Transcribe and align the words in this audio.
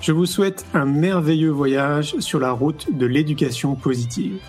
Je 0.00 0.12
vous 0.12 0.24
souhaite 0.24 0.64
un 0.72 0.86
merveilleux 0.86 1.50
voyage 1.50 2.18
sur 2.20 2.40
la 2.40 2.52
route 2.52 2.86
de 2.96 3.04
l'éducation 3.04 3.74
positive. 3.74 4.40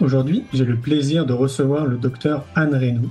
Aujourd'hui, 0.00 0.44
j'ai 0.52 0.64
le 0.64 0.76
plaisir 0.76 1.26
de 1.26 1.32
recevoir 1.32 1.86
le 1.86 1.96
docteur 1.96 2.44
Anne 2.54 2.76
Reynaud. 2.76 3.10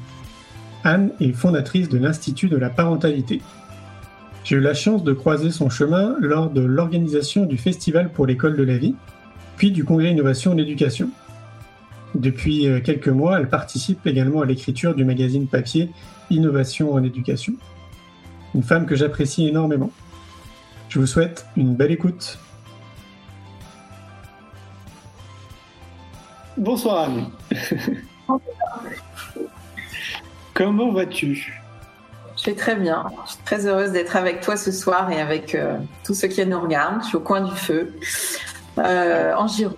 Anne 0.86 1.12
est 1.20 1.34
fondatrice 1.34 1.90
de 1.90 1.98
l'Institut 1.98 2.48
de 2.48 2.56
la 2.56 2.70
parentalité. 2.70 3.42
J'ai 4.46 4.56
eu 4.56 4.62
la 4.62 4.74
chance 4.74 5.04
de 5.04 5.12
croiser 5.12 5.52
son 5.52 5.70
chemin 5.70 6.16
lors 6.22 6.50
de 6.50 6.62
l'organisation 6.62 7.46
du 7.46 7.58
Festival 7.58 8.10
pour 8.10 8.26
l'école 8.26 8.56
de 8.56 8.64
la 8.64 8.78
vie, 8.78 8.96
puis 9.58 9.72
du 9.72 9.84
Congrès 9.84 10.12
Innovation 10.12 10.54
en 10.54 10.58
éducation. 10.58 11.10
Depuis 12.14 12.68
euh, 12.68 12.80
quelques 12.80 13.10
mois, 13.10 13.38
elle 13.38 13.50
participe 13.50 14.08
également 14.08 14.40
à 14.40 14.46
l'écriture 14.46 14.96
du 14.96 15.04
magazine 15.04 15.48
papier 15.48 15.90
Innovation 16.30 16.94
en 16.94 17.04
éducation 17.04 17.56
une 18.56 18.64
femme 18.64 18.86
que 18.86 18.96
j'apprécie 18.96 19.50
énormément. 19.50 19.92
Je 20.88 21.00
vous 21.00 21.06
souhaite 21.06 21.46
une 21.58 21.76
belle 21.76 21.92
écoute. 21.92 22.40
Bonsoir 26.56 27.10
Anne. 27.10 27.28
Comment 30.54 30.94
vas-tu? 30.94 31.62
Je 32.38 32.46
vais 32.46 32.56
très 32.56 32.76
bien. 32.76 33.04
Je 33.26 33.32
suis 33.32 33.44
très 33.44 33.68
heureuse 33.68 33.92
d'être 33.92 34.16
avec 34.16 34.40
toi 34.40 34.56
ce 34.56 34.72
soir 34.72 35.12
et 35.12 35.20
avec 35.20 35.54
euh, 35.54 35.78
tous 36.06 36.14
ceux 36.14 36.30
qui 36.30 36.46
nous 36.46 36.62
regardent. 36.62 37.02
Je 37.04 37.08
suis 37.08 37.18
au 37.18 37.22
coin 37.22 37.42
du 37.42 37.56
feu. 37.56 37.94
Euh, 38.78 39.34
en 39.36 39.48
Gironde. 39.48 39.76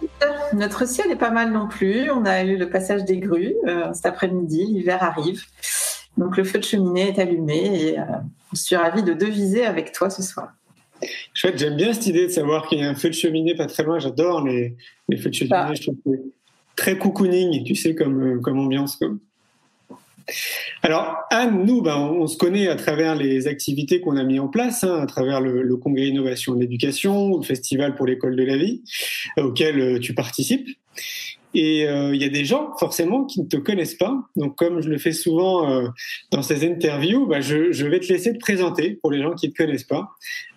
Notre 0.53 0.87
ciel 0.87 1.11
est 1.11 1.17
pas 1.17 1.31
mal 1.31 1.51
non 1.51 1.67
plus. 1.67 2.11
On 2.11 2.25
a 2.25 2.43
eu 2.43 2.57
le 2.57 2.69
passage 2.69 3.05
des 3.05 3.17
grues 3.17 3.55
euh, 3.67 3.91
cet 3.93 4.05
après-midi. 4.05 4.65
L'hiver 4.65 5.01
arrive. 5.01 5.43
Donc 6.17 6.37
le 6.37 6.43
feu 6.43 6.59
de 6.59 6.63
cheminée 6.63 7.09
est 7.09 7.19
allumé 7.19 7.89
et 7.89 7.99
euh, 7.99 8.03
je 8.53 8.59
suis 8.59 8.75
ravie 8.75 9.03
de 9.03 9.13
deviser 9.13 9.65
avec 9.65 9.91
toi 9.91 10.09
ce 10.09 10.23
soir. 10.23 10.53
Chouette, 11.33 11.59
j'aime 11.59 11.75
bien 11.75 11.93
cette 11.93 12.07
idée 12.07 12.25
de 12.25 12.31
savoir 12.31 12.67
qu'il 12.67 12.79
y 12.79 12.83
a 12.83 12.89
un 12.89 12.95
feu 12.95 13.09
de 13.09 13.13
cheminée 13.13 13.55
pas 13.55 13.67
très 13.67 13.83
loin. 13.83 13.99
J'adore 13.99 14.43
les, 14.43 14.75
feux 15.17 15.29
de 15.29 15.33
cheminée. 15.33 15.55
Ah. 15.55 15.71
Je 15.75 15.81
trouve 15.83 15.97
que 16.03 16.19
très 16.75 16.97
cocooning, 16.97 17.63
tu 17.63 17.75
sais, 17.75 17.93
comme, 17.93 18.37
euh, 18.37 18.39
comme 18.39 18.57
ambiance. 18.59 18.99
Alors, 20.81 21.17
Anne, 21.29 21.65
nous, 21.65 21.81
ben, 21.81 21.97
on, 21.97 22.25
se 22.27 22.37
connaît 22.37 22.67
à 22.67 22.75
travers 22.75 23.15
les 23.15 23.47
activités 23.47 24.01
qu'on 24.01 24.17
a 24.17 24.23
mis 24.23 24.39
en 24.39 24.47
place, 24.47 24.83
hein, 24.83 24.99
à 25.01 25.05
travers 25.05 25.39
le, 25.39 25.61
le, 25.61 25.77
Congrès 25.77 26.07
Innovation 26.07 26.53
en 26.53 26.59
Éducation, 26.59 27.37
le 27.37 27.43
Festival 27.43 27.95
pour 27.95 28.07
l'école 28.07 28.35
de 28.35 28.43
la 28.43 28.57
vie, 28.57 28.81
euh, 29.37 29.43
auquel 29.43 29.99
tu 29.99 30.13
participes. 30.13 30.67
Et 31.53 31.87
euh, 31.87 32.13
il 32.13 32.21
y 32.21 32.25
a 32.25 32.29
des 32.29 32.45
gens 32.45 32.75
forcément 32.77 33.23
qui 33.25 33.41
ne 33.41 33.47
te 33.47 33.57
connaissent 33.57 33.95
pas. 33.95 34.15
Donc 34.35 34.55
comme 34.55 34.81
je 34.81 34.89
le 34.89 34.97
fais 34.97 35.13
souvent 35.13 35.69
euh, 35.69 35.87
dans 36.31 36.41
ces 36.41 36.69
interviews, 36.69 37.25
bah, 37.25 37.41
je, 37.41 37.85
vais 37.85 37.99
te 37.99 38.07
laisser 38.07 38.33
te 38.33 38.39
présenter 38.39 38.99
pour 39.01 39.11
les 39.11 39.21
gens 39.21 39.33
qui 39.33 39.47
ne 39.47 39.53
te 39.53 39.57
connaissent 39.57 39.83
pas. 39.83 40.09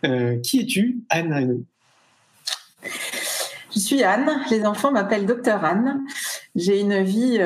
Euh, 0.04 0.38
qui 0.40 0.60
es-tu, 0.60 1.00
Anne 1.08 1.32
Reynaud 1.32 1.64
je 3.72 3.78
suis 3.78 4.02
Anne. 4.02 4.28
Les 4.50 4.66
enfants 4.66 4.90
m'appellent 4.90 5.26
Docteur 5.26 5.64
Anne. 5.64 6.00
J'ai 6.56 6.80
une 6.80 7.04
vie, 7.04 7.38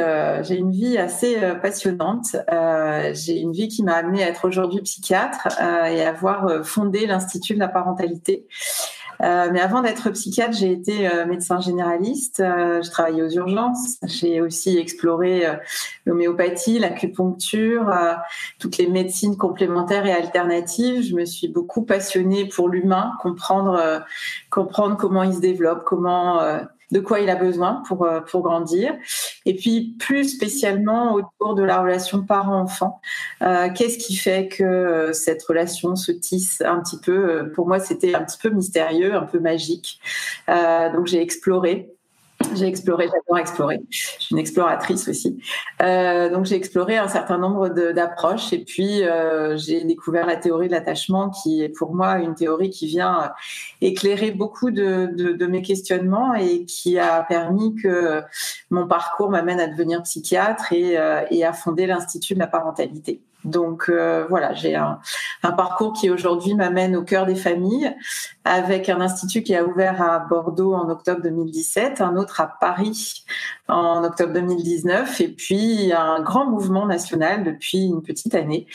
j'ai 0.43 0.57
une 0.57 0.71
vie 0.71 0.97
assez 0.97 1.37
passionnante. 1.61 2.35
J'ai 3.13 3.41
une 3.41 3.53
vie 3.53 3.69
qui 3.69 3.83
m'a 3.83 3.97
amenée 3.97 4.25
à 4.25 4.29
être 4.29 4.49
aujourd'hui 4.49 4.81
psychiatre 4.81 5.49
et 5.61 6.03
à 6.03 6.09
avoir 6.09 6.65
fondé 6.65 7.07
l'Institut 7.07 7.53
de 7.55 7.59
la 7.59 7.69
parentalité. 7.69 8.47
Euh, 9.21 9.49
mais 9.53 9.61
avant 9.61 9.83
d'être 9.83 10.11
psychiatre, 10.11 10.57
j'ai 10.57 10.73
été 10.73 11.09
euh, 11.09 11.27
médecin 11.27 11.61
généraliste. 11.61 12.41
Euh, 12.41 12.83
je 12.83 12.91
travaillais 12.91 13.23
aux 13.23 13.31
urgences. 13.31 13.99
J'ai 14.03 14.41
aussi 14.41 14.77
exploré 14.79 15.45
l'homéopathie, 16.07 16.79
l'acupuncture, 16.79 17.93
toutes 18.59 18.79
les 18.79 18.87
médecines 18.87 19.37
complémentaires 19.37 20.07
et 20.07 20.13
alternatives. 20.13 21.03
Je 21.03 21.15
me 21.15 21.25
suis 21.25 21.49
beaucoup 21.49 21.83
passionnée 21.83 22.47
pour 22.47 22.69
l'humain, 22.69 23.13
comprendre, 23.21 24.05
comprendre 24.51 24.97
comment 24.97 25.23
il 25.23 25.35
se 25.35 25.41
développe, 25.41 25.85
comment 25.85 26.41
de 26.95 27.01
quoi 27.01 27.19
il 27.19 27.29
a 27.29 27.35
besoin 27.35 27.83
pour, 27.89 28.05
euh, 28.05 28.21
pour 28.21 28.43
grandir. 28.43 28.95
Et 29.45 29.55
puis, 29.55 29.97
plus 29.99 30.29
spécialement 30.29 31.15
autour 31.15 31.57
de 31.57 31.65
la 31.65 31.83
relation 31.83 32.23
parent-enfant. 32.23 33.01
Euh, 33.43 33.69
qu'est-ce 33.75 33.99
qui 33.99 34.15
fait 34.15 34.47
que 34.47 34.63
euh, 34.63 35.13
cette 35.13 35.43
relation 35.43 35.97
se 35.97 36.13
tisse 36.13 36.63
un 36.65 36.81
petit 36.81 37.01
peu? 37.01 37.51
Pour 37.53 37.67
moi, 37.67 37.81
c'était 37.81 38.15
un 38.15 38.23
petit 38.23 38.39
peu 38.39 38.49
mystérieux, 38.51 39.15
un 39.15 39.27
peu 39.27 39.41
magique. 39.41 40.01
donc, 40.49 41.07
j'ai 41.07 41.21
exploré 41.21 41.94
j'ai 42.55 42.67
exploré, 42.67 43.07
j'adore 43.07 43.39
explorer. 43.39 43.81
Je 43.91 44.07
suis 44.19 44.33
une 44.33 44.39
exploratrice 44.39 45.09
aussi. 45.09 45.39
Euh, 45.83 46.31
donc 46.31 46.45
j'ai 46.45 46.57
exploré 46.57 46.97
un 46.97 47.09
certain 47.09 47.39
nombre 47.39 47.69
d'approches 47.69 48.53
et 48.53 48.65
puis 48.65 49.03
euh, 49.03 49.57
j'ai 49.57 49.85
découvert 49.85 50.27
la 50.27 50.37
théorie 50.37 50.69
de 50.69 50.73
l'attachement 50.73 51.31
qui 51.31 51.63
est 51.63 51.69
pour 51.69 51.95
moi 51.95 52.19
une 52.19 52.35
théorie 52.35 52.71
qui 52.71 52.87
vient 52.87 53.33
éclairer 53.81 54.31
beaucoup 54.31 54.71
de, 54.71 55.11
de, 55.15 55.33
de 55.33 55.47
mes 55.47 55.63
questionnements 55.63 56.35
et 56.35 56.65
qui 56.65 56.99
a 56.99 57.23
permis 57.23 57.75
que 57.75 58.23
mon 58.71 58.87
parcours 58.87 59.31
m'amène 59.31 59.61
à 59.61 59.67
devenir 59.67 60.03
psychiatre 60.03 60.73
et, 60.73 60.99
euh, 60.99 61.23
et 61.31 61.45
à 61.45 61.53
fonder 61.53 61.87
l'Institut 61.87 62.35
de 62.35 62.41
la 62.41 62.47
parentalité. 62.47 63.21
Donc 63.45 63.89
euh, 63.89 64.27
voilà, 64.29 64.55
j'ai 64.55 64.75
un, 64.75 64.99
un, 65.43 65.53
parcours 65.53 65.93
qui 65.93 66.11
aujourd'hui 66.11 66.55
m'amène 66.55 66.97
au 66.97 67.03
cœur 67.03 67.27
des 67.27 67.35
familles, 67.35 67.95
avec 68.45 68.89
un 68.89 69.01
institut 69.01 69.43
qui 69.43 69.55
a 69.55 69.65
ouvert 69.65 70.01
à 70.01 70.19
Bordeaux 70.19 70.75
en 70.75 70.89
octobre 70.89 71.21
2017, 71.23 72.01
un 72.01 72.17
autre 72.17 72.41
à 72.41 72.47
Paris 72.47 73.25
en 73.69 74.03
octobre 74.05 74.33
2019, 74.33 75.21
et 75.21 75.29
puis 75.29 75.93
un 75.93 76.21
grand 76.21 76.47
mouvement 76.47 76.87
national 76.87 77.45
depuis 77.45 77.87
une 77.87 78.03
petite 78.03 78.35
année, 78.35 78.67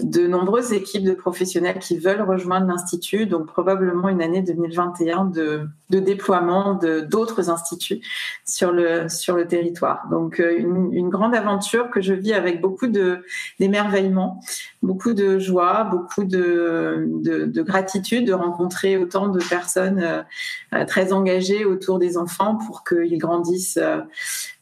de 0.00 0.26
nombreuses 0.26 0.72
équipes 0.72 1.04
de 1.04 1.14
professionnels 1.14 1.78
qui 1.78 1.98
veulent 1.98 2.22
rejoindre 2.22 2.66
l'institut, 2.66 3.26
donc 3.26 3.46
probablement 3.46 4.08
une 4.08 4.22
année 4.22 4.42
2021 4.42 5.26
de, 5.26 5.68
de 5.90 6.00
déploiement 6.00 6.74
de 6.74 7.00
d'autres 7.00 7.50
instituts 7.50 8.00
sur 8.44 8.72
le 8.72 9.08
sur 9.08 9.36
le 9.36 9.46
territoire. 9.46 10.06
Donc 10.10 10.40
euh, 10.40 10.56
une, 10.58 10.92
une 10.92 11.08
grande 11.08 11.34
aventure 11.34 11.90
que 11.90 12.00
je 12.00 12.14
vis 12.14 12.34
avec 12.34 12.60
beaucoup 12.60 12.86
de 12.86 13.24
d'émerveillement 13.58 14.40
beaucoup 14.82 15.12
de 15.12 15.38
joie, 15.38 15.84
beaucoup 15.84 16.24
de, 16.24 17.06
de, 17.08 17.62
gratitude 17.62 18.26
de 18.26 18.32
rencontrer 18.32 18.96
autant 18.96 19.28
de 19.28 19.40
personnes 19.40 20.24
euh, 20.72 20.84
très 20.84 21.12
engagées 21.12 21.64
autour 21.64 21.98
des 21.98 22.16
enfants 22.16 22.56
pour 22.66 22.84
qu'ils 22.84 23.18
grandissent 23.18 23.78
euh, 23.78 24.00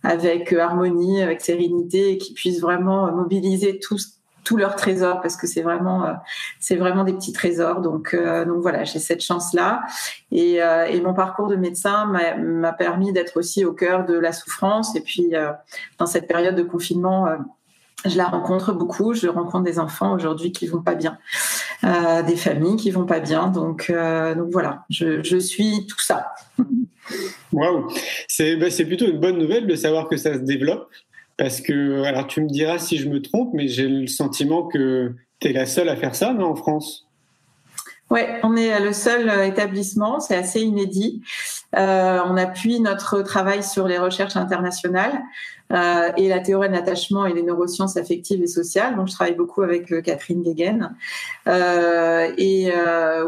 avec 0.03 0.53
harmonie, 0.53 1.23
avec 1.23 1.41
sérénité 1.41 2.13
et 2.13 2.19
qu'ils 2.19 2.35
puissent 2.35 2.61
vraiment 2.61 3.13
mobiliser 3.13 3.79
tous 3.79 4.16
tous 4.47 4.57
leurs 4.57 4.77
trésors 4.77 5.21
parce 5.21 5.37
que 5.37 5.47
c'est 5.47 5.61
vraiment 5.61 6.07
euh, 6.07 6.13
c'est 6.61 6.77
vraiment 6.77 7.05
des 7.05 7.13
petits 7.13 7.33
trésors 7.33 7.81
donc 7.81 8.15
donc 8.15 8.63
voilà 8.63 8.85
j'ai 8.85 9.01
cette 9.01 9.23
chance 9.23 9.53
là 9.53 9.83
et, 10.31 10.57
et, 10.57 11.01
mon 11.01 11.15
parcours 11.15 11.49
de 11.49 11.57
médecin 11.57 12.07
m'a 12.39 12.73
permis 12.73 13.13
d'être 13.13 13.37
aussi 13.37 13.65
au 13.65 13.73
cœur 13.73 14.05
de 14.07 14.19
la 14.19 14.33
souffrance 14.33 14.95
et 14.97 15.01
puis 15.01 15.33
dans 15.99 16.07
cette 16.07 16.29
période 16.29 16.55
de 16.55 16.63
confinement 16.63 17.27
je 18.09 18.17
la 18.17 18.27
rencontre 18.27 18.73
beaucoup. 18.73 19.15
Je 19.15 19.29
rencontre 19.29 19.65
des 19.65 19.79
enfants 19.79 20.15
aujourd'hui 20.15 20.53
qui 20.53 20.67
vont 20.67 20.83
pas 20.83 20.95
bien, 20.95 21.19
euh, 21.85 22.23
des 22.23 22.37
familles 22.37 22.77
qui 22.77 22.91
vont 22.91 23.07
pas 23.07 23.21
bien. 23.21 23.49
Donc, 23.49 23.91
euh, 23.91 24.35
donc 24.35 24.51
voilà, 24.51 24.85
je, 24.91 25.23
je, 25.23 25.37
suis 25.39 25.87
tout 25.87 26.01
ça. 26.01 26.29
Waouh, 27.53 27.89
c'est 28.29 28.57
bah, 28.57 28.67
plutôt 28.71 29.07
une 29.07 29.19
bonne 29.19 29.39
nouvelle 29.39 29.67
de 29.67 29.75
savoir 29.75 30.09
que 30.09 30.17
ça 30.17 30.35
se 30.35 30.41
développe. 30.41 30.89
Parce 31.37 31.61
que, 31.61 32.03
alors 32.05 32.27
tu 32.27 32.41
me 32.41 32.49
diras 32.49 32.79
si 32.79 32.97
je 32.99 33.09
me 33.09 33.21
trompe, 33.21 33.51
mais 33.53 33.69
j'ai 33.69 33.89
le 33.89 34.07
sentiment 34.07 34.65
que 34.65 35.15
tu 35.41 35.49
es 35.49 35.53
la 35.53 35.67
seule 35.67 35.89
à 35.89 35.97
faire 35.97 36.15
ça, 36.15 36.33
en 36.33 36.55
France? 36.55 37.07
Oui, 38.09 38.21
on 38.45 38.57
est 38.57 38.79
le 38.81 38.93
seul 38.93 39.29
établissement, 39.45 40.21
c'est 40.21 40.37
assez 40.37 40.61
inédit. 40.61 41.23
Euh, 41.77 42.21
on 42.25 42.37
appuie 42.37 42.81
notre 42.81 43.23
travail 43.23 43.63
sur 43.65 43.89
les 43.89 43.99
recherches 43.99 44.37
internationales 44.37 45.21
euh, 45.73 46.13
et 46.17 46.29
la 46.29 46.39
théorie 46.39 46.69
de 46.69 46.75
l'attachement 46.75 47.27
et 47.27 47.33
les 47.33 47.43
neurosciences 47.43 47.97
affectives 47.97 48.43
et 48.43 48.47
sociales. 48.47 48.97
Donc, 48.97 49.09
je 49.09 49.13
travaille 49.13 49.35
beaucoup 49.35 49.63
avec 49.63 49.93
euh, 49.93 50.01
Catherine 50.01 50.43
Guéguen. 50.43 50.95
Euh, 51.49 52.33
et 52.39 52.73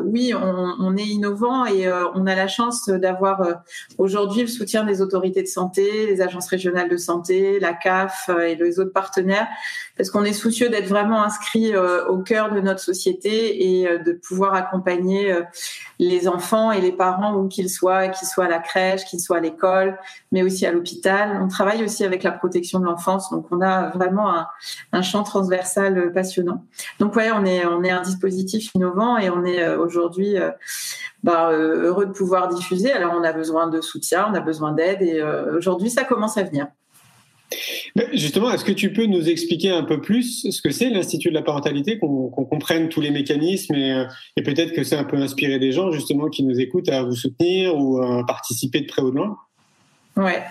oui, 0.04 0.32
on, 0.34 0.74
on, 0.78 0.96
est 0.96 1.06
innovant 1.06 1.66
et 1.66 1.88
on 2.14 2.26
a 2.26 2.34
la 2.34 2.48
chance 2.48 2.88
d'avoir 2.88 3.62
aujourd'hui 3.96 4.42
le 4.42 4.48
soutien 4.48 4.84
des 4.84 5.00
autorités 5.00 5.42
de 5.42 5.48
santé, 5.48 6.06
les 6.06 6.20
agences 6.20 6.48
régionales 6.48 6.88
de 6.88 6.96
santé, 6.96 7.58
la 7.60 7.72
CAF 7.72 8.30
et 8.46 8.54
les 8.54 8.78
autres 8.80 8.92
partenaires, 8.92 9.48
parce 9.98 10.10
qu'on 10.10 10.24
est 10.24 10.32
soucieux 10.32 10.70
d'être 10.70 10.88
vraiment 10.88 11.22
inscrit 11.22 11.76
au 11.76 12.18
cœur 12.18 12.52
de 12.52 12.60
notre 12.60 12.80
société 12.80 13.80
et 13.80 13.98
de 13.98 14.12
pouvoir 14.12 14.54
accompagner 14.54 15.36
les 15.98 16.28
enfants 16.28 16.70
et 16.70 16.80
les 16.80 16.92
parents 16.92 17.34
où 17.34 17.48
qu'ils 17.48 17.68
soient, 17.68 18.08
qu'ils 18.08 18.28
soient 18.28 18.44
à 18.44 18.48
la 18.48 18.60
crèche, 18.60 19.04
qu'ils 19.04 19.20
soient 19.20 19.38
à 19.38 19.40
l'école, 19.40 19.98
mais 20.32 20.42
aussi 20.42 20.64
à 20.66 20.72
l'hôpital. 20.72 21.40
On 21.42 21.48
travaille 21.48 21.82
aussi 21.82 22.04
avec 22.04 22.22
la 22.22 22.30
protection 22.30 22.78
de 22.78 22.84
l'enfance, 22.84 23.30
donc 23.30 23.46
on 23.50 23.60
a 23.60 23.88
vraiment 23.90 24.32
un, 24.92 25.02
champ 25.02 25.22
transversal 25.22 26.12
passionnant. 26.12 26.64
Donc 26.98 27.16
ouais, 27.16 27.30
on 27.32 27.44
est 27.44 27.64
on 27.66 27.82
est 27.82 27.90
un 27.90 28.02
dispositif 28.02 28.74
innovant 28.74 29.18
et 29.18 29.30
on 29.30 29.44
est 29.44 29.62
euh, 29.62 29.78
aujourd'hui 29.78 30.36
euh, 30.36 30.50
bah, 31.22 31.50
euh, 31.50 31.82
heureux 31.82 32.06
de 32.06 32.12
pouvoir 32.12 32.48
diffuser. 32.48 32.92
Alors 32.92 33.14
on 33.14 33.24
a 33.24 33.32
besoin 33.32 33.68
de 33.68 33.80
soutien, 33.80 34.28
on 34.30 34.34
a 34.34 34.40
besoin 34.40 34.72
d'aide 34.72 35.02
et 35.02 35.22
aujourd'hui 35.56 35.90
ça 35.90 36.04
commence 36.04 36.36
à 36.36 36.42
venir. 36.42 36.68
Justement, 38.12 38.50
est-ce 38.50 38.64
que 38.64 38.72
tu 38.72 38.92
peux 38.92 39.06
nous 39.06 39.28
expliquer 39.28 39.70
un 39.70 39.82
peu 39.82 40.00
plus 40.00 40.50
ce 40.50 40.60
que 40.60 40.70
c'est 40.70 40.90
l'Institut 40.90 41.30
de 41.30 41.34
la 41.34 41.42
parentalité, 41.42 41.98
qu'on 41.98 42.28
comprenne 42.30 42.88
tous 42.88 43.00
les 43.00 43.10
mécanismes 43.10 43.74
et, 43.74 44.04
et 44.36 44.42
peut-être 44.42 44.72
que 44.72 44.84
c'est 44.84 44.96
un 44.96 45.04
peu 45.04 45.16
inspiré 45.16 45.58
des 45.58 45.72
gens 45.72 45.90
justement 45.90 46.28
qui 46.28 46.42
nous 46.42 46.60
écoutent 46.60 46.90
à 46.90 47.02
vous 47.02 47.14
soutenir 47.14 47.76
ou 47.76 48.02
à 48.02 48.24
participer 48.26 48.80
de 48.82 48.86
près 48.86 49.02
ou 49.02 49.10
de 49.10 49.16
loin? 49.16 49.38
Ouais. 50.16 50.42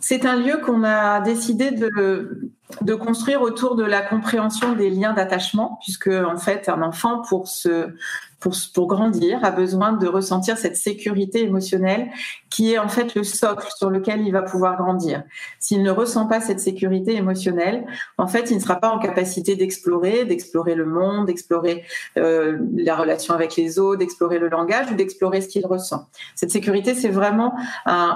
C'est 0.00 0.24
un 0.24 0.36
lieu 0.36 0.58
qu'on 0.64 0.84
a 0.84 1.20
décidé 1.20 1.70
de, 1.70 2.50
de 2.82 2.94
construire 2.94 3.42
autour 3.42 3.76
de 3.76 3.84
la 3.84 4.02
compréhension 4.02 4.74
des 4.74 4.90
liens 4.90 5.14
d'attachement, 5.14 5.78
puisque 5.82 6.08
en 6.08 6.36
fait, 6.36 6.68
un 6.68 6.82
enfant, 6.82 7.22
pour 7.22 7.48
se 7.48 7.92
pour, 8.40 8.86
grandir, 8.86 9.44
a 9.44 9.50
besoin 9.50 9.92
de 9.92 10.06
ressentir 10.06 10.58
cette 10.58 10.76
sécurité 10.76 11.42
émotionnelle 11.42 12.08
qui 12.50 12.72
est 12.72 12.78
en 12.78 12.88
fait 12.88 13.14
le 13.14 13.24
socle 13.24 13.66
sur 13.76 13.90
lequel 13.90 14.20
il 14.20 14.32
va 14.32 14.42
pouvoir 14.42 14.76
grandir. 14.76 15.24
S'il 15.58 15.82
ne 15.82 15.90
ressent 15.90 16.26
pas 16.26 16.40
cette 16.40 16.60
sécurité 16.60 17.16
émotionnelle, 17.16 17.84
en 18.16 18.28
fait, 18.28 18.50
il 18.50 18.56
ne 18.56 18.62
sera 18.62 18.76
pas 18.76 18.90
en 18.90 18.98
capacité 19.00 19.56
d'explorer, 19.56 20.24
d'explorer 20.24 20.76
le 20.76 20.86
monde, 20.86 21.26
d'explorer 21.26 21.84
euh, 22.16 22.58
la 22.76 22.94
relation 22.94 23.34
avec 23.34 23.56
les 23.56 23.78
autres, 23.78 23.98
d'explorer 23.98 24.38
le 24.38 24.48
langage 24.48 24.90
ou 24.90 24.94
d'explorer 24.94 25.40
ce 25.40 25.48
qu'il 25.48 25.66
ressent. 25.66 26.08
Cette 26.36 26.50
sécurité, 26.50 26.94
c'est 26.94 27.08
vraiment 27.08 27.54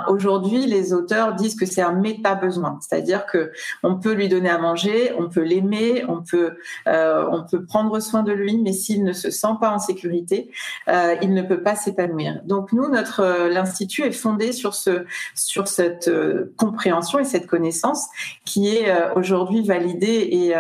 aujourd'hui, 0.09 0.67
les 0.67 0.93
auteurs 0.93 1.35
disent 1.35 1.57
que 1.57 1.67
c'est 1.67 1.83
un 1.83 1.93
méta-besoin, 1.93 2.79
c'est-à-dire 2.81 3.27
que 3.27 3.51
on 3.83 3.97
peut 3.97 4.13
lui 4.13 4.29
donner 4.29 4.42
à 4.49 4.59
manger, 4.59 5.13
on 5.19 5.29
peut 5.29 5.43
l'aimer, 5.43 6.05
on 6.09 6.23
peut 6.23 6.53
euh, 6.89 7.27
on 7.31 7.45
peut 7.45 7.65
prendre 7.65 7.99
soin 8.01 8.23
de 8.23 8.33
lui, 8.33 8.59
mais 8.59 8.73
s'il 8.73 9.05
ne 9.05 9.13
se 9.13 9.31
sent 9.31 9.55
pas 9.61 9.71
en 9.71 9.79
sécurité 9.79 10.51
euh, 10.89 11.17
il 11.23 11.35
ne 11.35 11.43
peut 11.43 11.63
pas 11.63 11.77
s'épanouir. 11.77 12.41
Donc 12.45 12.73
nous, 12.73 12.89
notre 12.89 13.21
euh, 13.21 13.49
l'institut 13.49 14.03
est 14.03 14.13
fondé 14.13 14.53
sur 14.53 14.75
ce 14.75 15.05
sur 15.35 15.69
cette 15.69 16.11
compréhension 16.57 17.19
et 17.19 17.25
cette 17.25 17.47
connaissance 17.47 18.07
qui 18.45 18.69
est 18.69 18.93
aujourd'hui 19.17 19.67
validée 19.67 20.29
et, 20.31 20.55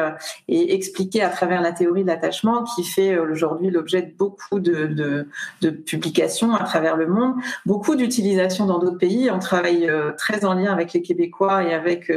et 0.48 0.74
expliquée 0.74 1.22
à 1.22 1.28
travers 1.28 1.60
la 1.60 1.72
théorie 1.72 2.02
de 2.02 2.08
l'attachement, 2.08 2.64
qui 2.64 2.84
fait 2.84 3.18
aujourd'hui 3.18 3.70
l'objet 3.70 4.02
de 4.02 4.12
beaucoup 4.16 4.60
de, 4.60 5.26
de, 5.60 5.70
publications 5.70 6.54
à 6.54 6.64
travers 6.64 6.96
le 6.96 7.06
monde, 7.06 7.34
beaucoup 7.66 7.96
d'utilisation 7.96 8.66
dans 8.66 8.78
d'autres 8.78 8.98
pays. 8.98 9.30
On 9.30 9.38
travaille 9.38 9.90
très 10.16 10.44
en 10.44 10.54
lien 10.54 10.72
avec 10.72 10.92
les 10.92 11.02
Québécois 11.02 11.64
et 11.64 11.74
avec 11.74 12.10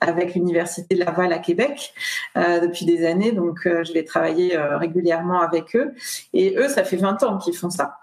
avec 0.00 0.34
l'université 0.34 0.94
Laval 1.04 1.32
à 1.32 1.38
Québec 1.38 1.94
depuis 2.36 2.84
des 2.84 3.04
années. 3.06 3.32
Donc 3.32 3.60
je 3.64 3.92
vais 3.92 4.04
travailler 4.04 4.56
régulièrement 4.56 5.40
avec 5.40 5.74
eux 5.76 5.94
et 6.32 6.56
eux 6.56 6.68
ça 6.68 6.84
fait 6.84 6.96
20 6.96 7.22
ans 7.22 7.38
qu'ils 7.38 7.56
font 7.56 7.70
ça 7.70 7.98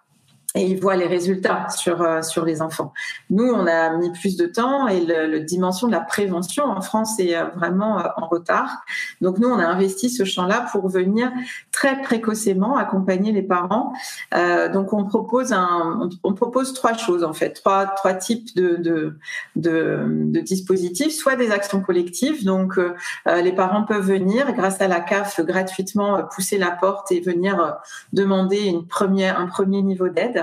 et 0.56 0.66
ils 0.66 0.80
voient 0.80 0.96
les 0.96 1.06
résultats 1.06 1.70
sur 1.70 2.02
euh, 2.02 2.24
sur 2.24 2.44
les 2.44 2.62
enfants. 2.62 2.92
Nous, 3.30 3.46
on 3.46 3.68
a 3.68 3.96
mis 3.98 4.12
plus 4.12 4.36
de 4.36 4.48
temps 4.48 4.88
et 4.88 5.02
le, 5.02 5.40
dimension 5.42 5.88
de 5.88 5.92
la 5.92 6.00
prévention 6.00 6.66
en 6.66 6.82
France 6.82 7.20
est 7.20 7.36
euh, 7.36 7.46
vraiment 7.56 8.00
euh, 8.00 8.04
en 8.18 8.28
retard. 8.28 8.84
Donc 9.22 9.38
nous, 9.38 9.48
on 9.48 9.60
a 9.60 9.66
investi 9.66 10.10
ce 10.10 10.24
champ-là 10.24 10.66
pour 10.72 10.90
venir 10.90 11.32
très 11.72 12.02
précocement 12.02 12.78
accompagner 12.78 13.32
les 13.32 13.44
parents. 13.44 13.94
Donc 14.74 14.94
on 14.94 15.06
propose 15.06 15.54
un, 15.54 16.10
on, 16.24 16.34
propose 16.34 16.74
trois 16.74 16.94
choses 16.94 17.24
en 17.24 17.34
fait, 17.34 17.52
trois 17.52 17.86
trois 17.86 18.14
types 18.14 18.56
de 18.56 18.76
de, 18.78 19.18
de, 19.56 20.04
de 20.08 20.40
dispositifs, 20.40 21.14
soit 21.14 21.36
des 21.36 21.52
actions 21.52 21.82
collectives. 21.82 22.44
Donc 22.44 22.80
les 23.26 23.52
parents 23.54 23.84
peuvent 23.84 24.06
venir 24.06 24.54
grâce 24.54 24.82
à 24.82 24.88
la 24.88 25.00
CAF 25.00 25.42
gratuitement 25.42 26.24
pousser 26.34 26.58
la 26.58 26.72
porte 26.72 27.12
et 27.12 27.22
venir 27.22 27.78
demander 28.14 28.66
une 28.66 28.86
première 28.86 29.40
un 29.40 29.48
premier 29.48 29.82
niveau 29.82 30.10
d'aide. 30.10 30.39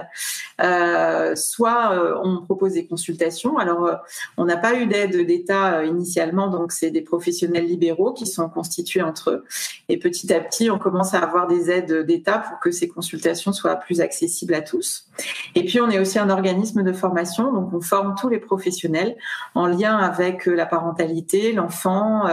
Euh, 0.61 1.37
soit 1.37 1.93
euh, 1.93 2.19
on 2.23 2.43
propose 2.43 2.73
des 2.73 2.87
consultations. 2.87 3.59
Alors, 3.59 3.85
euh, 3.87 3.95
on 4.37 4.45
n'a 4.45 4.57
pas 4.57 4.75
eu 4.75 4.87
d'aide 4.87 5.27
d'État 5.27 5.85
initialement, 5.85 6.49
donc 6.49 6.73
c'est 6.73 6.91
des 6.91 7.03
professionnels 7.03 7.67
libéraux 7.67 8.13
qui 8.13 8.27
sont 8.27 8.49
constitués 8.49 9.03
entre 9.03 9.31
eux. 9.31 9.45
Et 9.89 9.99
petit 9.99 10.33
à 10.33 10.41
petit, 10.41 10.71
on 10.71 10.79
commence 10.79 11.15
à 11.15 11.19
avoir 11.19 11.47
des 11.47 11.71
aides 11.71 12.07
d'État 12.07 12.39
pour 12.39 12.59
que 12.59 12.71
ces 12.71 12.89
consultations 12.89 13.53
soient 13.53 13.77
plus 13.77 14.01
accessibles 14.01 14.55
à 14.55 14.63
tous. 14.63 15.09
Et 15.55 15.65
puis, 15.65 15.81
on 15.81 15.91
est 15.91 15.99
aussi 15.99 16.19
un 16.19 16.31
organisme 16.31 16.83
de 16.83 16.93
formation, 16.93 17.53
donc 17.53 17.73
on 17.73 17.81
forme 17.81 18.15
tous 18.19 18.29
les 18.29 18.39
professionnels 18.39 19.17
en 19.55 19.67
lien 19.67 19.97
avec 19.97 20.47
la 20.47 20.67
parentalité, 20.67 21.53
l'enfant, 21.53 22.25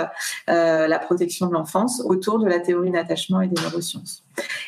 la 0.47 0.99
protection 0.99 1.47
de 1.47 1.53
l'enfance 1.53 2.01
autour 2.05 2.39
de 2.39 2.47
la 2.47 2.59
théorie 2.59 2.91
d'attachement 2.91 3.41
et 3.41 3.47
des 3.47 3.61
neurosciences. 3.61 4.23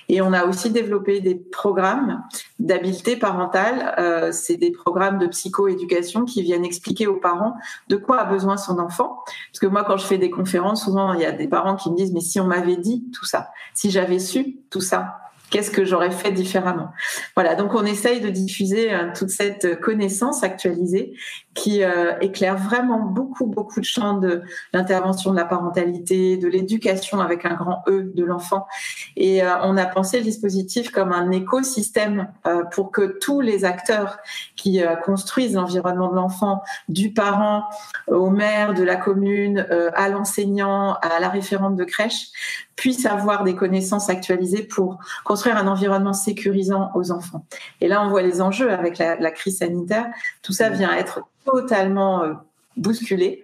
Et 0.09 0.21
on 0.21 0.33
a 0.33 0.45
aussi 0.45 0.69
développé 0.69 1.19
des 1.19 1.35
programmes 1.35 2.23
d'habileté 2.59 3.15
parentale. 3.15 3.95
Euh, 3.97 4.31
c'est 4.31 4.57
des 4.57 4.71
programmes 4.71 5.17
de 5.17 5.27
psychoéducation 5.27 6.25
qui 6.25 6.41
viennent 6.41 6.65
expliquer 6.65 7.07
aux 7.07 7.17
parents 7.17 7.55
de 7.87 7.95
quoi 7.95 8.21
a 8.21 8.25
besoin 8.25 8.57
son 8.57 8.79
enfant. 8.79 9.23
Parce 9.51 9.59
que 9.59 9.67
moi, 9.67 9.83
quand 9.83 9.97
je 9.97 10.05
fais 10.05 10.17
des 10.17 10.29
conférences, 10.29 10.85
souvent, 10.85 11.13
il 11.13 11.21
y 11.21 11.25
a 11.25 11.31
des 11.31 11.47
parents 11.47 11.75
qui 11.75 11.89
me 11.89 11.95
disent, 11.95 12.13
mais 12.13 12.21
si 12.21 12.39
on 12.39 12.45
m'avait 12.45 12.77
dit 12.77 13.05
tout 13.13 13.25
ça, 13.25 13.49
si 13.73 13.89
j'avais 13.89 14.19
su 14.19 14.57
tout 14.69 14.81
ça, 14.81 15.17
qu'est-ce 15.49 15.71
que 15.71 15.85
j'aurais 15.85 16.11
fait 16.11 16.31
différemment 16.31 16.89
Voilà, 17.35 17.55
donc 17.55 17.73
on 17.73 17.85
essaye 17.85 18.21
de 18.21 18.29
diffuser 18.29 18.93
euh, 18.93 19.09
toute 19.15 19.29
cette 19.29 19.79
connaissance 19.79 20.43
actualisée 20.43 21.13
qui 21.53 21.83
euh, 21.83 22.13
éclaire 22.19 22.57
vraiment 22.57 22.99
beaucoup, 22.99 23.45
beaucoup 23.45 23.79
de 23.79 23.85
champs 23.85 24.17
de 24.17 24.41
l'intervention 24.73 25.31
de 25.31 25.37
la 25.37 25.45
parentalité, 25.45 26.37
de 26.37 26.47
l'éducation 26.47 27.21
avec 27.21 27.45
un 27.45 27.53
grand 27.53 27.83
E 27.87 28.11
de 28.13 28.23
l'enfant. 28.25 28.67
Et 29.15 29.43
euh, 29.43 29.51
on 29.63 29.77
a 29.77 29.85
pensé 29.85 30.17
le 30.17 30.23
dispositif 30.23 30.91
comme 30.91 31.11
un 31.11 31.31
écosystème 31.31 32.27
pour 32.71 32.91
que 32.91 33.17
tous 33.19 33.41
les 33.41 33.65
acteurs 33.65 34.17
qui 34.55 34.81
construisent 35.03 35.55
l'environnement 35.55 36.09
de 36.09 36.15
l'enfant, 36.15 36.61
du 36.89 37.13
parent 37.13 37.63
au 38.07 38.29
maire, 38.29 38.73
de 38.73 38.83
la 38.83 38.95
commune, 38.95 39.65
à 39.93 40.09
l'enseignant, 40.09 40.93
à 41.01 41.19
la 41.19 41.29
référente 41.29 41.75
de 41.75 41.83
crèche, 41.83 42.27
puissent 42.75 43.05
avoir 43.05 43.43
des 43.43 43.55
connaissances 43.55 44.09
actualisées 44.09 44.63
pour 44.63 44.99
construire 45.23 45.57
un 45.57 45.67
environnement 45.67 46.13
sécurisant 46.13 46.91
aux 46.93 47.11
enfants. 47.11 47.45
Et 47.81 47.87
là, 47.87 48.03
on 48.03 48.09
voit 48.09 48.21
les 48.21 48.41
enjeux 48.41 48.71
avec 48.71 48.97
la, 48.97 49.31
crise 49.31 49.59
sanitaire. 49.59 50.07
Tout 50.41 50.53
ça 50.53 50.69
vient 50.69 50.93
être 50.93 51.21
totalement 51.45 52.23
euh, 52.23 52.33
bousculé. 52.77 53.43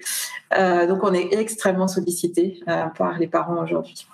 Euh, 0.57 0.87
donc, 0.87 1.03
on 1.03 1.13
est 1.13 1.33
extrêmement 1.33 1.87
sollicité 1.87 2.59
euh, 2.67 2.85
par 2.97 3.17
les 3.17 3.27
parents 3.27 3.63
aujourd'hui. 3.63 4.05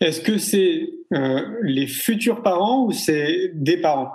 Est-ce 0.00 0.20
que 0.20 0.38
c'est 0.38 0.90
euh, 1.12 1.40
les 1.62 1.86
futurs 1.86 2.42
parents 2.42 2.84
ou 2.86 2.92
c'est 2.92 3.52
des 3.54 3.76
parents? 3.76 4.12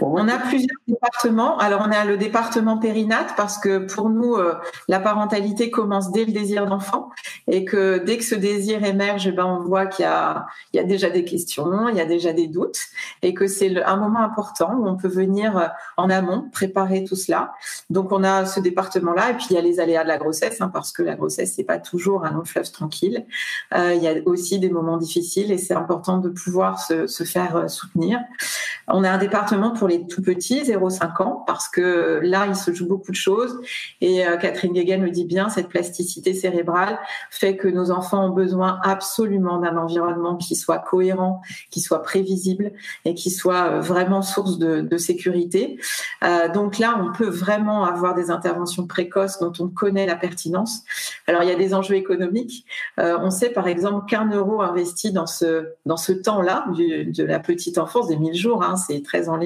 On 0.00 0.28
a 0.28 0.38
plusieurs 0.38 0.78
départements. 0.86 1.58
Alors, 1.58 1.84
on 1.86 1.90
a 1.90 2.04
le 2.04 2.16
département 2.16 2.78
périnate 2.78 3.34
parce 3.36 3.58
que 3.58 3.78
pour 3.78 4.10
nous, 4.10 4.34
euh, 4.34 4.54
la 4.88 5.00
parentalité 5.00 5.70
commence 5.70 6.10
dès 6.12 6.24
le 6.24 6.32
désir 6.32 6.66
d'enfant 6.66 7.10
et 7.46 7.64
que 7.64 7.98
dès 7.98 8.18
que 8.18 8.24
ce 8.24 8.34
désir 8.34 8.84
émerge, 8.84 9.26
eh 9.26 9.32
ben, 9.32 9.46
on 9.46 9.60
voit 9.60 9.86
qu'il 9.86 10.04
y 10.04 10.76
y 10.76 10.78
a 10.78 10.84
déjà 10.84 11.10
des 11.10 11.24
questions, 11.24 11.88
il 11.88 11.96
y 11.96 12.00
a 12.00 12.04
déjà 12.04 12.32
des 12.32 12.46
doutes 12.46 12.80
et 13.22 13.34
que 13.34 13.46
c'est 13.46 13.82
un 13.82 13.96
moment 13.96 14.20
important 14.20 14.74
où 14.78 14.86
on 14.86 14.96
peut 14.96 15.08
venir 15.08 15.56
euh, 15.56 15.66
en 15.96 16.10
amont 16.10 16.48
préparer 16.52 17.04
tout 17.04 17.16
cela. 17.16 17.52
Donc, 17.90 18.12
on 18.12 18.24
a 18.24 18.46
ce 18.46 18.60
département-là 18.60 19.30
et 19.30 19.34
puis 19.34 19.46
il 19.50 19.54
y 19.54 19.58
a 19.58 19.62
les 19.62 19.80
aléas 19.80 20.02
de 20.02 20.08
la 20.08 20.18
grossesse 20.18 20.60
hein, 20.60 20.70
parce 20.72 20.92
que 20.92 21.02
la 21.02 21.14
grossesse, 21.14 21.54
c'est 21.56 21.64
pas 21.64 21.78
toujours 21.78 22.24
un 22.24 22.32
long 22.32 22.44
fleuve 22.44 22.70
tranquille. 22.70 23.26
Euh, 23.74 23.94
il 23.94 24.02
y 24.02 24.08
a 24.08 24.14
aussi 24.26 24.58
des 24.58 24.70
moments 24.70 24.96
difficiles 24.96 25.50
et 25.52 25.58
c'est 25.58 25.74
important 25.74 26.18
de 26.18 26.28
pouvoir 26.28 26.80
se, 26.80 27.06
se 27.06 27.24
faire 27.24 27.68
soutenir. 27.68 28.20
On 28.86 29.04
a 29.04 29.10
un 29.10 29.18
département 29.18 29.57
pour 29.76 29.88
les 29.88 30.06
tout 30.06 30.22
petits, 30.22 30.62
0,5 30.62 31.22
ans, 31.22 31.44
parce 31.46 31.68
que 31.68 32.20
là, 32.22 32.46
il 32.46 32.56
se 32.56 32.72
joue 32.72 32.86
beaucoup 32.86 33.10
de 33.10 33.16
choses. 33.16 33.60
Et 34.00 34.26
euh, 34.26 34.36
Catherine 34.36 34.72
Guéguen 34.72 35.02
le 35.02 35.10
dit 35.10 35.24
bien, 35.24 35.48
cette 35.48 35.68
plasticité 35.68 36.34
cérébrale 36.34 36.98
fait 37.30 37.56
que 37.56 37.68
nos 37.68 37.90
enfants 37.90 38.26
ont 38.26 38.30
besoin 38.30 38.78
absolument 38.82 39.58
d'un 39.58 39.76
environnement 39.76 40.36
qui 40.36 40.56
soit 40.56 40.78
cohérent, 40.78 41.40
qui 41.70 41.80
soit 41.80 42.02
prévisible 42.02 42.72
et 43.04 43.14
qui 43.14 43.30
soit 43.30 43.70
euh, 43.70 43.80
vraiment 43.80 44.22
source 44.22 44.58
de, 44.58 44.96
sécurité. 44.98 45.78
Euh, 46.24 46.48
donc 46.48 46.78
là, 46.78 47.00
on 47.00 47.12
peut 47.12 47.28
vraiment 47.28 47.84
avoir 47.84 48.14
des 48.14 48.30
interventions 48.30 48.86
précoces 48.86 49.38
dont 49.38 49.52
on 49.60 49.68
connaît 49.68 50.06
la 50.06 50.16
pertinence. 50.16 50.82
Alors, 51.26 51.44
il 51.44 51.48
y 51.48 51.52
a 51.52 51.56
des 51.56 51.72
enjeux 51.72 51.94
économiques. 51.94 52.64
On 52.96 53.30
sait, 53.30 53.50
par 53.50 53.68
exemple, 53.68 54.06
qu'un 54.06 54.28
euro 54.30 54.60
investi 54.60 55.12
dans 55.12 55.26
ce, 55.26 55.68
dans 55.86 55.96
ce 55.96 56.12
temps-là, 56.12 56.66
de 56.68 57.24
la 57.24 57.38
petite 57.38 57.78
enfance, 57.78 58.08
des 58.08 58.16
1000 58.16 58.34
jours, 58.34 58.62
hein, 58.64 58.76
c'est 58.76 59.02
très 59.02 59.28
en 59.28 59.36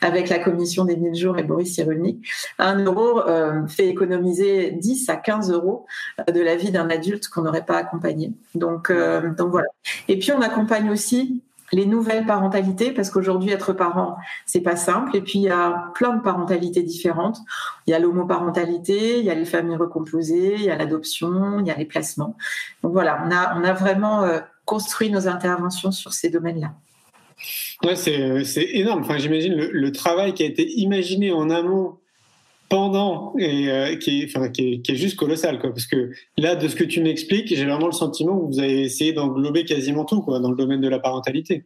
avec 0.00 0.28
la 0.28 0.38
commission 0.38 0.84
des 0.84 0.96
1000 0.96 1.14
jours 1.14 1.38
et 1.38 1.42
Boris 1.42 1.74
Cyrulnik, 1.74 2.26
un 2.58 2.82
euro 2.84 3.20
euh, 3.20 3.66
fait 3.66 3.88
économiser 3.88 4.72
10 4.72 5.08
à 5.08 5.16
15 5.16 5.52
euros 5.52 5.86
euh, 6.20 6.32
de 6.32 6.40
la 6.40 6.56
vie 6.56 6.70
d'un 6.70 6.90
adulte 6.90 7.28
qu'on 7.28 7.42
n'aurait 7.42 7.64
pas 7.64 7.78
accompagné. 7.78 8.32
Donc, 8.54 8.90
euh, 8.90 9.32
donc 9.34 9.50
voilà. 9.50 9.68
Et 10.08 10.18
puis 10.18 10.32
on 10.32 10.40
accompagne 10.40 10.90
aussi 10.90 11.42
les 11.72 11.84
nouvelles 11.84 12.26
parentalités 12.26 12.92
parce 12.92 13.10
qu'aujourd'hui 13.10 13.50
être 13.50 13.72
parent 13.72 14.16
c'est 14.44 14.60
pas 14.60 14.76
simple. 14.76 15.16
Et 15.16 15.20
puis 15.20 15.40
il 15.40 15.42
y 15.42 15.50
a 15.50 15.90
plein 15.94 16.14
de 16.14 16.22
parentalités 16.22 16.82
différentes. 16.82 17.38
Il 17.86 17.90
y 17.90 17.94
a 17.94 17.98
l'homoparentalité 17.98 19.18
il 19.18 19.24
y 19.24 19.30
a 19.30 19.34
les 19.34 19.44
familles 19.44 19.76
recomposées 19.76 20.54
il 20.54 20.64
y 20.64 20.70
a 20.70 20.76
l'adoption 20.76 21.58
il 21.58 21.66
y 21.66 21.70
a 21.70 21.76
les 21.76 21.84
placements. 21.84 22.36
Donc 22.82 22.92
voilà 22.92 23.24
on 23.26 23.64
a 23.64 23.72
vraiment 23.72 24.28
construit 24.64 25.10
nos 25.10 25.26
interventions 25.26 25.90
sur 25.90 26.12
ces 26.12 26.30
domaines 26.30 26.60
là 26.60 26.72
Ouais, 27.84 27.96
c'est 27.96 28.68
énorme. 28.72 29.02
Enfin, 29.02 29.18
j'imagine 29.18 29.54
le, 29.54 29.92
travail 29.92 30.34
qui 30.34 30.42
a 30.42 30.46
été 30.46 30.68
imaginé 30.78 31.32
en 31.32 31.50
amont, 31.50 31.96
pendant, 32.68 33.34
et 33.38 33.70
euh, 33.70 33.96
qui, 33.96 34.22
est, 34.22 34.36
enfin, 34.36 34.48
qui, 34.48 34.82
est, 34.86 34.94
juste 34.94 35.16
colossal. 35.16 35.58
Quoi, 35.60 35.70
parce 35.70 35.86
que 35.86 36.10
là, 36.36 36.56
de 36.56 36.66
ce 36.68 36.74
que 36.74 36.84
tu 36.84 37.00
m'expliques, 37.00 37.48
j'ai 37.48 37.64
vraiment 37.64 37.86
le 37.86 37.92
sentiment 37.92 38.38
que 38.38 38.46
vous 38.46 38.58
avez 38.58 38.82
essayé 38.82 39.12
d'englober 39.12 39.64
quasiment 39.64 40.04
tout 40.04 40.22
quoi, 40.22 40.40
dans 40.40 40.50
le 40.50 40.56
domaine 40.56 40.80
de 40.80 40.88
la 40.88 40.98
parentalité. 40.98 41.64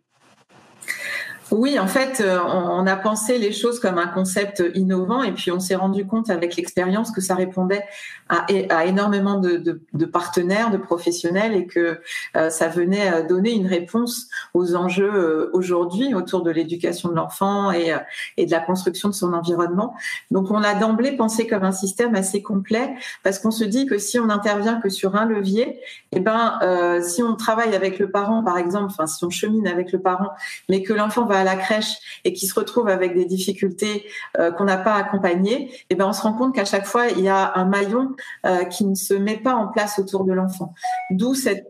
Oui, 1.50 1.80
en 1.80 1.88
fait, 1.88 2.20
euh, 2.20 2.38
on 2.44 2.86
a 2.86 2.94
pensé 2.94 3.36
les 3.38 3.52
choses 3.52 3.80
comme 3.80 3.98
un 3.98 4.06
concept 4.06 4.62
innovant 4.74 5.24
et 5.24 5.32
puis 5.32 5.50
on 5.50 5.58
s'est 5.58 5.74
rendu 5.74 6.06
compte 6.06 6.30
avec 6.30 6.54
l'expérience 6.54 7.10
que 7.10 7.20
ça 7.20 7.34
répondait 7.34 7.84
à, 8.28 8.86
énormément 8.86 9.38
de, 9.38 10.04
partenaires, 10.04 10.70
de 10.70 10.76
professionnels 10.76 11.52
et 11.54 11.66
que 11.66 12.00
euh, 12.36 12.50
ça 12.50 12.68
venait 12.68 13.24
donner 13.24 13.50
une 13.50 13.66
réponse 13.66 14.28
aux 14.54 14.76
enjeux 14.76 15.12
euh, 15.12 15.50
aujourd'hui 15.52 16.14
autour 16.14 16.42
de 16.42 16.52
l'éducation 16.52 17.08
de 17.08 17.16
l'enfant 17.16 17.72
et, 17.72 17.96
et 18.36 18.46
de 18.46 18.50
la 18.52 18.60
construction 18.60 19.08
de 19.08 19.14
son 19.14 19.32
environnement. 19.32 19.94
Donc 20.30 20.52
on 20.52 20.62
a 20.62 20.74
d'emblée 20.74 21.16
pensé 21.16 21.48
comme 21.48 21.64
un 21.64 21.72
système 21.72 22.14
assez 22.14 22.42
complet 22.42 22.94
parce 23.24 23.40
qu'on 23.40 23.50
se 23.50 23.64
dit 23.64 23.86
que 23.86 23.98
si 23.98 24.20
on 24.20 24.30
intervient 24.30 24.80
que 24.80 24.88
sur 24.88 25.16
un 25.16 25.24
levier, 25.24 25.80
eh 26.12 26.20
ben 26.20 26.58
euh, 26.62 27.00
si 27.02 27.22
on 27.22 27.36
travaille 27.36 27.74
avec 27.74 27.98
le 27.98 28.10
parent 28.10 28.42
par 28.42 28.58
exemple, 28.58 28.86
enfin 28.86 29.06
si 29.06 29.24
on 29.24 29.30
chemine 29.30 29.68
avec 29.68 29.92
le 29.92 30.00
parent, 30.00 30.30
mais 30.68 30.82
que 30.82 30.92
l'enfant 30.92 31.24
va 31.24 31.38
à 31.40 31.44
la 31.44 31.56
crèche 31.56 32.20
et 32.24 32.32
qui 32.32 32.46
se 32.46 32.58
retrouve 32.58 32.88
avec 32.88 33.14
des 33.14 33.24
difficultés 33.24 34.04
euh, 34.38 34.50
qu'on 34.50 34.64
n'a 34.64 34.76
pas 34.76 34.94
accompagnées, 34.94 35.70
eh 35.88 35.94
ben 35.94 36.06
on 36.08 36.12
se 36.12 36.22
rend 36.22 36.32
compte 36.32 36.54
qu'à 36.54 36.64
chaque 36.64 36.86
fois 36.86 37.08
il 37.08 37.20
y 37.20 37.28
a 37.28 37.52
un 37.54 37.64
maillon 37.64 38.10
euh, 38.44 38.64
qui 38.64 38.84
ne 38.86 38.96
se 38.96 39.14
met 39.14 39.36
pas 39.36 39.54
en 39.54 39.68
place 39.68 39.98
autour 39.98 40.24
de 40.24 40.32
l'enfant. 40.32 40.74
D'où 41.10 41.34
cette 41.34 41.68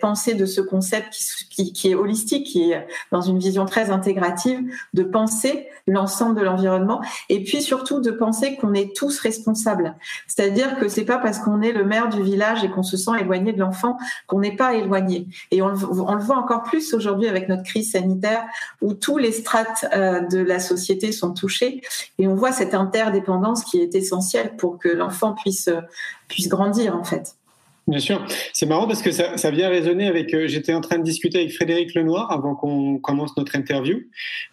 pensée 0.00 0.34
de 0.34 0.46
ce 0.46 0.60
concept 0.60 1.12
qui, 1.12 1.48
qui, 1.48 1.72
qui, 1.72 1.90
est 1.90 1.94
holistique, 1.94 2.46
qui 2.46 2.72
est 2.72 2.86
dans 3.12 3.20
une 3.20 3.38
vision 3.38 3.66
très 3.66 3.90
intégrative, 3.90 4.60
de 4.94 5.02
penser 5.02 5.68
l'ensemble 5.86 6.38
de 6.38 6.44
l'environnement 6.44 7.00
et 7.28 7.42
puis 7.42 7.62
surtout 7.62 8.00
de 8.00 8.10
penser 8.10 8.56
qu'on 8.56 8.74
est 8.74 8.94
tous 8.94 9.18
responsables. 9.20 9.94
C'est-à-dire 10.26 10.78
que 10.78 10.88
c'est 10.88 11.04
pas 11.04 11.18
parce 11.18 11.38
qu'on 11.38 11.60
est 11.60 11.72
le 11.72 11.84
maire 11.84 12.08
du 12.08 12.22
village 12.22 12.64
et 12.64 12.70
qu'on 12.70 12.82
se 12.82 12.96
sent 12.96 13.12
éloigné 13.20 13.52
l'enfant 13.58 13.98
qu'on 14.26 14.40
n'est 14.40 14.56
pas 14.56 14.74
éloigné. 14.74 15.26
Et 15.50 15.62
on, 15.62 15.68
le 15.68 15.74
voit 15.74 16.36
encore 16.36 16.62
plus 16.62 16.94
aujourd'hui 16.94 17.28
avec 17.28 17.48
notre 17.48 17.62
crise 17.62 17.92
sanitaire 17.92 18.44
où 18.80 18.94
tous 18.94 19.18
les 19.18 19.32
strates 19.32 19.86
euh, 19.94 20.20
de 20.20 20.38
la 20.38 20.58
société 20.58 21.12
sont 21.12 21.32
touchés 21.32 21.82
et 22.18 22.26
on 22.26 22.34
voit 22.34 22.52
cette 22.52 22.74
interdépendance 22.74 23.64
qui 23.64 23.80
est 23.80 23.94
essentielle 23.94 24.56
pour 24.56 24.78
que 24.78 24.88
l'enfant 24.88 25.34
puisse, 25.34 25.70
puisse 26.28 26.48
grandir 26.48 26.96
en 26.96 27.04
fait. 27.04 27.34
Bien 27.88 28.00
sûr. 28.00 28.22
C'est 28.52 28.66
marrant 28.66 28.86
parce 28.86 29.00
que 29.00 29.10
ça, 29.10 29.38
ça 29.38 29.50
vient 29.50 29.70
résonner 29.70 30.06
avec. 30.06 30.34
Euh, 30.34 30.46
j'étais 30.46 30.74
en 30.74 30.82
train 30.82 30.98
de 30.98 31.02
discuter 31.02 31.38
avec 31.38 31.54
Frédéric 31.54 31.94
Lenoir 31.94 32.30
avant 32.30 32.54
qu'on 32.54 32.98
commence 32.98 33.34
notre 33.38 33.56
interview. 33.56 34.02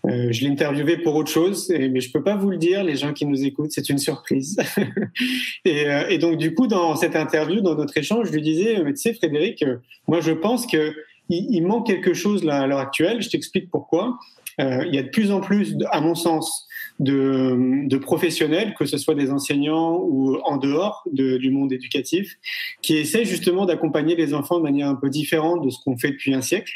Euh, 0.07 0.31
je 0.31 0.41
l'ai 0.45 0.49
interviewé 0.49 0.95
pour 0.95 1.15
autre 1.15 1.29
chose, 1.29 1.69
mais 1.69 1.99
je 1.99 2.11
peux 2.13 2.23
pas 2.23 2.37
vous 2.37 2.49
le 2.49 2.57
dire, 2.57 2.81
les 2.85 2.95
gens 2.95 3.11
qui 3.11 3.25
nous 3.25 3.43
écoutent, 3.43 3.71
c'est 3.71 3.89
une 3.89 3.97
surprise. 3.97 4.57
et, 5.65 5.85
euh, 5.85 6.07
et, 6.07 6.17
donc, 6.17 6.37
du 6.37 6.53
coup, 6.53 6.67
dans 6.67 6.95
cette 6.95 7.17
interview, 7.17 7.59
dans 7.59 7.75
notre 7.75 7.97
échange, 7.97 8.27
je 8.27 8.31
lui 8.31 8.41
disais, 8.41 8.81
mais 8.85 8.93
tu 8.93 9.01
sais, 9.01 9.13
Frédéric, 9.13 9.65
moi, 10.07 10.21
je 10.21 10.31
pense 10.31 10.65
que 10.65 10.93
il, 11.27 11.47
il 11.49 11.67
manque 11.67 11.87
quelque 11.87 12.13
chose 12.13 12.41
là 12.45 12.61
à 12.61 12.67
l'heure 12.67 12.79
actuelle. 12.79 13.21
Je 13.21 13.29
t'explique 13.29 13.69
pourquoi. 13.69 14.17
Euh, 14.61 14.85
il 14.87 14.95
y 14.95 14.97
a 14.97 15.03
de 15.03 15.09
plus 15.09 15.31
en 15.31 15.41
plus, 15.41 15.75
à 15.91 16.01
mon 16.01 16.15
sens, 16.15 16.67
de, 16.99 17.87
de, 17.87 17.97
professionnels, 17.97 18.73
que 18.77 18.85
ce 18.85 18.97
soit 18.97 19.15
des 19.15 19.31
enseignants 19.31 19.99
ou 20.01 20.37
en 20.43 20.57
dehors 20.57 21.03
de, 21.11 21.37
du 21.37 21.51
monde 21.51 21.73
éducatif, 21.73 22.37
qui 22.81 22.95
essaient 22.95 23.25
justement 23.25 23.65
d'accompagner 23.65 24.15
les 24.15 24.33
enfants 24.33 24.57
de 24.57 24.63
manière 24.63 24.87
un 24.87 24.95
peu 24.95 25.09
différente 25.09 25.63
de 25.65 25.69
ce 25.69 25.77
qu'on 25.83 25.97
fait 25.97 26.11
depuis 26.11 26.33
un 26.33 26.41
siècle. 26.41 26.71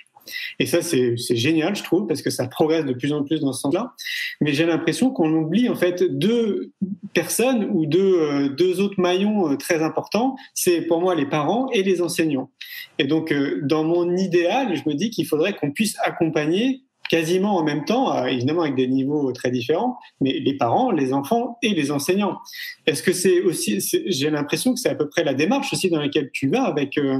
Et 0.59 0.65
ça, 0.65 0.81
c'est 0.81 1.15
génial, 1.35 1.75
je 1.75 1.83
trouve, 1.83 2.05
parce 2.05 2.21
que 2.21 2.29
ça 2.29 2.47
progresse 2.47 2.85
de 2.85 2.93
plus 2.93 3.13
en 3.13 3.23
plus 3.23 3.39
dans 3.39 3.53
ce 3.53 3.61
sens-là. 3.61 3.93
Mais 4.41 4.53
j'ai 4.53 4.65
l'impression 4.65 5.09
qu'on 5.09 5.31
oublie 5.33 5.69
en 5.69 5.75
fait 5.75 6.03
deux 6.03 6.71
personnes 7.13 7.67
ou 7.71 7.85
deux, 7.87 8.19
euh, 8.19 8.49
deux 8.49 8.79
autres 8.79 8.99
maillons 8.99 9.51
euh, 9.51 9.55
très 9.55 9.81
importants. 9.81 10.35
C'est 10.53 10.81
pour 10.81 11.01
moi 11.01 11.15
les 11.15 11.25
parents 11.25 11.69
et 11.71 11.81
les 11.81 12.01
enseignants. 12.01 12.51
Et 12.99 13.05
donc, 13.05 13.33
dans 13.63 13.83
mon 13.83 14.15
idéal, 14.15 14.75
je 14.75 14.87
me 14.87 14.93
dis 14.93 15.09
qu'il 15.09 15.25
faudrait 15.25 15.53
qu'on 15.53 15.71
puisse 15.71 15.97
accompagner 16.03 16.83
quasiment 17.09 17.57
en 17.57 17.63
même 17.63 17.83
temps, 17.83 18.15
euh, 18.15 18.25
évidemment 18.25 18.61
avec 18.61 18.75
des 18.75 18.87
niveaux 18.87 19.31
très 19.33 19.51
différents, 19.51 19.97
mais 20.21 20.39
les 20.39 20.55
parents, 20.55 20.91
les 20.91 21.11
enfants 21.11 21.57
et 21.61 21.73
les 21.73 21.91
enseignants. 21.91 22.37
Est-ce 22.85 23.03
que 23.03 23.11
c'est 23.11 23.41
aussi, 23.41 23.81
j'ai 24.05 24.29
l'impression 24.29 24.73
que 24.73 24.79
c'est 24.79 24.89
à 24.89 24.95
peu 24.95 25.09
près 25.09 25.23
la 25.23 25.33
démarche 25.33 25.73
aussi 25.73 25.89
dans 25.89 25.99
laquelle 25.99 26.29
tu 26.31 26.47
vas 26.47 26.63
avec 26.63 26.97
euh, 26.97 27.19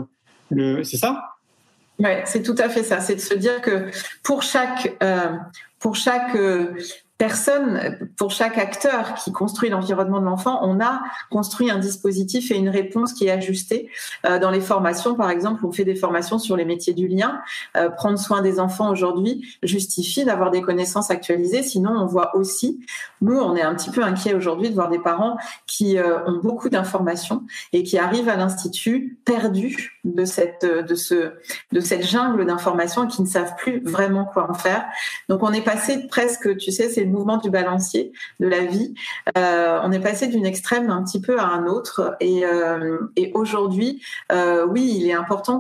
le, 0.51 0.84
c'est 0.84 0.98
ça? 0.98 1.24
Ouais, 1.98 2.24
c'est 2.25 2.43
tout 2.43 2.55
à 2.58 2.69
fait 2.69 2.84
ça. 2.84 3.01
C'est 3.01 3.15
de 3.15 3.19
se 3.19 3.34
dire 3.34 3.62
que 3.62 3.89
pour 4.24 4.43
chaque, 4.43 4.96
euh, 5.03 5.36
pour 5.79 5.96
chaque 5.96 6.34
personne, 7.20 7.98
pour 8.16 8.32
chaque 8.32 8.58
acteur 8.58 9.14
qui 9.16 9.34
construit 9.34 9.70
l'environnement 9.70 10.22
de 10.22 10.26
l'enfant, 10.26 10.62
on 10.64 10.80
a 10.80 11.02
construit 11.30 11.70
un 11.70 11.78
dispositif 11.78 12.50
et 12.50 12.56
une 12.56 12.70
réponse 12.70 13.12
qui 13.12 13.28
est 13.28 13.30
ajustée. 13.30 13.90
Euh, 14.26 14.40
dans 14.40 14.50
les 14.50 14.62
formations, 14.62 15.16
par 15.16 15.30
exemple, 15.30 15.66
on 15.66 15.72
fait 15.74 15.84
des 15.84 15.96
formations 15.96 16.40
sur 16.40 16.56
les 16.56 16.64
métiers 16.64 16.94
du 16.94 17.10
lien. 17.10 17.42
Euh, 17.76 17.90
prendre 17.90 18.18
soin 18.18 18.42
des 18.42 18.62
enfants 18.62 18.90
aujourd'hui 18.90 19.46
justifie 19.64 20.24
d'avoir 20.24 20.50
des 20.50 20.62
connaissances 20.62 21.12
actualisées. 21.12 21.62
Sinon, 21.62 21.92
on 21.92 22.06
voit 22.06 22.38
aussi, 22.38 22.80
nous, 23.20 23.38
on 23.38 23.54
est 23.58 23.64
un 23.64 23.76
petit 23.76 23.92
peu 23.92 24.02
inquiet 24.02 24.34
aujourd'hui 24.34 24.70
de 24.70 24.76
voir 24.76 24.90
des 24.90 25.00
parents 25.00 25.38
qui 25.68 25.98
euh, 25.98 26.26
ont 26.26 26.40
beaucoup 26.42 26.70
d'informations 26.70 27.44
et 27.74 27.84
qui 27.84 27.98
arrivent 27.98 28.30
à 28.30 28.38
l'institut 28.38 29.20
perdus 29.26 30.00
de 30.06 30.24
cette, 30.24 30.66
de 30.66 30.96
ce, 30.96 31.34
de 31.74 31.80
cette 31.82 32.08
jungle 32.08 32.46
d'informations 32.46 33.04
et 33.04 33.08
qui 33.08 33.22
ne 33.22 33.28
savent 33.28 33.56
plus 33.58 33.84
vraiment 33.84 34.24
quoi 34.24 34.50
en 34.50 34.54
faire. 34.54 34.86
Donc, 35.28 35.44
on 35.44 35.52
est 35.52 35.66
passé 35.66 36.08
presque, 36.08 36.56
tu 36.56 36.72
sais, 36.72 36.88
c'est 36.88 37.09
mouvement 37.10 37.38
du 37.38 37.50
balancier 37.50 38.12
de 38.39 38.48
la 38.48 38.66
vie. 38.66 38.94
Euh, 39.38 39.80
on 39.84 39.92
est 39.92 40.00
passé 40.00 40.28
d'une 40.28 40.46
extrême 40.46 40.89
un 40.89 41.04
petit 41.04 41.22
peu 41.22 41.39
à 41.39 41.46
un 41.46 41.66
autre. 41.66 42.16
Et, 42.20 42.46
euh, 42.46 43.00
aujourd'hui, 43.34 44.01
euh, 44.32 44.66
oui, 44.66 44.96
il 44.98 45.08
est 45.08 45.13
important 45.13 45.60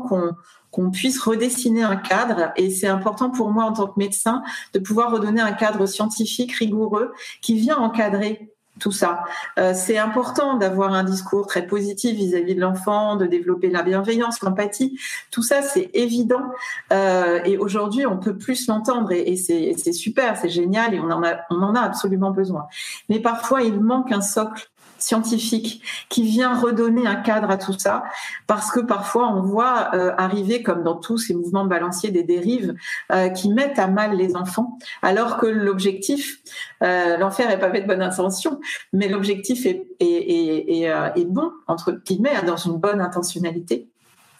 qu'on 0.71 0.91
puisse 0.91 1.21
redessiner 1.21 1.83
un 1.83 1.95
cadre. 1.95 2.51
Et 2.55 2.69
c'est 2.69 2.87
important 2.87 3.29
pour 3.29 3.51
moi 3.51 3.65
en 3.65 3.73
tant 3.73 3.87
que 3.87 3.97
médecin 3.97 4.43
de 4.73 4.79
pouvoir 4.79 5.11
redonner 5.11 5.41
un 5.41 5.53
cadre 5.53 5.85
scientifique 5.85 6.53
rigoureux 6.53 7.11
qui 7.41 7.55
vient 7.55 7.77
encadrer 7.77 8.51
tout 8.79 8.91
ça. 8.91 9.23
Euh, 9.57 9.73
c'est 9.75 9.97
important 9.97 10.55
d'avoir 10.57 10.93
un 10.93 11.03
discours 11.03 11.47
très 11.47 11.65
positif 11.67 12.15
vis-à-vis 12.15 12.55
de 12.55 12.61
l'enfant, 12.61 13.15
de 13.15 13.25
développer 13.25 13.69
la 13.69 13.83
bienveillance, 13.83 14.41
l'empathie. 14.41 14.99
Tout 15.31 15.43
ça, 15.43 15.61
c'est 15.61 15.89
évident. 15.93 16.43
Euh, 16.91 17.39
et 17.45 17.57
aujourd'hui, 17.57 18.05
on 18.05 18.17
peut 18.17 18.37
plus 18.37 18.67
l'entendre 18.67 19.11
et, 19.11 19.21
et 19.21 19.35
c'est 19.35 19.93
super, 19.93 20.37
c'est 20.37 20.49
génial 20.49 20.93
et 20.93 20.99
on 20.99 21.11
en, 21.11 21.23
a, 21.23 21.41
on 21.49 21.61
en 21.61 21.75
a 21.75 21.81
absolument 21.81 22.31
besoin. 22.31 22.67
Mais 23.09 23.19
parfois, 23.19 23.61
il 23.61 23.79
manque 23.79 24.11
un 24.11 24.21
socle 24.21 24.69
scientifique 25.01 25.81
qui 26.09 26.23
vient 26.23 26.59
redonner 26.59 27.07
un 27.07 27.15
cadre 27.15 27.49
à 27.49 27.57
tout 27.57 27.77
ça, 27.77 28.03
parce 28.47 28.71
que 28.71 28.79
parfois 28.79 29.27
on 29.27 29.41
voit 29.41 29.89
euh, 29.93 30.13
arriver, 30.17 30.63
comme 30.63 30.83
dans 30.83 30.95
tous 30.95 31.17
ces 31.17 31.33
mouvements 31.33 31.63
de 31.63 31.69
balancier, 31.69 32.11
des 32.11 32.23
dérives 32.23 32.75
euh, 33.11 33.29
qui 33.29 33.49
mettent 33.49 33.79
à 33.79 33.87
mal 33.87 34.15
les 34.15 34.35
enfants, 34.35 34.77
alors 35.01 35.37
que 35.37 35.45
l'objectif, 35.45 36.39
euh, 36.83 37.17
l'enfer 37.17 37.49
est 37.51 37.59
pas 37.59 37.71
fait 37.71 37.81
de 37.81 37.87
bonne 37.87 38.01
intention, 38.01 38.59
mais 38.93 39.07
l'objectif 39.07 39.65
est, 39.65 39.87
est, 39.99 40.05
est, 40.05 40.83
est, 41.15 41.25
bon, 41.25 41.51
entre 41.67 41.91
guillemets, 41.91 42.41
dans 42.45 42.57
une 42.57 42.77
bonne 42.77 43.01
intentionnalité 43.01 43.89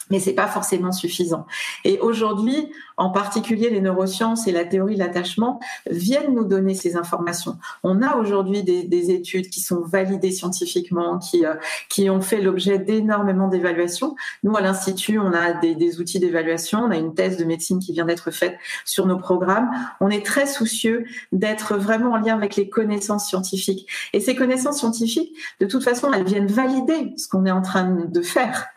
mais 0.10 0.20
c'est 0.20 0.34
pas 0.34 0.48
forcément 0.48 0.92
suffisant. 0.92 1.46
Et 1.86 2.00
aujourd'hui, 2.00 2.72
en 3.00 3.10
particulier 3.10 3.70
les 3.70 3.82
neurosciences 3.82 4.46
et 4.48 4.52
la 4.52 4.66
théorie 4.66 4.96
de 4.96 5.00
l'attachement, 5.00 5.60
viennent 5.90 6.36
nous 6.36 6.44
donner 6.44 6.76
ces 6.76 6.98
informations. 6.98 7.58
On 7.84 8.02
a 8.02 8.18
aujourd'hui 8.18 8.64
des, 8.64 8.84
des, 8.84 9.12
études 9.12 9.50
qui 9.50 9.62
sont 9.62 9.82
validées 9.82 10.32
scientifiquement, 10.32 11.18
qui, 11.18 11.46
euh, 11.46 11.56
qui 11.88 12.10
ont 12.10 12.22
fait 12.22 12.42
l'objet 12.42 12.78
d'énormément 12.78 13.48
d'évaluations. 13.48 14.16
Nous, 14.44 14.56
à 14.56 14.62
l'Institut, 14.62 15.18
on 15.18 15.34
a 15.34 15.54
des, 15.54 15.76
des 15.76 16.00
outils 16.00 16.20
d'évaluation, 16.20 16.80
on 16.80 16.92
a 16.92 16.98
une 16.98 17.16
thèse 17.16 17.38
de 17.38 17.46
médecine 17.46 17.80
qui 17.80 17.94
vient 17.94 18.06
d'être 18.06 18.32
faite 18.32 18.58
sur 18.84 19.08
nos 19.08 19.18
programmes. 19.18 19.70
On 20.02 20.10
est 20.10 20.26
très 20.26 20.46
soucieux 20.46 21.06
d'être 21.32 21.78
vraiment 21.78 22.12
en 22.12 22.18
lien 22.18 22.36
avec 22.36 22.58
les 22.58 22.70
connaissances 22.70 23.28
scientifiques. 23.28 23.88
Et 24.14 24.20
ces 24.20 24.36
connaissances 24.36 24.80
scientifiques, 24.80 25.34
de 25.62 25.66
toute 25.66 25.84
façon, 25.84 26.12
elles 26.12 26.26
viennent 26.26 26.48
valider 26.48 27.14
ce 27.16 27.30
qu'on 27.30 27.46
est 27.46 27.52
en 27.52 27.62
train 27.62 27.90
de 27.90 28.22
faire. 28.22 28.68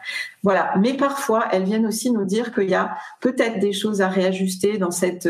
Voilà. 0.42 0.72
Mais 0.78 0.94
parfois, 0.94 1.46
elles 1.52 1.64
viennent 1.64 1.86
aussi 1.86 2.10
nous 2.10 2.24
dire 2.24 2.52
qu'il 2.52 2.68
y 2.68 2.74
a 2.74 2.96
peut-être 3.20 3.60
des 3.60 3.72
choses 3.72 4.00
à 4.00 4.08
réajuster 4.12 4.78
dans 4.78 4.90
cet 4.90 5.28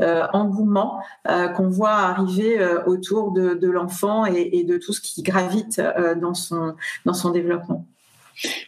euh, 0.00 0.26
engouement 0.32 1.00
euh, 1.28 1.48
qu'on 1.48 1.68
voit 1.68 1.90
arriver 1.90 2.58
euh, 2.58 2.84
autour 2.86 3.32
de, 3.32 3.68
l'enfant 3.68 4.26
et, 4.26 4.64
de 4.64 4.76
tout 4.78 4.92
ce 4.92 5.00
qui 5.00 5.22
gravite 5.22 5.80
dans, 6.20 6.34
son, 6.34 6.74
dans 7.06 7.14
son 7.14 7.30
développement. 7.30 7.86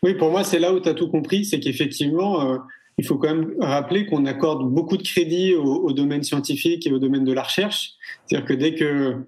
Oui, 0.03 0.15
pour 0.15 0.31
moi, 0.31 0.45
c'est 0.45 0.59
là 0.59 0.73
où 0.73 0.81
tu 0.81 0.89
as 0.89 0.95
tout 0.95 1.09
compris, 1.09 1.45
c'est 1.45 1.61
qu'effectivement, 1.61 2.59
il 2.97 3.05
faut 3.05 3.17
quand 3.17 3.35
même 3.35 3.55
rappeler 3.61 4.07
qu'on 4.07 4.25
accorde 4.25 4.71
beaucoup 4.71 4.97
de 4.97 5.03
crédit 5.03 5.55
au, 5.55 5.65
au, 5.65 5.93
domaine 5.93 6.23
scientifique 6.23 6.87
et 6.87 6.93
au 6.93 6.99
domaine 6.99 7.25
de 7.25 7.33
la 7.33 7.43
recherche. 7.43 7.93
C'est-à-dire 8.27 8.47
que 8.47 8.55
dès 8.55 8.75
que 8.75 9.27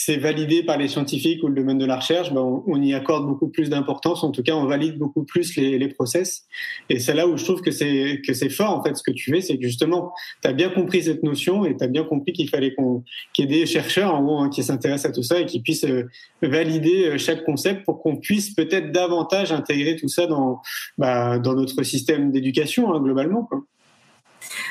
c'est 0.00 0.16
validé 0.16 0.62
par 0.62 0.78
les 0.78 0.86
scientifiques 0.86 1.42
ou 1.42 1.48
le 1.48 1.56
domaine 1.56 1.76
de 1.76 1.84
la 1.84 1.96
recherche, 1.96 2.32
ben 2.32 2.40
on, 2.40 2.62
on, 2.68 2.80
y 2.80 2.94
accorde 2.94 3.26
beaucoup 3.26 3.48
plus 3.48 3.68
d'importance. 3.68 4.22
En 4.22 4.30
tout 4.30 4.44
cas, 4.44 4.54
on 4.54 4.64
valide 4.64 4.96
beaucoup 4.96 5.24
plus 5.24 5.56
les, 5.56 5.76
les 5.76 5.88
process. 5.88 6.44
Et 6.88 7.00
c'est 7.00 7.14
là 7.14 7.26
où 7.26 7.36
je 7.36 7.42
trouve 7.42 7.62
que 7.62 7.72
c'est 7.72 8.20
que 8.24 8.32
c'est 8.32 8.48
fort 8.48 8.78
en 8.78 8.84
fait. 8.84 8.96
Ce 8.96 9.02
que 9.02 9.10
tu 9.10 9.32
fais, 9.32 9.40
c'est 9.40 9.58
que 9.58 9.64
justement, 9.64 10.12
tu 10.40 10.48
as 10.48 10.52
bien 10.52 10.68
compris 10.68 11.02
cette 11.02 11.24
notion 11.24 11.64
et 11.64 11.76
tu 11.76 11.82
as 11.82 11.88
bien 11.88 12.04
compris 12.04 12.32
qu'il 12.32 12.48
fallait 12.48 12.72
qu'on 12.76 13.02
qu'il 13.34 13.50
y 13.50 13.52
ait 13.52 13.58
des 13.58 13.66
chercheurs 13.66 14.14
en 14.14 14.22
gros 14.22 14.38
hein, 14.38 14.50
qui 14.50 14.62
s'intéressent 14.62 15.10
à 15.10 15.12
tout 15.12 15.24
ça 15.24 15.40
et 15.40 15.46
qui 15.46 15.60
puissent 15.60 15.82
euh, 15.82 16.04
valider 16.42 17.06
euh, 17.06 17.18
chaque 17.18 17.44
concept 17.44 17.84
pour 17.84 18.00
qu'on 18.00 18.18
puisse 18.18 18.54
peut-être 18.54 18.92
davantage 18.92 19.50
intégrer 19.50 19.96
tout 19.96 20.08
ça 20.08 20.28
dans 20.28 20.60
bah, 20.96 21.40
dans 21.40 21.54
notre 21.54 21.82
système 21.82 22.30
d'éducation 22.30 22.94
hein, 22.94 23.00
globalement. 23.00 23.46
Quoi. 23.46 23.64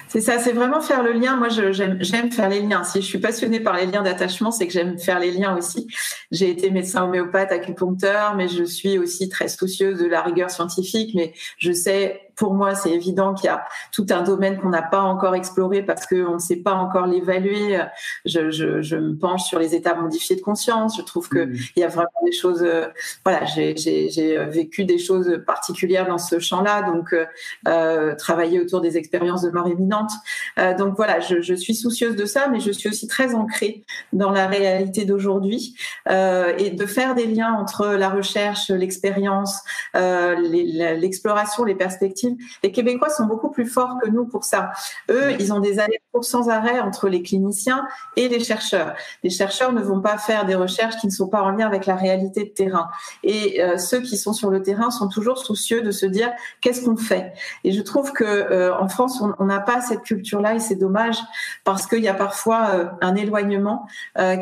C'est 0.08 0.22
ça, 0.22 0.39
c'est 0.39 0.53
vraiment 0.53 0.82
faire 0.82 1.03
le 1.03 1.13
lien. 1.13 1.36
Moi, 1.36 1.50
j'aime 1.50 2.32
faire 2.32 2.50
les 2.50 2.62
liens. 2.62 2.84
Si 2.84 3.01
je 3.01 3.06
suis 3.08 3.20
passionnée 3.20 3.60
par 3.60 3.75
les 3.75 3.86
liens 3.86 4.03
d'attachement, 4.03 4.51
c'est 4.51 4.67
que 4.67 4.74
j'aime 4.74 4.98
faire 4.98 5.20
les 5.20 5.32
liens 5.32 5.58
aussi. 5.58 5.88
J'ai 6.32 6.50
été 6.50 6.70
médecin 6.70 7.03
homéopathe, 7.03 7.51
acupuncteur, 7.51 8.36
mais 8.36 8.48
je 8.48 8.63
suis 8.63 8.98
aussi 8.98 9.29
très 9.29 9.48
soucieuse 9.48 10.00
de 10.00 10.08
la 10.08 10.22
rigueur 10.22 10.50
scientifique. 10.50 11.13
Mais 11.15 11.34
je 11.58 11.72
sais 11.72 12.26
pour 12.38 12.53
moi, 12.53 12.75
c'est 12.75 12.91
évident 12.91 13.34
qu'il 13.34 13.46
y 13.46 13.50
a 13.50 13.65
tout 13.91 14.06
un 14.10 14.22
domaine 14.22 14.60
qu'on 14.60 14.70
n'a 14.70 14.82
pas 14.82 15.01
encore 15.01 15.36
exploré 15.36 15.82
parce 15.84 16.06
qu'on 16.06 16.36
ne 16.36 16.39
sait 16.39 16.58
pas 16.58 16.74
encore 16.74 17.08
l'évaluer. 17.08 17.79
Je, 18.25 18.51
je, 18.51 18.82
je, 18.82 18.96
me 18.96 19.17
penche 19.17 19.44
sur 19.44 19.60
les 19.60 19.75
états 19.75 19.96
modifiés 19.96 20.36
de 20.36 20.41
conscience. 20.41 20.98
Je 20.98 21.01
trouve 21.01 21.29
qu'il 21.29 21.48
mmh. 21.48 21.58
y 21.77 21.84
a 21.84 21.88
vraiment 21.88 22.10
des 22.25 22.32
choses. 22.32 22.63
Euh, 22.63 22.88
voilà, 23.25 23.46
j'ai 23.46 24.38
vécu 24.50 24.86
des 24.86 24.98
choses 25.00 25.41
particulières 25.46 26.08
dans 26.08 26.17
ce 26.17 26.39
champ-là, 26.39 26.84
donc 26.84 27.13
euh, 27.13 27.25
euh, 27.67 28.15
travailler 28.15 28.60
autour 28.60 28.82
des 28.82 28.98
expériences 28.98 29.41
de 29.41 29.50
mort 29.50 29.67
imminente. 29.67 30.12
Euh, 30.60 30.75
donc 30.75 30.96
voilà, 30.96 31.20
je, 31.20 31.41
je, 31.41 31.53
suis 31.53 31.75
soucieuse 31.75 32.15
de 32.15 32.25
ça, 32.25 32.48
mais 32.50 32.60
je 32.60 32.72
suis 32.72 32.89
aussi 32.89 33.08
très 33.08 33.34
ancrée 33.36 33.84
dans 34.13 34.32
la 34.32 34.48
réalité 34.48 35.06
d'aujourd'hui 35.06 35.75
euh, 36.10 36.53
et 36.58 36.72
de 36.72 36.86
faire 36.86 37.15
des 37.15 37.25
liens 37.25 37.53
entre 37.53 37.88
la 37.88 38.10
recherche, 38.10 38.70
l'expérience, 38.70 39.60
euh, 39.96 40.36
l'exploration, 40.36 41.63
les, 41.63 41.74
les 41.74 41.77
perspectives 41.77 42.26
les 42.63 42.72
Québécois 42.72 43.10
sont 43.10 43.25
beaucoup 43.25 43.50
plus 43.50 43.65
forts 43.65 43.98
que 44.01 44.10
nous 44.10 44.25
pour 44.25 44.43
ça. 44.43 44.72
Eux, 45.10 45.34
ils 45.39 45.53
ont 45.53 45.60
des 45.60 45.79
allers-retours 45.79 46.25
sans 46.25 46.50
arrêt 46.50 46.79
entre 46.79 47.10
les 47.10 47.22
cliniciens 47.22 47.86
et 48.15 48.27
les 48.27 48.39
chercheurs. 48.39 48.93
Les 49.24 49.29
chercheurs 49.29 49.74
ne 49.74 49.81
vont 49.81 50.01
pas 50.01 50.17
faire 50.17 50.46
des 50.46 50.55
recherches 50.55 50.98
qui 50.98 51.07
ne 51.07 51.12
sont 51.12 51.27
pas 51.27 51.41
en 51.41 51.51
lien 51.51 51.65
avec 51.65 51.86
la 51.86 51.96
réalité 51.96 52.43
de 52.43 52.50
terrain. 52.50 52.89
Et 53.24 53.63
euh, 53.63 53.77
ceux 53.77 54.01
qui 54.01 54.17
sont 54.17 54.34
sur 54.34 54.50
le 54.50 54.62
terrain 54.62 54.91
sont 54.91 55.07
toujours 55.07 55.38
soucieux 55.38 55.81
de 55.81 55.91
se 55.91 56.05
dire 56.05 56.31
qu'est-ce 56.62 56.84
qu'on 56.86 56.98
fait? 56.98 57.34
Et 57.63 57.72
je 57.72 57.81
trouve 57.81 58.12
que 58.13 58.24
euh, 58.24 58.75
en 58.77 58.88
France, 58.88 59.22
on 59.39 59.46
n'a 59.46 59.60
pas 59.60 59.81
cette 59.81 60.03
culture-là 60.03 60.55
et 60.55 60.60
c'est 60.60 60.75
dommage 60.75 61.17
parce 61.63 61.86
qu'il 61.86 62.01
y 62.01 62.07
a 62.07 62.13
parfois 62.13 62.69
euh, 62.74 62.86
un 63.01 63.15
éloignement 63.15 63.88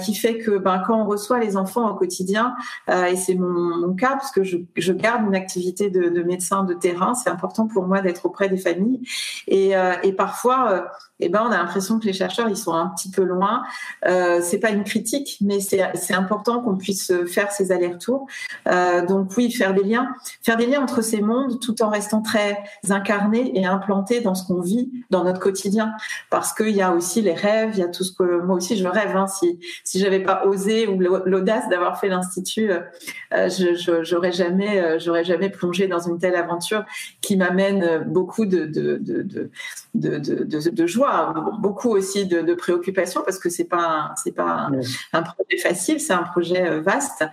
qui 0.04 0.16
fait 0.16 0.38
que 0.38 0.58
ben, 0.58 0.82
quand 0.86 1.00
on 1.00 1.06
reçoit 1.06 1.40
les 1.40 1.58
enfants 1.58 1.90
au 1.90 1.96
quotidien, 1.96 2.56
et 2.90 3.16
c'est 3.16 3.36
mon, 3.36 3.78
mon, 3.78 3.94
cas 3.94 4.12
parce 4.12 4.32
que 4.32 4.44
je, 4.44 4.58
je 4.76 4.94
garde 4.94 5.26
une 5.26 5.36
activité 5.36 5.90
de, 5.90 6.10
de 6.10 6.24
médecin 6.24 6.64
de 6.64 6.74
terrain, 6.74 7.14
c'est 7.14 7.30
important 7.30 7.68
pour 7.68 7.75
moi 7.84 8.02
d'être 8.02 8.26
auprès 8.26 8.50
des 8.50 8.58
familles. 8.58 9.02
Et, 9.48 9.76
euh, 9.76 9.94
et 10.04 10.14
parfois, 10.14 10.72
euh, 10.72 10.82
eh 11.20 11.30
ben, 11.30 11.44
on 11.48 11.52
a 11.52 11.58
l'impression 11.58 12.00
que 12.00 12.06
les 12.06 12.14
chercheurs 12.14 12.50
ils 12.50 12.58
sont 12.58 12.74
un 12.74 12.88
petit 12.88 13.10
peu 13.10 13.24
loin. 13.24 13.64
Euh, 14.06 14.40
c'est 14.42 14.60
pas 14.60 14.72
une 14.72 14.84
critique, 14.84 15.38
mais 15.42 15.60
c'est 15.60 16.14
important 16.14 16.62
qu'on 16.62 16.76
puisse 16.78 17.12
faire 17.28 17.52
ces 17.52 17.72
allers-retours. 17.72 18.28
Euh, 18.68 19.06
donc 19.06 19.32
oui, 19.38 19.52
faire 19.52 19.74
des 19.74 19.84
liens, 19.84 20.14
faire 20.44 20.58
des 20.58 20.66
liens 20.66 20.82
entre 20.82 21.02
ces 21.02 21.22
mondes, 21.22 21.60
tout 21.60 21.82
en 21.82 21.90
restant 21.90 22.22
très 22.22 22.58
incarné 22.90 23.58
et 23.58 23.66
implanté 23.66 24.22
dans 24.22 24.36
ce 24.36 24.46
qu'on 24.46 24.62
vit 24.62 24.92
dans 25.10 25.24
notre 25.24 25.40
quotidien, 25.40 25.94
parce 26.30 26.54
qu'il 26.54 26.76
y 26.76 26.82
a 26.82 26.92
aussi 26.92 27.22
les 27.22 27.34
rêves, 27.34 27.72
il 27.74 27.80
y 27.80 27.84
a 27.84 27.88
tout 27.88 28.04
ce 28.04 28.12
que 28.12 28.42
moi 28.42 28.58
aussi 28.58 28.78
je 28.78 28.88
rêve. 28.88 29.16
Hein, 29.16 29.28
si 29.28 29.60
si 29.84 30.00
j'avais 30.00 30.22
pas 30.22 30.46
osé 30.46 30.88
ou 30.88 31.00
l'audace 31.00 31.70
d'avoir 31.70 32.00
fait 32.00 32.10
l'institut, 32.10 32.72
euh, 32.72 33.50
je 33.50 34.04
j'aurais 34.04 34.32
jamais 34.32 34.80
euh, 34.80 35.00
jamais 35.00 35.50
plongé 35.50 35.88
dans 35.88 36.00
une 36.00 36.20
telle 36.20 36.36
aventure 36.36 36.86
qui 37.22 37.38
m'amène 37.38 38.04
beaucoup 38.08 38.46
de 38.46 38.66
de 38.66 38.98
de 38.98 39.50
de, 39.94 40.18
de, 40.20 40.70
de, 40.70 40.88
joie 41.06 41.34
beaucoup 41.60 41.90
aussi 41.90 42.26
de, 42.26 42.42
de 42.42 42.54
préoccupations 42.54 43.22
parce 43.24 43.40
que 43.40 43.50
c'est 43.50 43.66
pas 43.66 44.14
c'est 44.22 44.32
pas 44.32 44.70
un, 44.70 44.80
un, 45.14 45.24
projet 45.24 45.58
facile, 45.62 46.00
c'est 46.00 46.14
un 46.14 46.24
projet 46.24 46.68
euh, 46.68 46.82
vaste. 46.82 47.26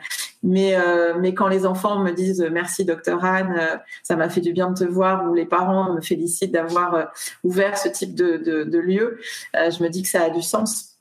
Mais 0.43 0.75
euh, 0.75 1.15
mais 1.19 1.35
quand 1.35 1.49
les 1.49 1.67
enfants 1.67 1.99
me 1.99 2.11
disent 2.11 2.47
merci 2.51 2.85
docteur 2.85 3.25
Anne, 3.25 3.55
euh, 3.59 3.77
ça 4.03 4.17
m'a 4.17 4.29
fait 4.29 4.41
du 4.41 4.53
bien 4.53 4.71
de 4.71 4.79
te 4.79 4.85
voir, 4.85 5.31
ou 5.31 5.35
les 5.35 5.47
parents 5.47 5.95
me 5.95 6.01
félicitent 6.01 6.53
d'avoir 6.53 6.95
euh, 6.95 7.05
ouvert 7.45 7.79
ce 7.79 7.89
type 7.89 8.15
de, 8.15 8.37
de, 8.39 8.65
de 8.65 8.79
lieu, 8.79 9.21
euh, 9.57 9.71
je 9.71 9.83
me 9.83 9.89
dis 9.89 10.03
que 10.03 10.09
ça 10.09 10.23
a 10.23 10.31
du 10.31 10.43
sens. 10.43 10.97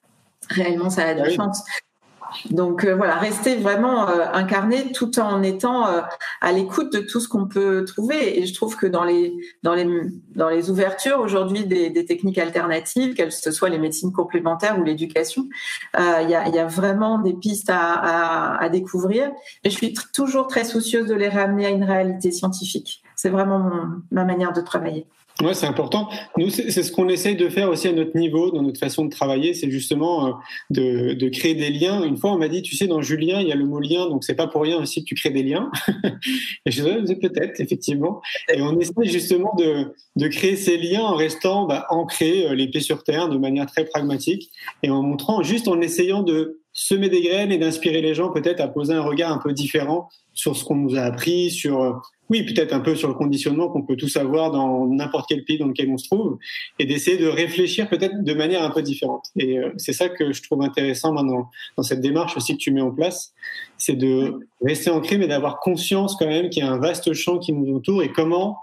Réellement, 0.49 0.89
ça 0.89 1.07
a 1.07 1.13
du 1.13 1.21
oui. 1.21 1.35
sens. 1.35 1.63
Donc 2.49 2.83
euh, 2.83 2.95
voilà, 2.95 3.15
rester 3.15 3.55
vraiment 3.55 4.09
euh, 4.09 4.25
incarné 4.33 4.91
tout 4.91 5.19
en 5.19 5.43
étant 5.43 5.87
euh, 5.87 6.01
à 6.41 6.51
l'écoute 6.51 6.91
de 6.93 6.99
tout 6.99 7.19
ce 7.19 7.27
qu'on 7.27 7.47
peut 7.47 7.85
trouver. 7.85 8.39
Et 8.39 8.45
je 8.45 8.53
trouve 8.53 8.75
que 8.75 8.87
dans 8.87 9.03
les 9.03 9.33
dans 9.63 9.73
les 9.73 9.87
dans 10.35 10.49
les 10.49 10.69
ouvertures 10.69 11.19
aujourd'hui 11.19 11.65
des, 11.65 11.91
techniques 12.05 12.37
alternatives, 12.37 13.13
qu'elles 13.13 13.31
ce 13.31 13.51
soit 13.51 13.69
les 13.69 13.77
médecines 13.77 14.11
complémentaires 14.11 14.79
ou 14.79 14.83
l'éducation, 14.83 15.47
il 15.97 16.29
y 16.29 16.35
a, 16.35 16.65
vraiment 16.65 17.19
des 17.19 17.33
pistes 17.33 17.69
à, 17.69 18.57
à, 18.57 18.69
découvrir. 18.69 19.31
Et 19.63 19.69
je 19.69 19.75
suis 19.75 19.93
toujours 20.13 20.47
très 20.47 20.63
soucieuse 20.63 21.07
de 21.07 21.13
les 21.13 21.29
ramener 21.29 21.67
à 21.67 21.69
une 21.69 21.83
réalité 21.83 22.31
scientifique. 22.31 23.03
C'est 23.15 23.29
vraiment 23.29 23.71
ma 24.09 24.25
manière 24.25 24.51
de 24.51 24.61
travailler. 24.61 25.05
Ouais, 25.41 25.53
c'est 25.55 25.65
important. 25.65 26.09
Nous, 26.37 26.49
c'est 26.49 26.83
ce 26.83 26.91
qu'on 26.91 27.09
essaye 27.09 27.35
de 27.35 27.49
faire 27.49 27.69
aussi 27.69 27.87
à 27.87 27.93
notre 27.93 28.15
niveau, 28.15 28.51
dans 28.51 28.61
notre 28.61 28.79
façon 28.79 29.05
de 29.05 29.09
travailler, 29.09 29.53
c'est 29.53 29.71
justement 29.71 30.27
euh, 30.27 30.31
de, 30.69 31.13
de, 31.13 31.29
créer 31.29 31.55
des 31.55 31.69
liens. 31.71 32.03
Une 32.03 32.17
fois, 32.17 32.31
on 32.33 32.37
m'a 32.37 32.47
dit, 32.47 32.61
tu 32.61 32.75
sais, 32.75 32.85
dans 32.85 33.01
Julien, 33.01 33.41
il 33.41 33.47
y 33.47 33.51
a 33.51 33.55
le 33.55 33.65
mot 33.65 33.79
lien, 33.79 34.07
donc 34.07 34.23
c'est 34.23 34.35
pas 34.35 34.47
pour 34.47 34.61
rien 34.61 34.77
aussi 34.77 35.03
que 35.03 35.07
tu 35.07 35.15
crées 35.15 35.31
des 35.31 35.41
liens. 35.41 35.71
et 36.65 36.71
je 36.71 36.83
disais, 36.83 37.15
peut-être, 37.15 37.59
effectivement. 37.59 38.21
Et 38.53 38.61
on 38.61 38.79
essaie 38.79 38.93
justement 39.05 39.55
de, 39.57 39.93
de 40.15 40.27
créer 40.27 40.55
ces 40.55 40.77
liens 40.77 41.03
en 41.03 41.15
restant 41.15 41.65
bah, 41.65 41.87
ancrés, 41.89 42.47
euh, 42.47 42.53
les 42.53 42.67
pieds 42.67 42.81
sur 42.81 43.03
terre, 43.03 43.29
de 43.29 43.37
manière 43.37 43.65
très 43.65 43.85
pragmatique, 43.85 44.51
et 44.83 44.91
en 44.91 45.01
montrant, 45.01 45.41
juste 45.41 45.67
en 45.67 45.81
essayant 45.81 46.21
de 46.21 46.60
semer 46.73 47.09
des 47.09 47.21
graines 47.21 47.51
et 47.51 47.57
d'inspirer 47.57 48.01
les 48.01 48.13
gens 48.13 48.29
peut-être 48.29 48.61
à 48.61 48.67
poser 48.67 48.93
un 48.93 49.01
regard 49.01 49.31
un 49.31 49.37
peu 49.37 49.53
différent 49.53 50.09
sur 50.33 50.55
ce 50.55 50.63
qu'on 50.63 50.75
nous 50.75 50.95
a 50.95 51.01
appris, 51.01 51.51
sur 51.51 51.81
euh, 51.81 51.93
oui 52.29 52.43
peut-être 52.43 52.73
un 52.73 52.79
peu 52.79 52.95
sur 52.95 53.09
le 53.09 53.13
conditionnement 53.13 53.67
qu'on 53.67 53.81
peut 53.81 53.97
tous 53.97 54.15
avoir 54.15 54.51
dans 54.51 54.87
n'importe 54.87 55.27
quel 55.27 55.43
pays 55.43 55.57
dans 55.57 55.67
lequel 55.67 55.89
on 55.89 55.97
se 55.97 56.07
trouve, 56.07 56.37
et 56.79 56.85
d'essayer 56.85 57.17
de 57.17 57.27
réfléchir 57.27 57.89
peut-être 57.89 58.23
de 58.23 58.33
manière 58.33 58.63
un 58.63 58.69
peu 58.69 58.81
différente. 58.81 59.25
Et 59.37 59.59
euh, 59.59 59.71
c'est 59.77 59.93
ça 59.93 60.07
que 60.07 60.31
je 60.31 60.41
trouve 60.41 60.61
intéressant 60.61 61.11
maintenant 61.13 61.49
dans 61.75 61.83
cette 61.83 62.01
démarche 62.01 62.37
aussi 62.37 62.53
que 62.53 62.59
tu 62.59 62.71
mets 62.71 62.81
en 62.81 62.91
place, 62.91 63.33
c'est 63.77 63.97
de 63.97 64.47
rester 64.61 64.89
ancré, 64.89 65.17
mais 65.17 65.27
d'avoir 65.27 65.59
conscience 65.59 66.15
quand 66.15 66.27
même 66.27 66.49
qu'il 66.49 66.63
y 66.63 66.65
a 66.65 66.71
un 66.71 66.79
vaste 66.79 67.13
champ 67.13 67.37
qui 67.37 67.51
nous 67.51 67.75
entoure 67.75 68.01
et 68.03 68.11
comment 68.11 68.57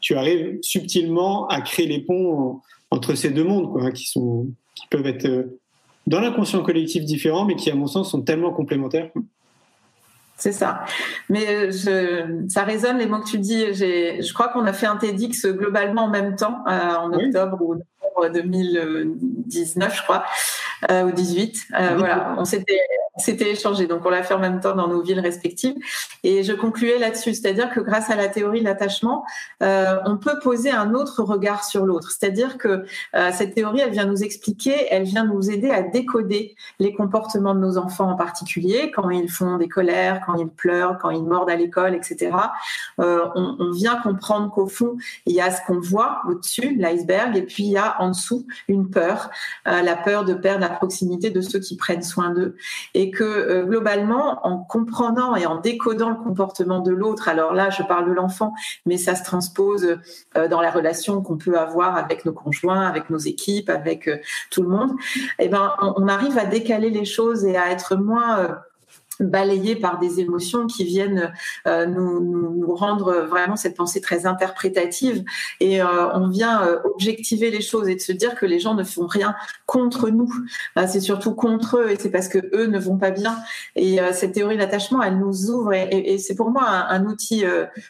tu 0.00 0.14
arrives 0.14 0.58
subtilement 0.62 1.46
à 1.48 1.60
créer 1.60 1.86
les 1.86 2.00
ponts 2.00 2.60
entre 2.90 3.14
ces 3.14 3.30
deux 3.30 3.44
mondes, 3.44 3.70
quoi, 3.70 3.84
hein, 3.84 3.90
qui 3.92 4.06
sont 4.06 4.48
qui 4.74 4.86
peuvent 4.88 5.06
être 5.06 5.26
euh, 5.26 5.59
dans 6.06 6.20
l'inconscient 6.20 6.62
collectif 6.62 7.04
différents, 7.04 7.44
mais 7.44 7.56
qui, 7.56 7.70
à 7.70 7.74
mon 7.74 7.86
sens, 7.86 8.10
sont 8.10 8.22
tellement 8.22 8.52
complémentaires. 8.52 9.10
C'est 10.40 10.52
ça. 10.52 10.84
Mais 11.28 11.70
je, 11.70 12.46
ça 12.48 12.64
résonne 12.64 12.96
les 12.96 13.06
mots 13.06 13.20
que 13.20 13.28
tu 13.28 13.38
dis. 13.38 13.74
Je 13.74 14.32
crois 14.32 14.48
qu'on 14.48 14.64
a 14.64 14.72
fait 14.72 14.86
un 14.86 14.96
TEDx 14.96 15.46
globalement 15.46 16.04
en 16.04 16.10
même 16.10 16.34
temps, 16.34 16.64
euh, 16.66 16.94
en 16.96 17.12
octobre 17.12 17.58
oui. 17.60 17.76
ou 17.76 18.18
novembre 18.18 18.34
2019, 18.34 19.96
je 19.96 20.02
crois, 20.02 20.24
euh, 20.90 21.04
ou 21.04 21.12
18. 21.12 21.56
Euh, 21.72 21.88
oui. 21.90 21.98
Voilà, 21.98 22.34
on 22.38 22.44
s'était 22.44 22.80
C'était 23.20 23.50
échangé, 23.50 23.86
donc 23.86 24.04
on 24.04 24.10
l'a 24.10 24.22
fait 24.22 24.34
en 24.34 24.38
même 24.38 24.60
temps 24.60 24.74
dans 24.74 24.88
nos 24.88 25.02
villes 25.02 25.20
respectives. 25.20 25.74
Et 26.22 26.42
je 26.42 26.52
concluais 26.52 26.98
là-dessus, 26.98 27.34
c'est-à-dire 27.34 27.70
que 27.70 27.80
grâce 27.80 28.10
à 28.10 28.16
la 28.16 28.28
théorie 28.28 28.60
de 28.60 28.64
l'attachement, 28.64 29.24
euh, 29.62 29.96
on 30.06 30.16
peut 30.16 30.38
poser 30.42 30.70
un 30.70 30.94
autre 30.94 31.22
regard 31.22 31.64
sur 31.64 31.86
l'autre. 31.86 32.10
C'est-à-dire 32.10 32.56
que 32.58 32.84
euh, 33.14 33.30
cette 33.32 33.54
théorie, 33.54 33.80
elle 33.80 33.90
vient 33.90 34.06
nous 34.06 34.22
expliquer, 34.22 34.86
elle 34.90 35.04
vient 35.04 35.24
nous 35.24 35.50
aider 35.50 35.70
à 35.70 35.82
décoder 35.82 36.54
les 36.78 36.94
comportements 36.94 37.54
de 37.54 37.60
nos 37.60 37.78
enfants 37.78 38.10
en 38.10 38.16
particulier, 38.16 38.90
quand 38.94 39.10
ils 39.10 39.30
font 39.30 39.58
des 39.58 39.68
colères, 39.68 40.22
quand 40.24 40.34
ils 40.36 40.48
pleurent, 40.48 40.98
quand 40.98 41.10
ils 41.10 41.24
mordent 41.24 41.50
à 41.50 41.56
l'école, 41.56 41.94
etc. 41.94 42.30
Euh, 43.00 43.26
on, 43.34 43.56
on, 43.58 43.70
vient 43.70 43.96
comprendre 43.96 44.50
qu'au 44.50 44.66
fond, 44.66 44.96
il 45.26 45.34
y 45.34 45.40
a 45.40 45.50
ce 45.50 45.60
qu'on 45.66 45.80
voit 45.80 46.22
au-dessus, 46.28 46.76
l'iceberg, 46.76 47.36
et 47.36 47.42
puis 47.42 47.64
il 47.64 47.72
y 47.72 47.78
a 47.78 48.00
en 48.00 48.10
dessous 48.10 48.46
une 48.68 48.88
peur, 48.88 49.30
euh, 49.68 49.82
la 49.82 49.96
peur 49.96 50.24
de 50.24 50.34
perdre 50.34 50.69
proximité 50.70 51.30
de 51.30 51.40
ceux 51.40 51.58
qui 51.58 51.76
prennent 51.76 52.02
soin 52.02 52.30
d'eux. 52.30 52.56
Et 52.94 53.10
que 53.10 53.24
euh, 53.24 53.64
globalement, 53.64 54.46
en 54.46 54.58
comprenant 54.58 55.36
et 55.36 55.46
en 55.46 55.60
décodant 55.60 56.10
le 56.10 56.16
comportement 56.16 56.80
de 56.80 56.92
l'autre, 56.92 57.28
alors 57.28 57.52
là, 57.52 57.70
je 57.70 57.82
parle 57.82 58.08
de 58.08 58.12
l'enfant, 58.12 58.52
mais 58.86 58.96
ça 58.96 59.14
se 59.14 59.24
transpose 59.24 59.98
euh, 60.36 60.48
dans 60.48 60.60
la 60.60 60.70
relation 60.70 61.22
qu'on 61.22 61.36
peut 61.36 61.58
avoir 61.58 61.96
avec 61.96 62.24
nos 62.24 62.32
conjoints, 62.32 62.86
avec 62.86 63.10
nos 63.10 63.18
équipes, 63.18 63.70
avec 63.70 64.08
euh, 64.08 64.16
tout 64.50 64.62
le 64.62 64.68
monde, 64.68 64.92
eh 65.38 65.48
ben, 65.48 65.74
on, 65.80 65.94
on, 65.96 66.08
arrive 66.08 66.38
à 66.38 66.44
décaler 66.44 66.90
les 66.90 67.04
choses 67.04 67.44
et 67.44 67.56
à 67.56 67.70
être 67.70 67.96
moins 67.96 68.60
balayé 69.20 69.76
par 69.76 69.98
des 69.98 70.20
émotions 70.20 70.66
qui 70.66 70.84
viennent 70.84 71.32
euh, 71.66 71.86
nous, 71.86 72.74
rendre 72.74 73.26
vraiment 73.28 73.56
cette 73.56 73.76
pensée 73.76 74.00
très 74.00 74.26
interprétative. 74.26 75.24
Et 75.60 75.82
euh, 75.82 76.12
on 76.14 76.28
vient 76.28 76.62
euh, 76.62 76.78
objectiver 76.84 77.50
les 77.50 77.60
choses 77.60 77.88
et 77.88 77.94
de 77.94 78.00
se 78.00 78.12
dire 78.12 78.34
que 78.34 78.46
les 78.46 78.58
gens 78.58 78.74
ne 78.74 78.84
font 78.84 79.06
rien 79.06 79.34
contre 79.66 80.08
nous. 80.08 80.32
C'est 80.88 81.00
surtout 81.00 81.34
contre 81.34 81.78
eux 81.78 81.90
et 81.90 81.96
c'est 81.96 82.10
parce 82.10 82.28
que 82.28 82.38
eux 82.54 82.66
ne 82.66 82.78
vont 82.78 82.96
pas 82.96 83.10
bien. 83.10 83.36
Et 83.76 83.98
cette 84.12 84.32
théorie 84.32 84.56
d'attachement 84.56 85.02
elle 85.02 85.18
nous 85.18 85.50
ouvre 85.50 85.72
et, 85.72 86.18
c'est 86.18 86.34
pour 86.34 86.50
moi 86.50 86.64
un, 86.66 86.88
un 86.88 87.06
outil 87.06 87.44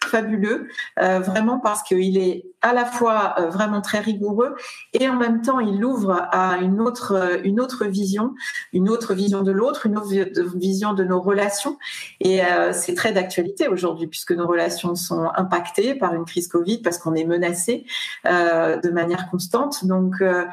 fabuleux 0.04 0.68
vraiment 0.96 1.58
parce 1.58 1.82
qu'il 1.82 2.18
est 2.18 2.46
à 2.62 2.72
la 2.72 2.84
fois 2.84 3.36
vraiment 3.50 3.80
très 3.80 4.00
rigoureux 4.00 4.54
et 4.92 5.08
en 5.08 5.16
même 5.16 5.42
temps 5.42 5.60
il 5.60 5.84
ouvre 5.84 6.28
à 6.32 6.58
une 6.58 6.80
autre 6.80 7.40
une 7.44 7.60
autre 7.60 7.86
vision 7.86 8.34
une 8.72 8.88
autre 8.88 9.14
vision 9.14 9.42
de 9.42 9.52
l'autre 9.52 9.86
une 9.86 9.96
autre 9.96 10.10
vision 10.56 10.92
de 10.92 11.04
nos 11.04 11.19
relations. 11.20 11.78
Et 12.20 12.44
euh, 12.44 12.72
c'est 12.72 12.94
très 12.94 13.12
d'actualité 13.12 13.68
aujourd'hui 13.68 14.06
puisque 14.06 14.32
nos 14.32 14.46
relations 14.46 14.94
sont 14.94 15.30
impactées 15.36 15.94
par 15.94 16.14
une 16.14 16.24
crise 16.24 16.48
Covid 16.48 16.78
parce 16.78 16.98
qu'on 16.98 17.14
est 17.14 17.24
menacé 17.24 17.84
euh, 18.26 18.76
de 18.78 18.90
manière 18.90 19.30
constante. 19.30 19.84
Donc 19.84 20.14
euh, 20.20 20.44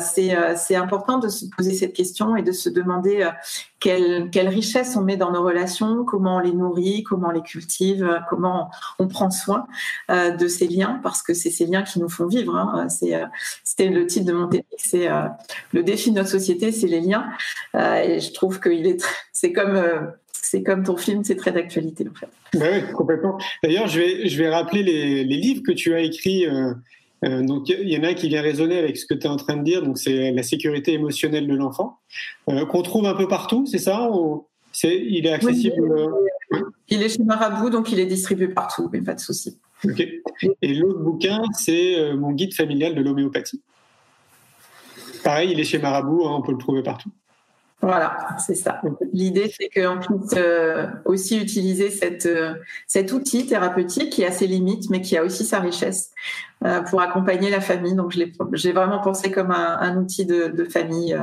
c'est 0.00 0.76
important 0.76 1.18
de 1.18 1.28
se 1.28 1.46
poser 1.46 1.74
cette 1.74 1.94
question 1.94 2.36
et 2.36 2.42
de 2.42 2.52
se 2.52 2.68
demander 2.68 3.28
quelle, 3.80 4.48
richesse 4.48 4.96
on 4.96 5.02
met 5.02 5.16
dans 5.16 5.30
nos 5.30 5.42
relations, 5.42 6.04
comment 6.04 6.36
on 6.36 6.40
les 6.40 6.52
nourrit, 6.52 7.02
comment 7.02 7.28
on 7.28 7.32
les 7.32 7.42
cultive, 7.42 8.20
comment 8.28 8.70
on 8.98 9.06
prend 9.06 9.30
soin 9.30 9.66
euh, 10.10 10.30
de 10.30 10.48
ces 10.48 10.66
liens, 10.66 11.00
parce 11.02 11.22
que 11.22 11.34
c'est 11.34 11.50
ces 11.50 11.66
liens 11.66 11.82
qui 11.82 12.00
nous 12.00 12.08
font 12.08 12.26
vivre. 12.26 12.56
Hein. 12.56 12.88
Euh, 13.02 13.26
c'était 13.64 13.88
le 13.88 14.06
titre 14.06 14.26
de 14.26 14.32
mon 14.32 14.48
technique, 14.48 14.80
c'est 14.82 15.08
euh, 15.08 15.22
le 15.72 15.82
défi 15.82 16.10
de 16.10 16.16
notre 16.16 16.30
société, 16.30 16.72
c'est 16.72 16.88
les 16.88 17.00
liens. 17.00 17.28
et 17.74 18.20
je 18.20 18.32
trouve 18.32 18.60
est, 18.66 19.04
c'est 19.32 19.52
comme 20.62 20.82
ton 20.82 20.96
film, 20.96 21.22
c'est 21.22 21.36
très 21.36 21.52
d'actualité 21.52 22.06
en 22.08 22.14
fait. 22.14 22.58
Ben 22.58 22.84
oui, 22.84 22.92
complètement. 22.92 23.38
D'ailleurs, 23.62 23.86
je 23.86 24.00
vais, 24.00 24.28
je 24.28 24.38
vais 24.38 24.48
rappeler 24.48 24.82
les, 24.82 25.24
les 25.24 25.36
livres 25.36 25.62
que 25.64 25.72
tu 25.72 25.94
as 25.94 26.00
écrits. 26.00 26.46
Euh, 27.24 27.28
euh, 27.28 27.42
donc, 27.42 27.68
il 27.68 27.88
y 27.88 27.96
en 27.98 28.04
a 28.04 28.08
un 28.08 28.14
qui 28.14 28.28
vient 28.28 28.42
résonner 28.42 28.78
avec 28.78 28.96
ce 28.96 29.06
que 29.06 29.14
tu 29.14 29.26
es 29.26 29.30
en 29.30 29.36
train 29.36 29.56
de 29.56 29.62
dire. 29.62 29.82
Donc, 29.82 29.98
c'est 29.98 30.30
la 30.32 30.42
sécurité 30.42 30.92
émotionnelle 30.92 31.46
de 31.46 31.54
l'enfant, 31.54 31.98
euh, 32.48 32.64
qu'on 32.66 32.82
trouve 32.82 33.06
un 33.06 33.14
peu 33.14 33.28
partout, 33.28 33.66
c'est 33.66 33.78
ça 33.78 34.10
Il 34.84 35.26
est 35.26 35.32
accessible 35.32 36.10
oui, 36.50 36.60
Il 36.88 37.02
est 37.02 37.08
chez 37.08 37.22
Marabout, 37.22 37.70
donc 37.70 37.92
il 37.92 37.98
est 37.98 38.06
distribué 38.06 38.48
partout, 38.48 38.88
mais 38.92 39.00
pas 39.00 39.14
de 39.14 39.20
souci. 39.20 39.58
Et 40.62 40.74
l'autre 40.74 41.00
bouquin, 41.00 41.42
c'est 41.52 42.14
mon 42.14 42.32
guide 42.32 42.54
familial 42.54 42.94
de 42.94 43.00
l'homéopathie. 43.00 43.62
Pareil, 45.22 45.50
il 45.52 45.60
est 45.60 45.64
chez 45.64 45.78
Marabout, 45.78 46.24
hein, 46.26 46.34
on 46.38 46.42
peut 46.42 46.52
le 46.52 46.58
trouver 46.58 46.82
partout. 46.82 47.10
Voilà, 47.80 48.36
c'est 48.44 48.56
ça. 48.56 48.80
L'idée, 49.12 49.52
c'est 49.56 49.68
qu'on 49.68 49.98
puisse 50.00 50.34
euh, 50.36 50.86
aussi 51.04 51.40
utiliser 51.40 51.90
euh, 52.26 52.54
cet 52.88 53.12
outil 53.12 53.46
thérapeutique 53.46 54.10
qui 54.10 54.24
a 54.24 54.32
ses 54.32 54.48
limites, 54.48 54.90
mais 54.90 55.00
qui 55.00 55.16
a 55.16 55.22
aussi 55.22 55.44
sa 55.44 55.60
richesse 55.60 56.10
euh, 56.64 56.80
pour 56.80 57.00
accompagner 57.00 57.50
la 57.50 57.60
famille. 57.60 57.94
Donc, 57.94 58.18
j'ai 58.52 58.72
vraiment 58.72 58.98
pensé 58.98 59.30
comme 59.30 59.52
un, 59.52 59.96
outil 59.96 60.26
de, 60.26 60.64
famille 60.64 61.16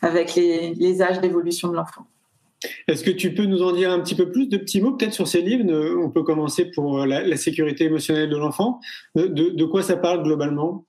avec 0.00 0.34
les, 0.34 1.02
âges 1.02 1.20
d'évolution 1.20 1.68
de 1.68 1.76
l'enfant. 1.76 2.04
Est-ce 2.88 3.04
que 3.04 3.10
tu 3.10 3.32
peux 3.32 3.44
nous 3.44 3.62
en 3.62 3.72
dire 3.72 3.92
un 3.92 4.00
petit 4.00 4.16
peu 4.16 4.30
plus 4.30 4.48
de 4.48 4.56
petits 4.56 4.80
mots 4.80 4.92
peut-être 4.92 5.14
sur 5.14 5.28
ces 5.28 5.40
livres? 5.40 5.64
On 6.00 6.10
peut 6.10 6.24
commencer 6.24 6.64
pour 6.64 7.06
la, 7.06 7.36
sécurité 7.36 7.84
émotionnelle 7.84 8.28
de 8.28 8.36
l'enfant. 8.36 8.80
De 9.14 9.64
quoi 9.64 9.82
ça 9.82 9.96
parle 9.96 10.24
globalement? 10.24 10.84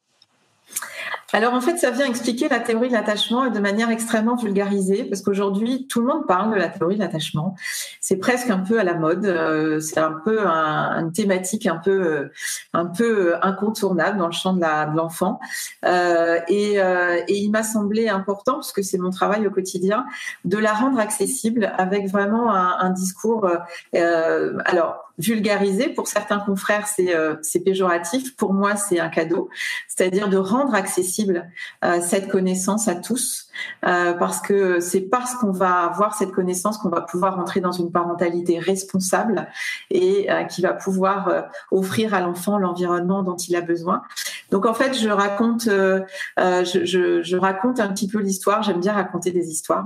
Alors 1.34 1.56
en 1.56 1.62
fait, 1.62 1.78
ça 1.78 1.90
vient 1.90 2.06
expliquer 2.06 2.48
la 2.48 2.60
théorie 2.60 2.90
de 2.90 2.94
l'attachement 2.94 3.50
de 3.50 3.60
manière 3.60 3.90
extrêmement 3.90 4.36
vulgarisée, 4.36 5.04
parce 5.04 5.24
qu'aujourd'hui, 5.24 5.88
tout 5.88 6.00
le 6.00 6.06
monde 6.06 6.28
parle 6.28 6.54
de 6.54 6.56
la 6.56 6.70
théorie 6.70 6.96
de 6.96 7.00
l'attachement. 7.00 7.56
C'est 8.00 8.18
presque 8.18 8.52
un 8.52 8.60
peu 8.60 8.80
à 8.80 8.84
la 8.84 8.94
mode, 8.94 9.26
euh, 9.26 9.80
c'est 9.80 10.00
un 10.00 10.12
peu 10.24 10.46
un, 10.46 11.00
une 11.00 11.12
thématique 11.12 11.66
un 11.66 11.78
peu, 11.78 11.92
euh, 11.92 12.32
un 12.74 12.86
peu 12.86 13.34
incontournable 13.42 14.20
dans 14.20 14.28
le 14.28 14.32
champ 14.32 14.54
de 14.54 14.96
l'enfant. 14.96 15.40
Euh, 15.86 16.40
et, 16.48 16.80
euh, 16.80 17.20
et, 17.28 17.40
il 17.40 17.50
m'a 17.50 17.64
semblé 17.64 18.10
important, 18.10 18.54
parce 18.54 18.72
que 18.72 18.84
c'est 18.84 19.00
mon 19.00 19.10
travail 19.10 19.48
au 19.48 19.52
quotidien, 19.52 20.06
de 20.46 20.60
la 20.60 20.74
rendre 20.74 21.00
accessible 21.00 21.74
avec 21.80 22.08
vraiment 22.10 22.54
un, 22.54 22.78
un 22.80 22.92
discours. 22.92 23.50
Alors 23.94 25.13
vulgariser. 25.18 25.90
Pour 25.90 26.08
certains 26.08 26.40
confrères, 26.40 26.88
c'est 26.88 27.16
euh, 27.16 27.36
péjoratif. 27.64 28.36
Pour 28.36 28.54
moi, 28.54 28.76
c'est 28.76 29.00
un 29.00 29.10
cadeau. 29.10 29.50
C'est-à-dire 29.88 30.30
de 30.30 30.38
rendre 30.38 30.74
accessible 30.74 31.50
euh, 31.84 32.02
cette 32.02 32.30
connaissance 32.30 32.88
à 32.88 32.96
tous, 32.96 33.48
euh, 33.86 34.14
parce 34.14 34.42
que 34.42 34.80
c'est 34.80 35.02
parce 35.02 35.36
qu'on 35.36 35.52
va 35.52 35.84
avoir 35.84 36.16
cette 36.16 36.32
connaissance 36.32 36.78
qu'on 36.78 36.90
va 36.90 37.02
pouvoir 37.02 37.40
entrer 37.40 37.60
dans 37.60 37.72
une 37.72 37.92
parentalité 37.92 38.60
responsable 38.60 39.48
et 39.90 40.32
euh, 40.32 40.44
qui 40.44 40.62
va 40.62 40.74
pouvoir 40.74 41.28
euh, 41.28 41.42
offrir 41.72 42.14
à 42.14 42.22
l'enfant 42.22 42.58
l'environnement 42.58 43.24
dont 43.24 43.36
il 43.36 43.56
a 43.56 43.62
besoin. 43.62 44.04
Donc 44.52 44.66
en 44.66 44.74
fait, 44.74 44.94
je 44.94 45.10
raconte, 45.10 45.64
je, 45.66 47.36
raconte 47.36 47.80
un 47.80 47.88
petit 47.88 48.08
peu 48.08 48.20
l'histoire. 48.20 48.62
J'aime 48.64 48.80
bien 48.80 48.94
raconter 48.94 49.32
des 49.32 49.50
histoires. 49.50 49.86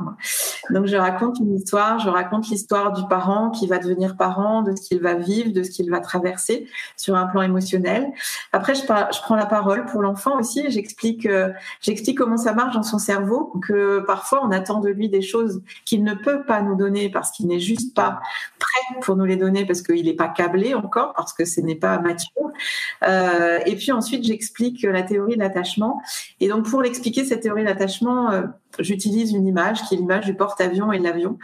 Donc 0.70 0.86
je 0.88 0.98
raconte 0.98 1.40
une 1.40 1.56
histoire. 1.56 2.00
Je 2.00 2.10
raconte 2.10 2.50
l'histoire 2.50 2.92
du 2.92 3.08
parent 3.08 3.50
qui 3.50 3.68
va 3.68 3.78
devenir 3.78 4.18
parent, 4.18 4.64
de 4.64 4.76
ce 4.76 4.82
qu'il 4.82 5.02
va 5.02 5.14
vivre, 5.14 5.54
de 5.54 5.64
ce 5.64 5.72
qu'il 5.72 5.90
va 5.90 6.02
traverser 6.02 6.68
sur 6.98 7.16
un 7.16 7.28
plan 7.28 7.42
émotionnel. 7.42 8.12
Après, 8.52 8.76
je, 8.76 8.82
je 8.82 9.22
prends 9.22 9.36
la 9.36 9.46
parole 9.46 9.86
pour 9.86 10.02
l'enfant 10.02 10.38
aussi. 10.38 10.70
J'explique, 10.70 11.28
j'explique 11.82 12.18
comment 12.18 12.38
ça 12.38 12.54
marche 12.54 12.76
dans 12.76 12.84
son 12.84 13.00
cerveau, 13.00 13.54
que 13.60 14.00
parfois 14.00 14.46
on 14.46 14.52
attend 14.52 14.80
de 14.80 14.90
lui 14.90 15.10
des 15.10 15.22
choses 15.22 15.62
qu'il 15.86 16.04
ne 16.04 16.14
peut 16.14 16.44
pas 16.46 16.62
nous 16.62 16.76
donner 16.76 17.10
parce 17.10 17.32
qu'il 17.32 17.48
n'est 17.48 17.60
juste 17.60 17.96
pas 17.96 18.20
prêt 18.60 19.00
pour 19.02 19.16
nous 19.16 19.26
les 19.26 19.36
donner 19.36 19.66
parce 19.66 19.82
qu'il 19.82 20.06
n'est 20.06 20.14
pas 20.14 20.28
câblé 20.28 20.74
encore, 20.74 21.14
parce 21.14 21.34
que 21.34 21.46
ce 21.46 21.62
n'est 21.62 21.76
pas 21.76 22.00
mature. 22.00 22.52
Euh, 23.04 23.60
et 23.66 23.76
puis 23.76 23.92
ensuite, 23.92 24.24
j'explique 24.24 24.84
la 24.84 25.04
théorie 25.04 25.36
de 25.36 25.40
l'attachement. 25.40 26.02
Et 26.40 26.48
donc, 26.48 26.70
pour 26.70 26.82
l'expliquer 26.82 27.26
cette 27.26 27.42
théorie 27.42 27.62
de 27.64 27.68
l'attachement, 27.68 28.32
euh, 28.32 28.44
j'utilise 28.80 29.34
une 29.34 29.48
image 29.48 29.84
qui 29.84 29.96
est 29.96 29.98
l'image 29.98 30.26
du 30.26 30.36
porte-avions 30.36 30.92
et 30.92 31.00
de 31.00 31.04
l'avion. 31.04 31.38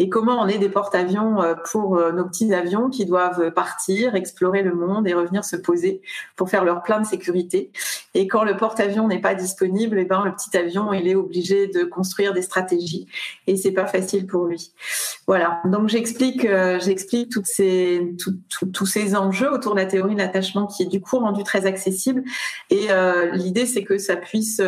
Et 0.00 0.08
comment 0.08 0.40
on 0.40 0.46
est 0.46 0.56
des 0.56 0.70
porte-avions 0.70 1.42
euh, 1.42 1.54
pour 1.70 1.98
euh, 1.98 2.10
nos 2.10 2.24
petits 2.24 2.54
avions 2.54 2.88
qui 2.88 3.04
doivent 3.04 3.52
partir, 3.52 4.14
explorer 4.14 4.62
le 4.62 4.74
monde 4.74 5.06
et 5.06 5.12
revenir 5.12 5.44
se 5.44 5.56
poser 5.56 6.00
pour 6.36 6.48
faire 6.48 6.64
leur 6.64 6.82
plein 6.82 7.00
de 7.00 7.06
sécurité. 7.06 7.70
Et 8.14 8.26
quand 8.26 8.42
le 8.42 8.56
porte-avions 8.56 9.08
n'est 9.08 9.20
pas 9.20 9.34
disponible, 9.34 9.98
et 9.98 10.02
eh 10.02 10.04
ben 10.06 10.24
le 10.24 10.32
petit 10.32 10.56
avion 10.56 10.94
il 10.94 11.06
est 11.06 11.14
obligé 11.14 11.66
de 11.66 11.84
construire 11.84 12.32
des 12.32 12.40
stratégies 12.40 13.08
et 13.46 13.56
c'est 13.56 13.72
pas 13.72 13.86
facile 13.86 14.26
pour 14.26 14.46
lui. 14.46 14.72
Voilà. 15.26 15.60
Donc 15.66 15.90
j'explique, 15.90 16.46
euh, 16.46 16.80
j'explique 16.80 17.30
toutes 17.30 17.46
ces, 17.46 18.14
tout, 18.18 18.34
tous 18.72 18.86
ces 18.86 19.14
enjeux 19.14 19.52
autour 19.52 19.74
de 19.74 19.80
la 19.80 19.86
théorie 19.86 20.14
de 20.14 20.20
l'attachement 20.20 20.66
qui 20.66 20.84
est 20.84 20.86
du 20.86 21.02
coup 21.02 21.18
rendu 21.18 21.44
très 21.44 21.66
accessible. 21.66 22.24
Et 22.70 22.88
l'idée 23.34 23.66
c'est 23.66 23.84
que 23.84 23.98
ça 23.98 24.16
puisse 24.16 24.62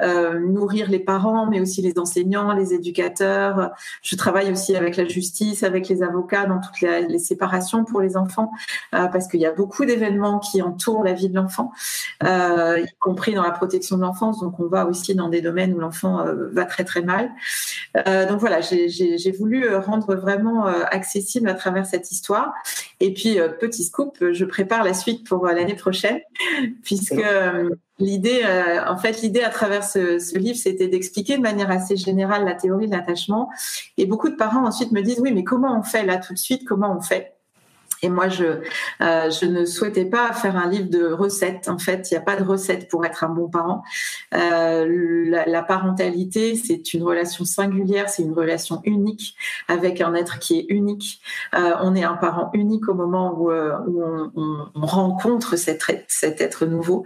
nourrir 0.00 0.90
les 0.90 0.98
parents, 0.98 1.46
mais 1.46 1.57
aussi 1.60 1.82
les 1.82 1.98
enseignants, 1.98 2.52
les 2.52 2.74
éducateurs. 2.74 3.72
Je 4.02 4.16
travaille 4.16 4.50
aussi 4.50 4.76
avec 4.76 4.96
la 4.96 5.06
justice, 5.06 5.62
avec 5.62 5.88
les 5.88 6.02
avocats 6.02 6.46
dans 6.46 6.60
toutes 6.60 6.80
les, 6.80 7.06
les 7.06 7.18
séparations 7.18 7.84
pour 7.84 8.00
les 8.00 8.16
enfants, 8.16 8.50
euh, 8.94 9.06
parce 9.06 9.28
qu'il 9.28 9.40
y 9.40 9.46
a 9.46 9.52
beaucoup 9.52 9.84
d'événements 9.84 10.38
qui 10.38 10.62
entourent 10.62 11.04
la 11.04 11.12
vie 11.12 11.28
de 11.28 11.34
l'enfant, 11.34 11.72
euh, 12.24 12.80
y 12.80 12.94
compris 12.98 13.34
dans 13.34 13.42
la 13.42 13.50
protection 13.50 13.96
de 13.96 14.02
l'enfance. 14.02 14.40
Donc 14.40 14.58
on 14.60 14.66
va 14.66 14.86
aussi 14.86 15.14
dans 15.14 15.28
des 15.28 15.40
domaines 15.40 15.74
où 15.74 15.80
l'enfant 15.80 16.20
euh, 16.20 16.48
va 16.52 16.64
très 16.64 16.84
très 16.84 17.02
mal. 17.02 17.30
Donc 18.28 18.40
voilà, 18.40 18.60
j'ai 18.60 19.32
voulu 19.32 19.74
rendre 19.76 20.14
vraiment 20.14 20.66
accessible 20.66 21.48
à 21.48 21.54
travers 21.54 21.86
cette 21.86 22.10
histoire. 22.10 22.52
Et 23.00 23.12
puis 23.12 23.38
petit 23.60 23.84
scoop, 23.84 24.16
je 24.32 24.44
prépare 24.44 24.84
la 24.84 24.94
suite 24.94 25.26
pour 25.26 25.46
l'année 25.46 25.74
prochaine, 25.74 26.20
puisque 26.82 27.22
L'idée, 27.98 28.42
euh, 28.44 28.86
en 28.86 28.96
fait, 28.96 29.22
l'idée 29.22 29.42
à 29.42 29.50
travers 29.50 29.82
ce, 29.82 30.18
ce 30.18 30.38
livre, 30.38 30.56
c'était 30.56 30.86
d'expliquer 30.86 31.36
de 31.36 31.42
manière 31.42 31.70
assez 31.70 31.96
générale 31.96 32.44
la 32.44 32.54
théorie 32.54 32.86
de 32.86 32.92
l'attachement. 32.92 33.50
Et 33.96 34.06
beaucoup 34.06 34.28
de 34.28 34.36
parents 34.36 34.66
ensuite 34.66 34.92
me 34.92 35.02
disent, 35.02 35.20
oui, 35.20 35.32
mais 35.32 35.42
comment 35.42 35.78
on 35.78 35.82
fait 35.82 36.04
là 36.04 36.18
tout 36.18 36.32
de 36.32 36.38
suite? 36.38 36.64
Comment 36.64 36.96
on 36.96 37.00
fait? 37.00 37.37
Et 38.02 38.08
moi, 38.08 38.28
je, 38.28 38.44
euh, 39.00 39.30
je 39.30 39.44
ne 39.46 39.64
souhaitais 39.64 40.04
pas 40.04 40.32
faire 40.32 40.56
un 40.56 40.68
livre 40.68 40.88
de 40.88 41.12
recettes. 41.12 41.68
En 41.68 41.78
fait, 41.78 42.10
il 42.10 42.14
n'y 42.14 42.18
a 42.18 42.22
pas 42.22 42.36
de 42.36 42.44
recette 42.44 42.88
pour 42.88 43.04
être 43.04 43.24
un 43.24 43.28
bon 43.28 43.48
parent. 43.48 43.82
Euh, 44.34 45.44
la, 45.46 45.62
parentalité, 45.62 46.54
c'est 46.54 46.94
une 46.94 47.02
relation 47.02 47.44
singulière, 47.44 48.08
c'est 48.08 48.22
une 48.22 48.32
relation 48.32 48.80
unique 48.84 49.34
avec 49.66 50.00
un 50.00 50.14
être 50.14 50.38
qui 50.38 50.60
est 50.60 50.66
unique. 50.68 51.20
Euh, 51.54 51.74
on 51.82 51.94
est 51.94 52.04
un 52.04 52.14
parent 52.14 52.50
unique 52.54 52.88
au 52.88 52.94
moment 52.94 53.34
où, 53.36 53.50
on, 53.50 54.30
on, 54.36 54.70
on, 54.74 54.86
rencontre 54.86 55.56
cet, 55.56 55.82
être 56.40 56.66
nouveau. 56.66 57.04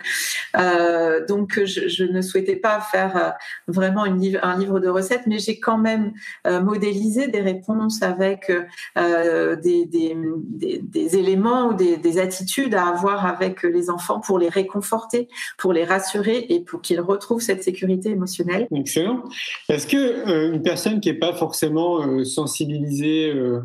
Donc, 1.28 1.61
je, 1.64 2.05
ne 2.05 2.20
souhaitais 2.20 2.57
pas 2.57 2.81
faire 2.81 3.35
vraiment 3.66 4.05
un 4.05 4.59
livre 4.59 4.81
de 4.81 4.88
recettes, 4.88 5.26
mais 5.26 5.38
j'ai 5.38 5.59
quand 5.59 5.78
même 5.78 6.12
modélisé 6.44 7.28
des 7.28 7.40
réponses 7.40 8.02
avec 8.02 8.52
des 8.96 10.81
des 10.82 11.16
éléments 11.16 11.68
ou 11.68 11.74
des, 11.74 11.96
des, 11.96 12.18
attitudes 12.18 12.74
à 12.74 12.86
avoir 12.88 13.26
avec 13.26 13.62
les 13.62 13.90
enfants 13.90 14.20
pour 14.20 14.38
les 14.38 14.48
réconforter, 14.48 15.28
pour 15.58 15.72
les 15.72 15.84
rassurer 15.84 16.46
et 16.48 16.60
pour 16.60 16.82
qu'ils 16.82 17.00
retrouvent 17.00 17.40
cette 17.40 17.62
sécurité 17.62 18.10
émotionnelle. 18.10 18.66
Excellent. 18.74 19.22
Est-ce 19.68 19.86
que 19.86 19.96
euh, 19.96 20.52
une 20.52 20.62
personne 20.62 21.00
qui 21.00 21.10
n'est 21.10 21.18
pas 21.18 21.34
forcément 21.34 22.02
euh, 22.06 22.24
sensibilisée 22.24 23.32
euh, 23.32 23.60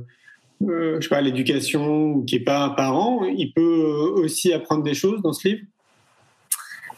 euh, 0.64 0.98
je 1.00 1.04
sais 1.04 1.10
pas, 1.10 1.18
à 1.18 1.22
l'éducation 1.22 2.22
qui 2.22 2.36
n'est 2.36 2.44
pas 2.44 2.64
un 2.64 2.70
parent, 2.70 3.24
il 3.26 3.54
peut 3.54 4.14
aussi 4.16 4.54
apprendre 4.54 4.84
des 4.84 4.96
choses 4.96 5.22
dans 5.22 5.34
ce 5.34 5.48
livre? 5.48 5.62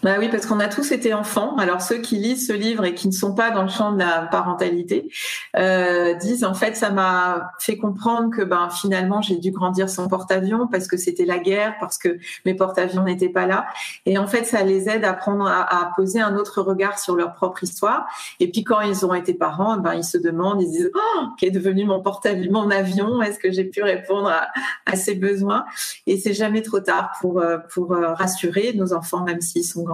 Bah 0.01 0.15
oui, 0.17 0.29
parce 0.29 0.45
qu'on 0.45 0.61
a 0.61 0.69
tous 0.69 0.93
été 0.93 1.13
enfants. 1.13 1.57
Alors 1.57 1.81
ceux 1.81 1.97
qui 1.97 2.15
lisent 2.15 2.47
ce 2.47 2.53
livre 2.53 2.85
et 2.85 2.93
qui 2.93 3.07
ne 3.07 3.13
sont 3.13 3.35
pas 3.35 3.51
dans 3.51 3.63
le 3.63 3.67
champ 3.69 3.91
de 3.91 3.99
la 3.99 4.21
parentalité 4.31 5.11
euh, 5.57 6.13
disent 6.15 6.45
en 6.45 6.53
fait 6.53 6.77
ça 6.77 6.89
m'a 6.89 7.51
fait 7.59 7.75
comprendre 7.75 8.33
que 8.33 8.41
ben 8.41 8.69
finalement 8.69 9.21
j'ai 9.21 9.35
dû 9.35 9.51
grandir 9.51 9.89
sans 9.89 10.07
porte-avions 10.07 10.67
parce 10.67 10.87
que 10.87 10.95
c'était 10.95 11.25
la 11.25 11.37
guerre, 11.37 11.75
parce 11.81 11.97
que 11.97 12.17
mes 12.45 12.53
porte-avions 12.53 13.03
n'étaient 13.03 13.29
pas 13.29 13.45
là. 13.45 13.65
Et 14.05 14.17
en 14.17 14.25
fait 14.25 14.45
ça 14.45 14.63
les 14.63 14.87
aide 14.87 15.03
à 15.03 15.13
prendre 15.13 15.45
à, 15.45 15.91
poser 15.97 16.21
un 16.21 16.37
autre 16.37 16.61
regard 16.61 16.97
sur 16.97 17.15
leur 17.17 17.33
propre 17.33 17.63
histoire. 17.63 18.05
Et 18.39 18.49
puis 18.49 18.63
quand 18.63 18.79
ils 18.79 19.05
ont 19.05 19.13
été 19.13 19.33
parents, 19.33 19.75
ben 19.77 19.95
ils 19.95 20.05
se 20.05 20.17
demandent, 20.17 20.61
ils 20.61 20.67
se 20.67 20.71
disent 20.71 20.91
oh 20.95 21.25
qu'est 21.37 21.51
devenu 21.51 21.83
mon 21.83 22.01
porte-avions, 22.01 22.51
mon 22.53 22.71
avion? 22.71 23.21
Est-ce 23.21 23.39
que 23.39 23.51
j'ai 23.51 23.65
pu 23.65 23.83
répondre 23.83 24.29
à, 24.29 24.47
à 24.85 24.95
ces 24.95 25.15
besoins? 25.15 25.65
Et 26.07 26.17
c'est 26.17 26.33
jamais 26.33 26.61
trop 26.61 26.79
tard 26.79 27.11
pour 27.19 27.39
euh, 27.39 27.57
pour 27.73 27.91
euh, 27.91 28.13
rassurer 28.13 28.71
nos 28.75 28.93
enfants 28.93 29.23
même 29.25 29.41
s'ils 29.41 29.65
sont 29.65 29.88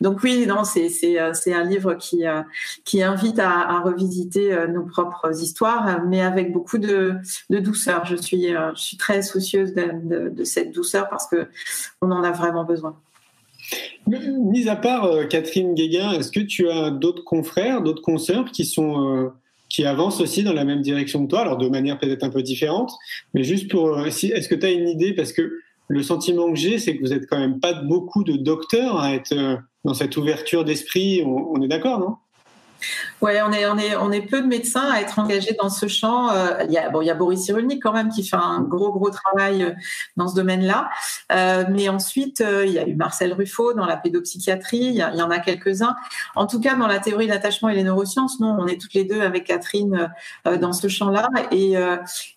donc 0.00 0.22
oui, 0.22 0.46
non, 0.46 0.64
c'est 0.64 0.88
euh, 1.18 1.32
un 1.46 1.64
livre 1.64 1.94
qui 1.94 2.26
euh, 2.26 2.42
invite 2.94 3.38
à, 3.38 3.80
revisiter 3.80 4.52
euh, 4.52 4.66
nos 4.66 4.84
propres 4.84 5.42
histoires, 5.42 6.04
mais 6.06 6.20
avec 6.20 6.52
beaucoup 6.52 6.78
de, 6.78 7.16
douceur. 7.50 8.04
Je 8.04 8.16
suis 8.16 8.96
très 8.96 9.22
soucieuse 9.22 9.74
de, 9.74 10.44
cette 10.44 10.72
douceur 10.72 11.08
parce 11.08 11.26
que 11.26 11.48
on 12.00 12.10
en 12.10 12.22
a 12.22 12.32
vraiment 12.32 12.64
besoin. 12.64 12.96
Mis 14.06 14.68
à 14.68 14.76
part 14.76 15.08
Catherine 15.30 15.74
Guéguin, 15.74 16.12
est-ce 16.12 16.30
que 16.30 16.40
tu 16.40 16.68
as 16.68 16.90
d'autres 16.90 17.24
confrères, 17.24 17.80
d'autres 17.80 18.02
consoeurs 18.02 18.44
qui 18.50 19.86
avancent 19.86 20.20
aussi 20.20 20.42
dans 20.42 20.52
la 20.52 20.64
même 20.64 20.82
direction 20.82 21.24
que 21.24 21.30
toi, 21.30 21.40
alors 21.40 21.56
de 21.56 21.68
manière 21.68 21.98
peut-être 21.98 22.24
un 22.24 22.30
peu 22.30 22.42
différente, 22.42 22.92
mais 23.32 23.42
juste 23.42 23.70
pour, 23.70 23.98
est-ce 24.06 24.48
que 24.48 24.54
tu 24.54 24.66
as 24.66 24.70
une 24.70 24.88
idée? 24.88 25.14
Parce 25.14 25.32
que 25.32 25.63
le 25.88 26.02
sentiment 26.02 26.50
que 26.50 26.56
j'ai, 26.56 26.78
c'est 26.78 26.96
que 26.96 27.02
vous 27.02 27.12
êtes 27.12 27.26
quand 27.28 27.38
même 27.38 27.60
pas 27.60 27.72
beaucoup 27.72 28.24
de 28.24 28.36
docteurs 28.36 28.98
à 28.98 29.14
être 29.14 29.32
euh, 29.32 29.56
dans 29.84 29.94
cette 29.94 30.16
ouverture 30.16 30.64
d'esprit. 30.64 31.22
On, 31.24 31.52
on 31.52 31.62
est 31.62 31.68
d'accord, 31.68 31.98
non? 31.98 32.16
Ouais, 33.24 33.40
on 33.40 33.52
est, 33.52 33.64
on 33.64 33.78
est, 33.78 33.96
on 33.96 34.12
est 34.12 34.20
peu 34.20 34.42
de 34.42 34.46
médecins 34.46 34.86
à 34.92 35.00
être 35.00 35.18
engagés 35.18 35.56
dans 35.58 35.70
ce 35.70 35.88
champ. 35.88 36.28
Euh, 36.28 36.62
il 36.66 36.72
y 36.72 36.76
a, 36.76 36.90
bon, 36.90 37.00
il 37.00 37.06
y 37.06 37.10
a 37.10 37.14
Boris 37.14 37.42
Cyrulnik 37.42 37.82
quand 37.82 37.94
même 37.94 38.10
qui 38.10 38.22
fait 38.22 38.36
un 38.36 38.60
gros, 38.60 38.92
gros 38.92 39.08
travail 39.08 39.62
euh, 39.62 39.70
dans 40.18 40.28
ce 40.28 40.34
domaine-là. 40.34 40.90
Euh, 41.32 41.64
mais 41.70 41.88
ensuite, 41.88 42.44
il 42.66 42.70
y 42.70 42.78
a 42.78 42.86
eu 42.86 42.94
Marcel 42.94 43.32
Ruffo 43.32 43.72
dans 43.72 43.86
la 43.86 43.96
pédopsychiatrie. 43.96 44.76
Il 44.76 44.96
y, 44.96 45.02
en 45.02 45.30
a 45.30 45.38
quelques-uns. 45.38 45.96
En 46.34 46.46
tout 46.46 46.60
cas, 46.60 46.74
dans 46.74 46.86
la 46.86 46.98
théorie 46.98 47.24
de 47.24 47.30
l'attachement 47.30 47.70
et 47.70 47.74
les 47.74 47.82
neurosciences, 47.82 48.40
non, 48.40 48.58
on 48.60 48.66
est 48.66 48.78
toutes 48.78 48.92
les 48.92 49.04
deux 49.04 49.22
avec 49.22 49.44
Catherine 49.44 50.12
dans 50.44 50.74
ce 50.74 50.88
champ-là. 50.88 51.30
Et, 51.50 51.76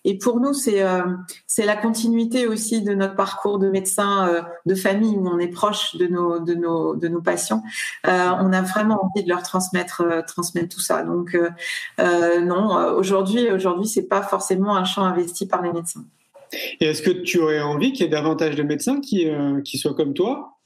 et 0.04 0.16
pour 0.16 0.40
nous, 0.40 0.54
c'est, 0.54 0.82
c'est 1.46 1.66
la 1.66 1.76
continuité 1.76 2.46
aussi 2.46 2.80
de 2.82 2.94
notre 2.94 3.14
parcours 3.14 3.58
de 3.58 3.68
médecin 3.68 4.42
de 4.64 4.74
famille 4.74 5.16
où 5.16 5.28
on 5.28 5.38
est 5.38 5.48
proche 5.48 5.96
de 5.96 6.06
nos, 6.06 6.38
de 6.38 6.54
nos, 6.54 6.94
de 6.94 7.08
nos 7.08 7.20
patients. 7.20 7.62
on 8.04 8.52
a 8.52 8.62
vraiment 8.62 9.04
envie 9.04 9.24
de 9.24 9.28
leur 9.28 9.42
transmettre, 9.42 10.02
transmettre 10.26 10.77
tout 10.77 10.77
ça. 10.80 11.02
Donc 11.02 11.34
euh, 11.34 11.50
euh, 12.00 12.40
non, 12.40 12.76
euh, 12.78 12.92
aujourd'hui, 12.92 13.50
aujourd'hui, 13.50 13.86
c'est 13.86 14.08
pas 14.08 14.22
forcément 14.22 14.76
un 14.76 14.84
champ 14.84 15.04
investi 15.04 15.46
par 15.46 15.62
les 15.62 15.72
médecins. 15.72 16.04
Et 16.80 16.86
est-ce 16.86 17.02
que 17.02 17.10
tu 17.10 17.38
aurais 17.40 17.60
envie 17.60 17.92
qu'il 17.92 18.04
y 18.04 18.08
ait 18.08 18.10
davantage 18.10 18.54
de 18.54 18.62
médecins 18.62 19.00
qui 19.00 19.78
soient 19.78 19.94
comme 19.94 20.14
toi 20.14 20.57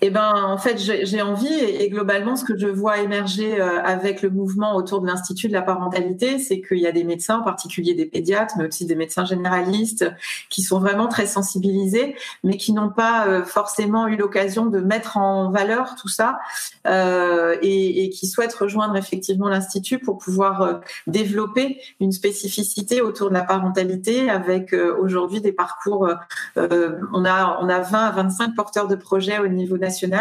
eh 0.00 0.10
ben, 0.10 0.32
en 0.34 0.58
fait, 0.58 0.78
j'ai 0.78 1.22
envie 1.22 1.52
et, 1.52 1.88
globalement, 1.88 2.36
ce 2.36 2.44
que 2.44 2.56
je 2.58 2.66
vois 2.66 2.98
émerger 2.98 3.60
euh, 3.60 3.82
avec 3.82 4.22
le 4.22 4.30
mouvement 4.30 4.76
autour 4.76 5.00
de 5.00 5.06
l'Institut 5.06 5.48
de 5.48 5.52
la 5.52 5.62
parentalité, 5.62 6.38
c'est 6.38 6.60
qu'il 6.60 6.78
y 6.78 6.86
a 6.86 6.92
des 6.92 7.04
médecins, 7.04 7.38
en 7.38 7.42
particulier 7.42 7.94
des 7.94 8.06
pédiatres, 8.06 8.54
mais 8.58 8.66
aussi 8.66 8.86
des 8.86 8.96
médecins 8.96 9.24
généralistes, 9.24 10.10
qui 10.50 10.62
sont 10.62 10.80
vraiment 10.80 11.08
très 11.08 11.26
sensibilisés, 11.26 12.16
mais 12.42 12.56
qui 12.56 12.72
n'ont 12.72 12.90
pas 12.90 13.26
euh, 13.28 13.44
forcément 13.44 14.06
eu 14.08 14.16
l'occasion 14.16 14.66
de 14.66 14.80
mettre 14.80 15.16
en 15.16 15.50
valeur 15.50 15.94
tout 16.00 16.08
ça 16.08 16.38
euh, 16.86 17.56
et, 17.62 18.04
et, 18.04 18.10
qui 18.10 18.26
souhaitent 18.26 18.54
rejoindre 18.54 18.96
effectivement 18.96 19.48
l'Institut 19.48 19.98
pour 19.98 20.18
pouvoir 20.18 20.80
développer 21.06 21.80
une 22.00 22.12
spécificité 22.12 23.00
autour 23.00 23.28
de 23.28 23.34
la 23.34 23.42
parentalité 23.42 24.28
avec 24.28 24.74
aujourd'hui 24.74 25.40
des 25.40 25.52
parcours. 25.52 26.08
on 26.56 27.24
a 27.24 27.58
on 27.60 27.68
a 27.68 27.80
20 27.80 27.98
à 27.98 28.10
25 28.10 28.54
porteurs 28.54 28.88
de 28.88 28.96
projets 28.96 29.38
au 29.38 29.48
niveau 29.48 29.78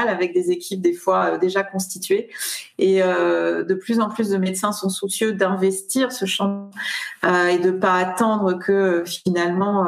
avec 0.07 0.33
des 0.33 0.51
équipes 0.51 0.81
des 0.81 0.93
fois 0.93 1.33
euh, 1.33 1.37
déjà 1.37 1.63
constituées. 1.63 2.29
Et 2.79 3.03
euh, 3.03 3.63
de 3.63 3.73
plus 3.73 3.99
en 3.99 4.09
plus 4.09 4.29
de 4.29 4.37
médecins 4.37 4.71
sont 4.71 4.89
soucieux 4.89 5.33
d'investir 5.33 6.11
ce 6.11 6.25
champ 6.25 6.71
euh, 7.23 7.47
et 7.47 7.59
de 7.59 7.71
pas 7.71 7.93
attendre 7.93 8.53
que 8.53 9.03
finalement 9.05 9.85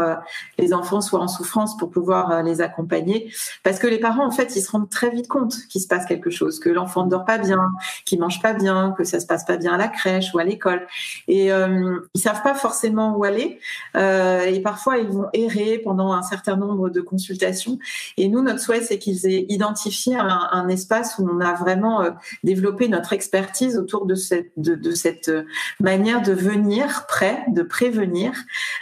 les 0.57 0.73
enfants 0.73 1.01
soient 1.01 1.19
en 1.19 1.27
souffrance 1.27 1.77
pour 1.77 1.89
pouvoir 1.89 2.43
les 2.43 2.61
accompagner. 2.61 3.31
Parce 3.63 3.79
que 3.79 3.88
les 3.88 3.99
parents, 3.99 4.25
en 4.25 4.31
fait, 4.31 4.55
ils 4.55 4.61
se 4.61 4.71
rendent 4.71 4.89
très 4.89 5.09
vite 5.09 5.27
compte 5.27 5.55
qu'il 5.69 5.81
se 5.81 5.88
passe 5.88 6.05
quelque 6.05 6.29
chose, 6.29 6.59
que 6.59 6.69
l'enfant 6.69 7.05
ne 7.05 7.09
dort 7.09 7.25
pas 7.25 7.38
bien, 7.38 7.71
qu'il 8.05 8.19
mange 8.19 8.41
pas 8.41 8.53
bien, 8.53 8.93
que 8.97 9.03
ça 9.03 9.19
se 9.19 9.25
passe 9.25 9.45
pas 9.45 9.57
bien 9.57 9.73
à 9.73 9.77
la 9.77 9.88
crèche 9.88 10.33
ou 10.33 10.39
à 10.39 10.43
l'école. 10.43 10.85
Et 11.27 11.51
euh, 11.51 11.99
ils 12.13 12.21
savent 12.21 12.43
pas 12.43 12.53
forcément 12.53 13.15
où 13.17 13.23
aller. 13.23 13.59
Et 13.95 14.59
parfois, 14.61 14.97
ils 14.97 15.07
vont 15.07 15.27
errer 15.33 15.79
pendant 15.83 16.13
un 16.13 16.21
certain 16.21 16.55
nombre 16.55 16.89
de 16.89 17.01
consultations. 17.01 17.79
Et 18.17 18.27
nous, 18.27 18.41
notre 18.41 18.59
souhait, 18.59 18.81
c'est 18.81 18.99
qu'ils 18.99 19.25
aient 19.27 19.45
identifié 19.49 19.64
un, 19.67 20.67
espace 20.69 21.17
où 21.19 21.30
on 21.30 21.39
a 21.39 21.54
vraiment 21.54 22.01
euh, 22.01 22.12
développé 22.43 22.88
notre 22.88 23.13
expertise 23.13 23.78
autour 23.78 24.06
de 24.06 24.15
cette, 24.15 25.30
euh, 25.30 25.43
manière 25.80 26.21
de 26.21 26.34
venir 26.34 27.06
prêt, 27.08 27.43
de 27.47 27.62
prévenir 27.62 28.34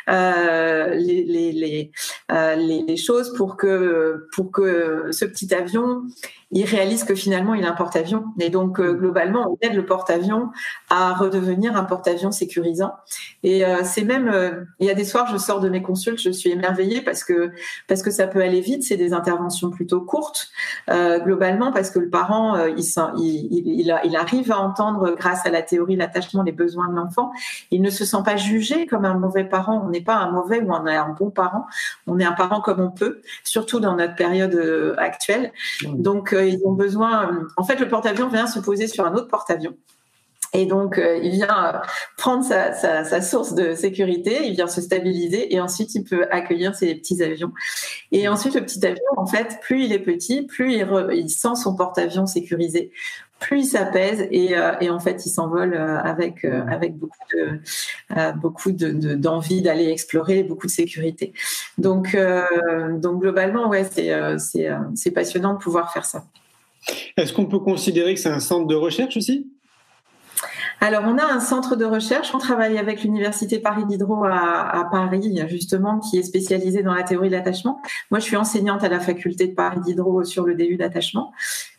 euh, 0.09 0.95
les, 0.95 1.91
les, 2.29 2.83
les, 2.87 2.97
choses 2.97 3.33
pour 3.35 3.57
que, 3.57 4.27
pour 4.33 4.51
que 4.51 5.07
ce 5.11 5.25
petit 5.25 5.53
avion 5.53 6.03
il 6.53 6.65
réalise 6.65 7.03
que 7.03 7.15
finalement 7.15 7.55
il 7.55 7.65
a 7.65 7.71
un 7.71 7.73
porte-avions. 7.73 8.25
Et 8.39 8.49
donc 8.49 8.79
euh, 8.79 8.93
globalement, 8.93 9.51
on 9.51 9.57
aide 9.61 9.73
le 9.73 9.85
porte-avions 9.85 10.51
à 10.89 11.13
redevenir 11.13 11.75
un 11.75 11.83
porte-avions 11.83 12.31
sécurisant. 12.31 12.93
Et 13.41 13.65
euh, 13.65 13.81
c'est 13.83 14.03
même, 14.03 14.29
euh, 14.29 14.63
il 14.79 14.85
y 14.85 14.91
a 14.91 14.93
des 14.93 15.03
soirs, 15.03 15.27
je 15.31 15.37
sors 15.37 15.59
de 15.59 15.67
mes 15.67 15.81
consultes, 15.81 16.19
je 16.19 16.29
suis 16.29 16.51
émerveillée 16.51 17.01
parce 17.01 17.23
que 17.23 17.51
parce 17.87 18.03
que 18.03 18.11
ça 18.11 18.27
peut 18.27 18.41
aller 18.41 18.61
vite. 18.61 18.83
C'est 18.83 18.97
des 18.97 19.13
interventions 19.13 19.71
plutôt 19.71 20.01
courtes 20.01 20.49
euh, 20.89 21.19
globalement 21.19 21.71
parce 21.71 21.89
que 21.89 21.99
le 21.99 22.09
parent, 22.09 22.55
euh, 22.55 22.69
il, 22.77 23.91
il, 23.97 24.15
arrive 24.15 24.51
à 24.51 24.59
entendre 24.59 25.15
grâce 25.17 25.45
à 25.45 25.49
la 25.49 25.63
théorie 25.63 25.95
l'attachement 25.95 26.43
les 26.43 26.51
besoins 26.51 26.87
de 26.87 26.95
l'enfant. 26.95 27.31
Il 27.71 27.81
ne 27.81 27.89
se 27.89 28.05
sent 28.05 28.17
pas 28.23 28.37
jugé 28.37 28.85
comme 28.85 29.05
un 29.05 29.15
mauvais 29.15 29.43
parent. 29.43 29.81
On 29.83 29.89
n'est 29.89 30.01
pas 30.01 30.17
un 30.17 30.31
mauvais 30.31 30.61
ou 30.61 30.71
on 30.71 30.85
est 30.85 30.95
un 30.95 31.09
bon 31.09 31.31
parent. 31.31 31.65
Est 32.19 32.25
un 32.25 32.33
parent 32.33 32.61
comme 32.61 32.79
on 32.79 32.91
peut, 32.91 33.21
surtout 33.43 33.79
dans 33.79 33.95
notre 33.95 34.15
période 34.15 34.95
actuelle. 34.97 35.51
Donc 35.83 36.33
ils 36.33 36.61
ont 36.65 36.73
besoin. 36.73 37.31
Euh, 37.31 37.47
en 37.57 37.63
fait, 37.63 37.79
le 37.79 37.87
porte-avions 37.87 38.27
vient 38.27 38.47
se 38.47 38.59
poser 38.59 38.87
sur 38.87 39.05
un 39.05 39.13
autre 39.13 39.27
porte-avions. 39.27 39.75
Et 40.55 40.67
donc, 40.67 40.99
euh, 40.99 41.17
il 41.23 41.31
vient 41.31 41.81
prendre 42.15 42.43
sa, 42.43 42.73
sa, 42.73 43.03
sa, 43.03 43.21
source 43.21 43.55
de 43.55 43.73
sécurité, 43.73 44.45
il 44.45 44.53
vient 44.53 44.67
se 44.67 44.81
stabiliser 44.81 45.51
et 45.51 45.59
ensuite 45.59 45.95
il 45.95 46.03
peut 46.03 46.27
accueillir 46.29 46.75
ses 46.75 46.93
petits 46.93 47.23
avions. 47.23 47.51
Et 48.11 48.27
ensuite, 48.27 48.53
le 48.53 48.61
petit 48.61 48.85
avion, 48.85 49.01
en 49.17 49.25
fait, 49.25 49.59
plus 49.63 49.85
il 49.85 49.93
est 49.93 49.99
petit, 49.99 50.43
plus 50.43 50.73
il, 50.73 50.83
re, 50.83 51.11
il 51.11 51.27
sent 51.31 51.55
son 51.55 51.75
porte-avions 51.75 52.27
sécurisé 52.27 52.91
plus 53.43 53.59
il 53.59 53.65
s'apaise 53.65 54.27
et, 54.31 54.55
et, 54.81 54.89
en 54.89 54.99
fait 54.99 55.25
il 55.25 55.29
s'envole 55.29 55.75
avec 55.75 56.45
avec 56.45 56.97
beaucoup 56.97 57.17
de 57.35 57.59
beaucoup 58.39 58.71
de, 58.71 59.15
d'envie 59.15 59.61
d'aller 59.61 59.89
explorer, 59.89 60.43
beaucoup 60.43 60.67
de 60.67 60.71
sécurité. 60.71 61.33
Donc 61.77 62.17
donc 62.97 63.21
globalement 63.21 63.69
ouais 63.69 63.83
c'est 63.83 64.11
c'est 64.39 64.69
c'est 64.95 65.11
passionnant 65.11 65.53
de 65.53 65.59
pouvoir 65.59 65.91
faire 65.93 66.05
ça. 66.05 66.23
Est-ce 67.17 67.33
qu'on 67.33 67.45
peut 67.45 67.59
considérer 67.59 68.13
que 68.13 68.19
c'est 68.19 68.29
un 68.29 68.39
centre 68.39 68.67
de 68.67 68.75
recherche 68.75 69.17
aussi? 69.17 69.52
Alors, 70.83 71.03
on 71.05 71.17
a 71.17 71.23
un 71.23 71.39
centre 71.39 71.77
de 71.77 71.85
recherche. 71.85 72.35
On 72.35 72.39
travaille 72.39 72.77
avec 72.77 73.03
l'Université 73.03 73.57
Paris 73.57 73.85
Diderot 73.85 74.25
à, 74.25 74.85
Paris, 74.91 75.41
justement, 75.47 76.01
qui 76.01 76.17
est 76.17 76.23
spécialisé 76.23 76.83
dans 76.83 76.93
la 76.93 77.03
théorie 77.03 77.29
de 77.29 77.35
l'attachement. 77.35 77.79
Moi, 78.11 78.19
je 78.19 78.25
suis 78.25 78.35
enseignante 78.35 78.83
à 78.83 78.89
la 78.89 78.99
faculté 78.99 79.47
de 79.47 79.53
Paris 79.53 79.79
Diderot 79.79 80.25
sur 80.25 80.43
le 80.43 80.55
DU 80.55 80.75
d'attachement. 80.75 81.31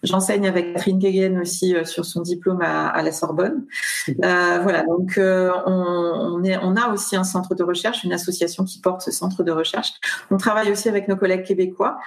J'enseigne 0.02 0.48
avec 0.48 0.72
Catherine 0.72 0.98
Guéguen 0.98 1.38
aussi 1.38 1.74
euh, 1.74 1.84
sur 1.84 2.06
son 2.06 2.22
diplôme 2.22 2.62
à, 2.62 3.02
la 3.02 3.12
Sorbonne. 3.12 3.66
Euh, 4.08 4.58
voilà, 4.62 4.84
donc 4.84 5.18
euh, 5.18 5.50
on, 5.66 6.42
on 6.42 6.76
a 6.76 6.90
aussi 6.90 7.14
un 7.14 7.24
centre 7.24 7.54
de 7.54 7.62
recherche, 7.62 8.04
une 8.04 8.12
association 8.14 8.64
qui 8.64 8.80
porte 8.80 9.02
ce 9.02 9.10
centre 9.10 9.42
de 9.42 9.52
recherche. 9.52 9.92
On 10.30 10.38
travaille 10.38 10.72
aussi 10.72 10.88
avec 10.88 11.08
nos 11.08 11.16
collègues 11.16 11.44
québécois. 11.44 11.98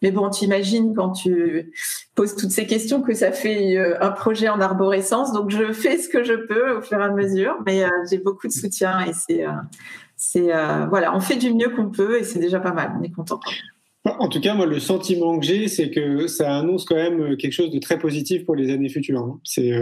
Mais 0.00 0.10
bon, 0.10 0.30
tu 0.30 0.44
imagines 0.46 0.94
quand 0.94 1.10
tu 1.10 1.72
poses 2.14 2.34
toutes 2.34 2.50
ces 2.50 2.66
questions 2.66 3.02
que 3.02 3.12
ça 3.12 3.30
fait 3.32 3.76
un 4.00 4.10
projet 4.10 4.48
en 4.48 4.60
arborescence. 4.60 5.32
Donc, 5.32 5.50
je 5.50 5.72
fais 5.72 5.98
ce 5.98 6.08
que 6.08 6.24
je 6.24 6.45
peu 6.46 6.76
au 6.76 6.82
fur 6.82 7.00
et 7.00 7.04
à 7.04 7.10
mesure, 7.10 7.56
mais 7.66 7.84
euh, 7.84 7.88
j'ai 8.10 8.18
beaucoup 8.18 8.46
de 8.46 8.52
soutien 8.52 9.00
et 9.00 9.12
c'est, 9.12 9.46
euh, 9.46 9.52
euh, 10.36 10.86
voilà, 10.86 11.14
on 11.14 11.20
fait 11.20 11.36
du 11.36 11.52
mieux 11.52 11.70
qu'on 11.70 11.90
peut 11.90 12.18
et 12.18 12.24
c'est 12.24 12.38
déjà 12.38 12.60
pas 12.60 12.72
mal. 12.72 12.92
On 12.98 13.02
est 13.02 13.10
content. 13.10 13.40
En 14.04 14.28
tout 14.28 14.40
cas, 14.40 14.54
moi, 14.54 14.66
le 14.66 14.78
sentiment 14.78 15.38
que 15.38 15.44
j'ai, 15.44 15.68
c'est 15.68 15.90
que 15.90 16.28
ça 16.28 16.56
annonce 16.56 16.84
quand 16.84 16.94
même 16.94 17.36
quelque 17.36 17.52
chose 17.52 17.70
de 17.70 17.78
très 17.80 17.98
positif 17.98 18.44
pour 18.44 18.54
les 18.54 18.72
années 18.72 18.88
futures. 18.88 19.20
Hein. 19.20 19.40
C'est, 19.42 19.72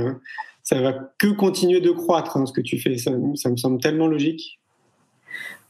ça 0.62 0.80
va 0.80 0.94
que 1.18 1.26
continuer 1.28 1.82
de 1.82 1.90
croître, 1.90 2.38
hein, 2.38 2.46
ce 2.46 2.52
que 2.52 2.62
tu 2.62 2.78
fais. 2.78 2.96
Ça 2.96 3.10
me 3.10 3.56
semble 3.56 3.80
tellement 3.80 4.06
logique. 4.06 4.58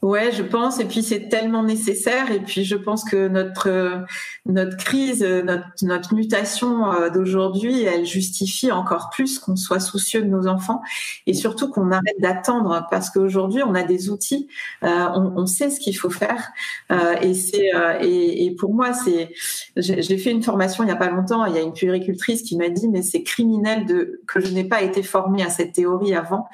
Ouais, 0.01 0.31
je 0.31 0.43
pense. 0.43 0.79
Et 0.79 0.85
puis 0.85 1.01
c'est 1.01 1.29
tellement 1.29 1.63
nécessaire. 1.63 2.31
Et 2.31 2.39
puis 2.39 2.63
je 2.63 2.75
pense 2.75 3.03
que 3.03 3.27
notre 3.27 4.05
notre 4.45 4.77
crise, 4.77 5.23
notre 5.23 5.65
notre 5.81 6.13
mutation 6.13 6.91
euh, 6.91 7.09
d'aujourd'hui, 7.09 7.83
elle 7.83 8.05
justifie 8.05 8.71
encore 8.71 9.09
plus 9.09 9.39
qu'on 9.39 9.55
soit 9.55 9.79
soucieux 9.79 10.21
de 10.21 10.27
nos 10.27 10.47
enfants 10.47 10.81
et 11.25 11.33
surtout 11.33 11.71
qu'on 11.71 11.91
arrête 11.91 12.19
d'attendre 12.19 12.85
parce 12.91 13.09
qu'aujourd'hui 13.09 13.63
on 13.63 13.73
a 13.73 13.83
des 13.83 14.09
outils, 14.09 14.47
euh, 14.83 15.07
on, 15.15 15.33
on, 15.37 15.45
sait 15.47 15.69
ce 15.69 15.79
qu'il 15.79 15.97
faut 15.97 16.09
faire. 16.09 16.49
Euh, 16.91 17.15
et 17.21 17.33
c'est 17.33 17.71
et, 18.01 18.55
pour 18.59 18.73
moi 18.73 18.93
c'est, 18.93 19.31
j'ai 19.77 20.17
fait 20.17 20.31
une 20.31 20.43
formation 20.43 20.83
il 20.83 20.89
y 20.89 20.93
a 20.93 20.97
pas 20.97 21.09
longtemps. 21.09 21.45
Il 21.45 21.55
y 21.55 21.57
a 21.57 21.61
une 21.61 21.73
puéricultrice 21.73 22.43
qui 22.43 22.57
m'a 22.57 22.69
dit 22.69 22.89
mais 22.89 23.01
c'est 23.01 23.23
criminel 23.23 23.85
de 23.85 24.21
que 24.27 24.39
je 24.39 24.53
n'ai 24.53 24.65
pas 24.65 24.81
été 24.81 25.01
formée 25.01 25.41
à 25.41 25.49
cette 25.49 25.73
théorie 25.73 26.13
avant. 26.13 26.47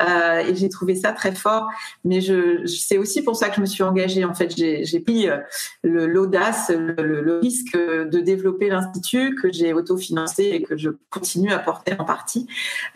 et 0.00 0.54
j'ai 0.54 0.68
trouvé 0.68 0.96
ça 0.96 1.12
très 1.12 1.34
fort. 1.34 1.68
Mais 2.04 2.20
je, 2.20 2.62
je 2.64 2.85
c'est 2.86 2.98
aussi 2.98 3.22
pour 3.22 3.34
ça 3.34 3.48
que 3.48 3.56
je 3.56 3.60
me 3.60 3.66
suis 3.66 3.82
engagée. 3.82 4.24
En 4.24 4.34
fait, 4.34 4.54
j'ai 4.56 5.00
pris 5.00 5.28
euh, 5.28 5.38
l'audace, 5.82 6.70
le, 6.70 7.40
risque 7.42 7.76
de 7.76 8.20
développer 8.20 8.68
l'institut 8.68 9.34
que 9.34 9.52
j'ai 9.52 9.72
autofinancé 9.72 10.44
et 10.44 10.62
que 10.62 10.76
je 10.76 10.90
continue 11.10 11.52
à 11.52 11.58
porter 11.58 11.94
en 11.98 12.04
partie, 12.04 12.46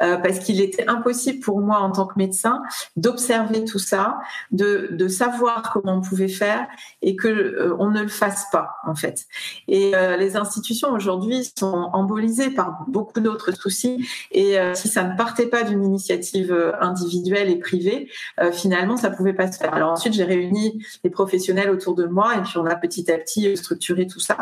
euh, 0.01 0.17
parce 0.17 0.39
qu'il 0.39 0.61
était 0.61 0.87
impossible 0.89 1.41
pour 1.41 1.61
moi 1.61 1.79
en 1.81 1.91
tant 1.91 2.07
que 2.07 2.15
médecin 2.17 2.63
d'observer 2.97 3.65
tout 3.65 3.81
ça, 3.81 4.19
de, 4.53 5.09
savoir 5.09 5.73
comment 5.73 5.97
on 5.97 6.01
pouvait 6.01 6.29
faire 6.29 6.69
et 7.03 7.17
que 7.17 7.29
euh, 7.29 7.75
on 7.81 7.91
ne 7.91 8.03
le 8.03 8.09
fasse 8.09 8.47
pas 8.53 8.77
en 8.87 8.95
fait. 8.95 9.27
Et 9.67 9.93
les 10.19 10.37
institutions 10.37 10.93
aujourd'hui 10.93 11.51
sont 11.59 11.91
embolisées 11.93 12.51
par 12.51 12.85
beaucoup 12.87 13.19
d'autres 13.19 13.51
soucis. 13.51 14.07
Et 14.31 14.57
si 14.75 14.89
ça 14.89 15.03
ne 15.03 15.17
partait 15.17 15.49
pas 15.49 15.65
d'une 15.65 15.85
initiative 15.85 16.75
individuelle 16.81 17.51
et 17.51 17.57
privée, 17.57 18.09
finalement, 18.53 18.97
ça 18.97 19.11
pouvait 19.11 19.33
pas 19.33 19.51
se 19.51 19.59
faire. 19.59 19.80
Alors 19.81 19.93
ensuite, 19.93 20.13
j'ai 20.13 20.25
réuni 20.25 20.85
les 21.05 21.09
professionnels 21.09 21.71
autour 21.71 21.95
de 21.95 22.05
moi 22.05 22.37
et 22.37 22.43
puis 22.43 22.59
on 22.59 22.67
a 22.67 22.77
petit 22.77 23.11
à 23.11 23.17
petit 23.17 23.57
structuré 23.57 24.07
tout 24.07 24.21
ça. 24.21 24.37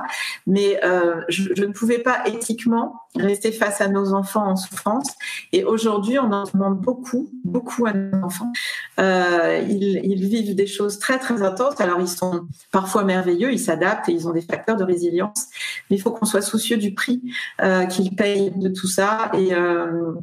Mais 0.49 0.81
euh, 0.85 1.21
je, 1.29 1.65
ne 1.65 1.73
pouvais 1.73 1.99
pas 1.99 2.27
éthiquement 2.27 3.03
rester 3.15 3.53
face 3.53 3.81
à 3.81 3.87
nos 3.87 4.15
enfants 4.15 4.49
en 4.49 4.57
souffrance. 4.57 5.15
Et 5.53 5.63
aujourd'hui, 5.63 6.19
on 6.19 6.33
en 6.33 6.43
demande 6.53 6.81
beaucoup, 6.81 7.31
beaucoup 7.45 7.87
à 7.87 7.93
nos 7.93 8.25
enfants. 8.25 8.53
Euh, 8.99 9.65
ils, 9.69 10.27
vivent 10.27 10.57
des 10.57 10.67
choses 10.67 10.99
très, 10.99 11.21
très 11.21 11.41
intenses. 11.43 11.81
Alors, 11.81 12.01
ils 12.01 12.09
sont 12.09 12.49
parfois 12.73 13.05
merveilleux, 13.05 13.53
ils 13.53 13.61
s'adaptent 13.61 14.09
et 14.09 14.13
ils 14.13 14.27
ont 14.27 14.33
des 14.33 14.41
facteurs 14.41 14.77
de 14.77 14.83
résilience. 14.83 15.47
Mais 15.89 15.97
il 15.97 16.01
faut 16.01 16.11
qu'on 16.11 16.27
soit 16.27 16.43
soucieux 16.43 16.79
du 16.79 16.95
prix 16.95 17.23
euh, 17.63 17.87
qu'ils 17.87 18.17
payent 18.17 18.51
de 18.57 18.69
tout 18.69 18.89
ça. 18.89 19.31
Et 19.35 19.53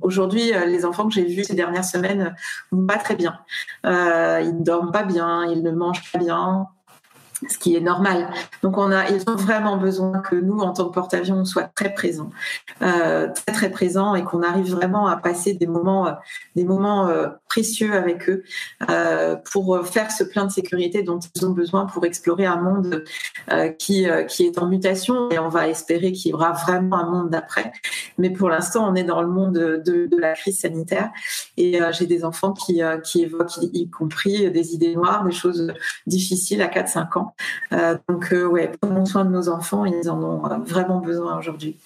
aujourd'hui, 0.01 0.51
les 0.67 0.83
enfants 0.83 1.07
que 1.07 1.13
j'ai 1.13 1.23
vus 1.23 1.45
ces 1.45 1.55
dernières 1.55 1.85
semaines 1.85 2.35
vont 2.71 2.85
pas 2.85 2.97
très 2.97 3.15
bien. 3.15 3.39
Ils 3.85 4.57
ne 4.59 4.63
dorment 4.63 4.91
pas 4.91 5.04
bien, 5.05 5.45
ils 5.45 5.63
ne 5.63 5.71
mangent 5.71 6.11
pas 6.11 6.19
bien, 6.19 6.67
ce 7.49 7.57
qui 7.57 7.75
est 7.75 7.81
normal. 7.81 8.29
Donc 8.63 8.77
on 8.77 8.91
a, 8.91 9.09
ils 9.09 9.23
ont 9.29 9.35
vraiment 9.35 9.77
besoin 9.77 10.19
que 10.19 10.35
nous, 10.35 10.59
en 10.59 10.73
tant 10.73 10.87
que 10.89 10.93
porte-avions, 10.93 11.37
on 11.37 11.45
soit 11.45 11.69
très 11.75 11.93
présents, 11.93 12.29
euh, 12.81 13.27
très 13.33 13.53
très 13.53 13.69
présents, 13.69 14.15
et 14.15 14.23
qu'on 14.23 14.43
arrive 14.43 14.71
vraiment 14.71 15.07
à 15.07 15.17
passer 15.17 15.53
des 15.53 15.67
moments, 15.67 16.07
euh, 16.07 16.13
des 16.55 16.63
moments 16.63 17.07
euh, 17.07 17.27
précieux 17.55 17.93
avec 17.93 18.29
eux 18.29 18.43
euh, 18.89 19.35
pour 19.51 19.85
faire 19.85 20.11
ce 20.11 20.23
plein 20.23 20.45
de 20.45 20.51
sécurité 20.51 21.03
dont 21.03 21.19
ils 21.35 21.45
ont 21.45 21.51
besoin 21.51 21.85
pour 21.85 22.05
explorer 22.05 22.45
un 22.45 22.61
monde 22.61 23.03
euh, 23.51 23.69
qui 23.69 24.07
qui 24.27 24.45
est 24.45 24.57
en 24.57 24.67
mutation. 24.67 25.29
Et 25.31 25.39
on 25.39 25.49
va 25.49 25.67
espérer 25.67 26.11
qu'il 26.11 26.31
y 26.31 26.33
aura 26.33 26.51
vraiment 26.51 26.97
un 26.97 27.09
monde 27.09 27.29
d'après. 27.29 27.71
Mais 28.17 28.29
pour 28.29 28.49
l'instant, 28.49 28.89
on 28.89 28.95
est 28.95 29.03
dans 29.03 29.21
le 29.21 29.27
monde 29.27 29.53
de, 29.53 30.09
la 30.17 30.33
crise 30.33 30.59
sanitaire, 30.59 31.11
et 31.57 31.79
j'ai 31.91 32.05
des 32.05 32.23
enfants 32.23 32.53
qui 32.53 32.81
qui 33.03 33.23
évoquent, 33.23 33.57
y 33.61 33.89
compris 33.89 34.49
des 34.51 34.73
idées 34.73 34.95
noires, 34.95 35.23
des 35.23 35.31
choses 35.31 35.73
difficiles 36.07 36.61
à 36.61 36.67
4-5 36.67 37.19
ans. 37.19 37.35
Euh, 37.73 37.97
donc, 38.09 38.31
euh, 38.33 38.45
ouais, 38.45 38.71
prenons 38.81 39.05
soin 39.05 39.25
de 39.25 39.31
nos 39.31 39.49
enfants, 39.49 39.85
ils 39.85 40.09
en 40.09 40.21
ont 40.23 40.45
euh, 40.45 40.57
vraiment 40.57 40.99
besoin 40.99 41.37
aujourd'hui. 41.37 41.77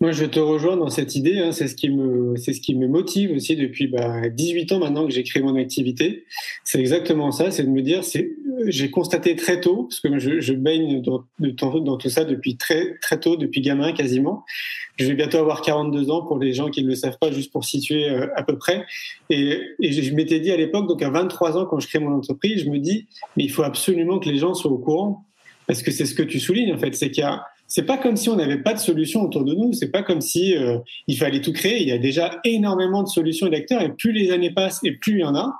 Moi, 0.00 0.12
je 0.12 0.24
te 0.24 0.38
rejoins 0.38 0.76
dans 0.76 0.90
cette 0.90 1.16
idée. 1.16 1.38
Hein, 1.38 1.52
c'est 1.52 1.66
ce 1.66 1.74
qui 1.74 1.90
me, 1.90 2.36
ce 2.36 2.50
qui 2.52 2.74
me 2.74 2.86
motive 2.86 3.32
aussi 3.32 3.56
depuis 3.56 3.88
bah, 3.88 4.28
18 4.28 4.72
ans 4.72 4.78
maintenant 4.78 5.06
que 5.06 5.12
j'ai 5.12 5.24
créé 5.24 5.42
mon 5.42 5.56
activité. 5.56 6.24
C'est 6.64 6.78
exactement 6.78 7.32
ça. 7.32 7.50
C'est 7.50 7.64
de 7.64 7.70
me 7.70 7.82
dire, 7.82 8.02
j'ai 8.66 8.90
constaté 8.90 9.34
très 9.36 9.60
tôt, 9.60 9.84
parce 9.84 10.00
que 10.00 10.18
je, 10.18 10.40
je 10.40 10.52
baigne 10.52 11.02
dans, 11.02 11.24
dans, 11.38 11.96
tout 11.96 12.10
ça 12.10 12.24
depuis 12.24 12.56
très 12.56 12.96
très 13.00 13.18
tôt, 13.18 13.36
depuis 13.36 13.60
gamin 13.60 13.92
quasiment. 13.92 14.44
Je 14.98 15.06
vais 15.06 15.14
bientôt 15.14 15.38
avoir 15.38 15.62
42 15.62 16.10
ans 16.10 16.22
pour 16.22 16.38
les 16.38 16.52
gens 16.52 16.70
qui 16.70 16.82
ne 16.82 16.88
le 16.88 16.94
savent 16.94 17.18
pas, 17.20 17.30
juste 17.30 17.52
pour 17.52 17.64
situer 17.64 18.08
euh, 18.08 18.28
à 18.36 18.42
peu 18.42 18.56
près. 18.56 18.84
Et 19.30 19.60
je 19.80 20.14
m'étais 20.14 20.40
dit 20.40 20.50
à 20.50 20.56
l'époque, 20.56 20.88
donc 20.88 21.02
à 21.02 21.10
23 21.10 21.56
ans 21.56 21.66
quand 21.66 21.80
je 21.80 21.88
crée 21.88 21.98
mon 21.98 22.12
entreprise, 22.12 22.64
je 22.64 22.70
me 22.70 22.78
dis, 22.78 23.06
mais 23.36 23.44
il 23.44 23.50
faut 23.50 23.62
absolument 23.62 24.18
que 24.18 24.28
les 24.28 24.38
gens 24.38 24.54
soient 24.54 24.70
au 24.70 24.78
courant, 24.78 25.24
parce 25.66 25.82
que 25.82 25.90
c'est 25.90 26.06
ce 26.06 26.14
que 26.14 26.22
tu 26.22 26.40
soulignes 26.40 26.72
en 26.72 26.78
fait, 26.78 26.94
c'est 26.94 27.10
qu'il 27.10 27.22
y 27.22 27.26
a 27.26 27.44
c'est 27.68 27.84
pas 27.84 27.98
comme 27.98 28.16
si 28.16 28.30
on 28.30 28.36
n'avait 28.36 28.62
pas 28.62 28.72
de 28.72 28.78
solution 28.78 29.22
autour 29.22 29.44
de 29.44 29.54
nous. 29.54 29.74
C'est 29.74 29.90
pas 29.90 30.02
comme 30.02 30.22
si 30.22 30.56
euh, 30.56 30.78
il 31.06 31.18
fallait 31.18 31.42
tout 31.42 31.52
créer. 31.52 31.82
Il 31.82 31.88
y 31.88 31.92
a 31.92 31.98
déjà 31.98 32.40
énormément 32.44 33.02
de 33.02 33.08
solutions 33.08 33.46
et 33.46 33.50
d'acteurs, 33.50 33.82
et 33.82 33.92
plus 33.92 34.12
les 34.12 34.32
années 34.32 34.50
passent, 34.50 34.80
et 34.84 34.92
plus 34.92 35.12
il 35.12 35.20
y 35.20 35.24
en 35.24 35.34
a. 35.34 35.54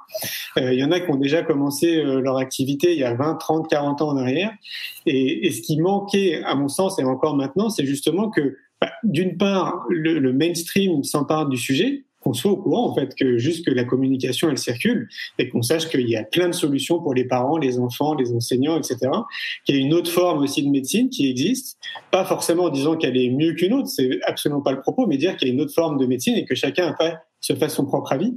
Euh, 0.57 0.73
il 0.73 0.79
y 0.79 0.85
en 0.85 0.91
a 0.91 1.01
qui 1.01 1.11
ont 1.11 1.17
déjà 1.17 1.43
commencé 1.43 1.99
euh, 1.99 2.21
leur 2.21 2.39
activité 2.39 2.95
il 2.95 2.99
y 2.99 3.05
a 3.05 3.15
20, 3.15 3.35
30, 3.35 3.69
40 3.69 4.03
ans 4.03 4.09
en 4.09 4.17
arrière. 4.17 4.51
Et, 5.05 5.47
et 5.47 5.53
ce 5.53 5.61
qui 5.61 5.79
manquait, 5.79 6.43
à 6.45 6.55
mon 6.55 6.69
sens, 6.69 6.99
et 6.99 7.05
encore 7.05 7.37
maintenant, 7.37 7.69
c'est 7.69 7.85
justement 7.85 8.31
que 8.31 8.57
bah, 8.81 8.91
d'une 9.05 9.37
part, 9.37 9.85
le, 9.91 10.19
le 10.19 10.33
mainstream 10.33 11.05
s'empare 11.05 11.47
du 11.47 11.59
sujet, 11.59 12.05
qu'on 12.21 12.33
soit 12.33 12.51
au 12.51 12.57
courant 12.57 12.91
en 12.91 12.95
fait 12.95 13.15
que 13.15 13.39
juste 13.39 13.65
que 13.65 13.71
la 13.71 13.85
communication 13.85 14.51
elle 14.51 14.59
circule 14.59 15.09
et 15.39 15.49
qu'on 15.49 15.63
sache 15.63 15.89
qu'il 15.89 16.09
y 16.09 16.17
a 16.17 16.25
plein 16.25 16.49
de 16.49 16.55
solutions 16.55 17.01
pour 17.01 17.15
les 17.15 17.25
parents, 17.25 17.59
les 17.59 17.79
enfants, 17.79 18.15
les 18.15 18.33
enseignants, 18.33 18.77
etc. 18.77 19.11
Qu'il 19.65 19.77
y 19.77 19.79
a 19.79 19.81
une 19.81 19.95
autre 19.95 20.11
forme 20.11 20.43
aussi 20.43 20.63
de 20.63 20.71
médecine 20.71 21.11
qui 21.11 21.31
existe, 21.31 21.79
pas 22.11 22.25
forcément 22.25 22.65
en 22.65 22.71
disant 22.71 22.97
qu'elle 22.97 23.17
est 23.17 23.31
mieux 23.31 23.55
qu'une 23.55 23.73
autre, 23.75 23.89
c'est 23.89 24.19
absolument 24.27 24.63
pas 24.63 24.73
le 24.73 24.81
propos, 24.81 25.07
mais 25.07 25.17
dire 25.17 25.37
qu'il 25.37 25.49
y 25.49 25.51
a 25.51 25.55
une 25.55 25.61
autre 25.61 25.75
forme 25.75 25.99
de 25.99 26.07
médecine 26.07 26.37
et 26.37 26.45
que 26.45 26.55
chacun 26.55 26.95
se 27.41 27.55
fasse 27.55 27.75
son 27.75 27.85
propre 27.85 28.13
avis. 28.13 28.35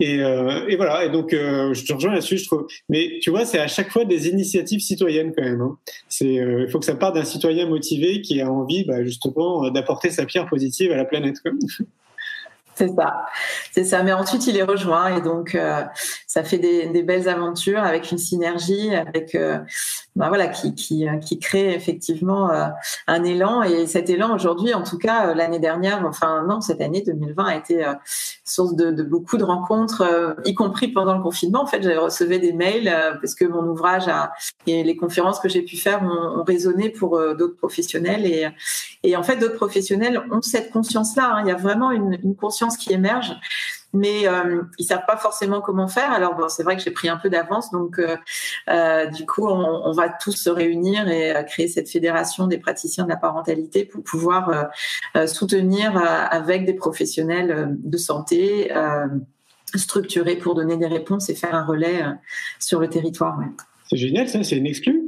Et, 0.00 0.20
euh, 0.20 0.66
et 0.68 0.76
voilà. 0.76 1.04
Et 1.04 1.10
donc, 1.10 1.32
euh, 1.32 1.74
je 1.74 1.84
te 1.84 1.92
rejoins 1.92 2.12
là-dessus. 2.12 2.38
Je 2.38 2.46
trouve. 2.46 2.66
Mais 2.88 3.18
tu 3.20 3.30
vois, 3.30 3.44
c'est 3.44 3.58
à 3.58 3.68
chaque 3.68 3.90
fois 3.90 4.04
des 4.04 4.28
initiatives 4.28 4.80
citoyennes 4.80 5.32
quand 5.36 5.42
même. 5.42 5.60
Hein. 5.60 5.76
C'est, 6.08 6.38
euh, 6.38 6.64
il 6.66 6.70
faut 6.70 6.78
que 6.78 6.84
ça 6.84 6.94
parte 6.94 7.14
d'un 7.14 7.24
citoyen 7.24 7.66
motivé 7.66 8.20
qui 8.20 8.40
a 8.40 8.50
envie, 8.50 8.84
bah, 8.84 9.02
justement, 9.04 9.70
d'apporter 9.70 10.10
sa 10.10 10.24
pierre 10.24 10.46
positive 10.46 10.92
à 10.92 10.96
la 10.96 11.04
planète. 11.04 11.36
C'est 12.78 12.94
ça, 12.94 13.26
c'est 13.72 13.84
ça. 13.84 14.04
Mais 14.04 14.12
ensuite, 14.12 14.46
il 14.46 14.56
est 14.56 14.62
rejoint 14.62 15.16
et 15.16 15.20
donc 15.20 15.56
euh, 15.56 15.82
ça 16.28 16.44
fait 16.44 16.58
des, 16.58 16.86
des, 16.86 17.02
belles 17.02 17.28
aventures 17.28 17.82
avec 17.82 18.12
une 18.12 18.18
synergie, 18.18 18.94
avec 18.94 19.34
euh, 19.34 19.58
bah 20.18 20.28
voilà, 20.28 20.48
qui, 20.48 20.74
qui, 20.74 21.06
qui 21.24 21.38
crée 21.38 21.74
effectivement 21.74 22.50
un 23.06 23.24
élan. 23.24 23.62
Et 23.62 23.86
cet 23.86 24.10
élan, 24.10 24.34
aujourd'hui, 24.34 24.74
en 24.74 24.82
tout 24.82 24.98
cas, 24.98 25.32
l'année 25.34 25.60
dernière, 25.60 26.04
enfin 26.06 26.44
non, 26.48 26.60
cette 26.60 26.80
année 26.80 27.02
2020 27.02 27.44
a 27.44 27.56
été 27.56 27.84
source 28.44 28.74
de, 28.74 29.02
beaucoup 29.02 29.36
de 29.36 29.44
rencontres, 29.44 30.36
y 30.44 30.54
compris 30.54 30.88
pendant 30.88 31.16
le 31.16 31.22
confinement. 31.22 31.62
En 31.62 31.66
fait, 31.66 31.82
j'avais 31.82 31.96
reçu 31.96 32.26
des 32.26 32.52
mails 32.52 32.92
parce 33.20 33.34
que 33.34 33.44
mon 33.44 33.62
ouvrage 33.68 34.10
et 34.66 34.82
les 34.82 34.96
conférences 34.96 35.38
que 35.38 35.48
j'ai 35.48 35.62
pu 35.62 35.76
faire 35.76 36.02
ont, 36.02 36.40
ont 36.40 36.44
résonné 36.44 36.90
pour 36.90 37.18
d'autres 37.36 37.56
professionnels. 37.56 38.26
Et, 38.26 38.48
et 39.04 39.16
en 39.16 39.22
fait, 39.22 39.36
d'autres 39.36 39.56
professionnels 39.56 40.20
ont 40.32 40.42
cette 40.42 40.72
conscience-là. 40.72 41.36
Hein. 41.36 41.42
Il 41.44 41.48
y 41.48 41.52
a 41.52 41.56
vraiment 41.56 41.92
une 41.92 42.34
conscience 42.34 42.76
qui 42.76 42.92
émerge 42.92 43.36
mais 43.92 44.28
euh, 44.28 44.62
ils 44.78 44.84
savent 44.84 45.06
pas 45.06 45.16
forcément 45.16 45.60
comment 45.60 45.88
faire. 45.88 46.12
Alors 46.12 46.34
bon, 46.34 46.48
c'est 46.48 46.62
vrai 46.62 46.76
que 46.76 46.82
j'ai 46.82 46.90
pris 46.90 47.08
un 47.08 47.16
peu 47.16 47.30
d'avance, 47.30 47.70
donc 47.70 47.98
euh, 47.98 48.16
euh, 48.68 49.06
du 49.06 49.24
coup, 49.24 49.46
on, 49.46 49.82
on, 49.86 49.92
va 49.92 50.08
tous 50.08 50.32
se 50.32 50.50
réunir 50.50 51.08
et 51.08 51.34
euh, 51.34 51.42
créer 51.42 51.68
cette 51.68 51.88
fédération 51.88 52.46
des 52.46 52.58
praticiens 52.58 53.04
de 53.04 53.08
la 53.08 53.16
parentalité 53.16 53.84
pour 53.84 54.02
pouvoir 54.02 54.68
soutenir 55.26 55.96
avec 55.96 56.64
des 56.64 56.74
professionnels 56.74 57.76
de 57.78 57.96
santé 57.96 58.72
structurés 59.74 60.36
pour 60.36 60.54
donner 60.54 60.76
des 60.76 60.86
réponses 60.86 61.28
et 61.28 61.34
faire 61.34 61.54
un 61.54 61.64
relais 61.64 62.02
sur 62.58 62.80
le 62.80 62.88
territoire. 62.88 63.38
Ouais. 63.38 63.46
C'est 63.88 63.96
génial, 63.96 64.28
ça, 64.28 64.42
c'est 64.42 64.56
une 64.56 64.66
exclue. 64.66 65.02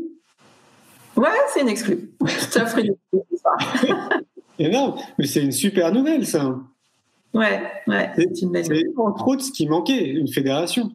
Ouais, 1.16 1.28
c'est 1.52 1.60
une 1.60 1.68
exclue. 1.68 2.10
Je 2.24 2.46
t'offre 2.50 2.78
une 2.78 2.94
exclue. 3.12 3.94
Énorme, 4.58 5.00
mais 5.18 5.26
c'est 5.26 5.42
une 5.42 5.52
super 5.52 5.92
nouvelle, 5.92 6.26
ça. 6.26 6.54
Ouais, 7.32 7.62
ouais, 7.86 8.10
c'est 8.16 8.98
entre 8.98 9.28
autres 9.28 9.44
ce 9.44 9.52
qui 9.52 9.68
manquait, 9.68 10.04
une 10.04 10.28
fédération. 10.28 10.90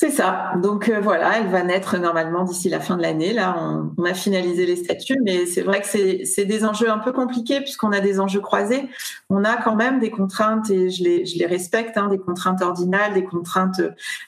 C'est 0.00 0.08
ça. 0.08 0.52
Donc 0.62 0.88
euh, 0.88 0.98
voilà, 0.98 1.40
elle 1.40 1.48
va 1.48 1.62
naître 1.62 1.98
normalement 1.98 2.44
d'ici 2.44 2.70
la 2.70 2.80
fin 2.80 2.96
de 2.96 3.02
l'année. 3.02 3.34
Là, 3.34 3.54
on, 3.58 3.92
on, 3.98 4.04
a 4.06 4.14
finalisé 4.14 4.64
les 4.64 4.76
statuts, 4.76 5.18
mais 5.22 5.44
c'est 5.44 5.60
vrai 5.60 5.82
que 5.82 5.86
c'est 5.86 6.44
des 6.46 6.64
enjeux 6.64 6.90
un 6.90 6.96
peu 6.96 7.12
compliqués 7.12 7.60
puisqu'on 7.60 7.92
a 7.92 8.00
des 8.00 8.18
enjeux 8.18 8.40
croisés. 8.40 8.88
On 9.28 9.44
a 9.44 9.56
quand 9.56 9.76
même 9.76 10.00
des 10.00 10.10
contraintes 10.10 10.70
et 10.70 10.88
je 10.88 11.04
les, 11.04 11.26
je 11.26 11.38
les 11.38 11.44
respecte, 11.44 11.98
hein, 11.98 12.08
des 12.08 12.16
contraintes 12.16 12.62
ordinales, 12.62 13.12
des 13.12 13.24
contraintes 13.24 13.82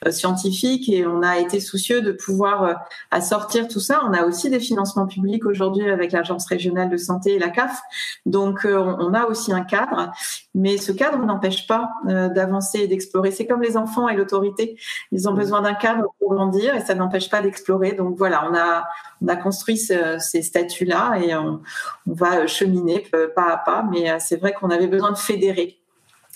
euh, 0.06 0.10
scientifiques 0.10 0.90
et 0.90 1.06
on 1.06 1.22
a 1.22 1.38
été 1.38 1.58
soucieux 1.58 2.02
de 2.02 2.12
pouvoir 2.12 2.64
euh, 2.64 2.74
assortir 3.10 3.66
tout 3.66 3.80
ça. 3.80 4.02
On 4.06 4.12
a 4.12 4.26
aussi 4.26 4.50
des 4.50 4.60
financements 4.60 5.06
publics 5.06 5.46
aujourd'hui 5.46 5.88
avec 5.88 6.12
l'Agence 6.12 6.44
régionale 6.44 6.90
de 6.90 6.98
santé 6.98 7.36
et 7.36 7.38
la 7.38 7.48
CAF. 7.48 7.80
Donc 8.26 8.66
euh, 8.66 8.76
on 8.76 9.14
a 9.14 9.24
aussi 9.24 9.54
un 9.54 9.62
cadre, 9.62 10.12
mais 10.54 10.76
ce 10.76 10.92
cadre 10.92 11.24
n'empêche 11.24 11.66
pas 11.66 11.88
d'avancer 12.04 12.80
et 12.80 12.88
d'explorer. 12.88 13.30
C'est 13.30 13.46
comme 13.46 13.62
les 13.62 13.78
enfants 13.78 14.06
et 14.10 14.16
l'autorité. 14.16 14.76
Ils 15.12 15.30
ont 15.30 15.32
besoin 15.32 15.61
d'un 15.62 15.74
cadre 15.74 16.08
pour 16.18 16.34
grandir 16.34 16.74
et 16.74 16.80
ça 16.80 16.94
n'empêche 16.94 17.30
pas 17.30 17.40
d'explorer. 17.40 17.92
Donc 17.92 18.16
voilà, 18.16 18.48
on 18.50 18.54
a, 18.54 18.84
on 19.22 19.28
a 19.28 19.36
construit 19.36 19.78
ce, 19.78 20.18
ces 20.18 20.42
statuts-là 20.42 21.18
et 21.22 21.34
on, 21.34 21.60
va 22.06 22.46
cheminer 22.46 23.06
pas 23.34 23.52
à 23.52 23.56
pas. 23.56 23.84
Mais 23.90 24.10
euh, 24.10 24.16
c'est 24.18 24.36
vrai 24.36 24.52
qu'on 24.52 24.70
avait 24.70 24.88
besoin 24.88 25.12
de 25.12 25.18
fédérer, 25.18 25.78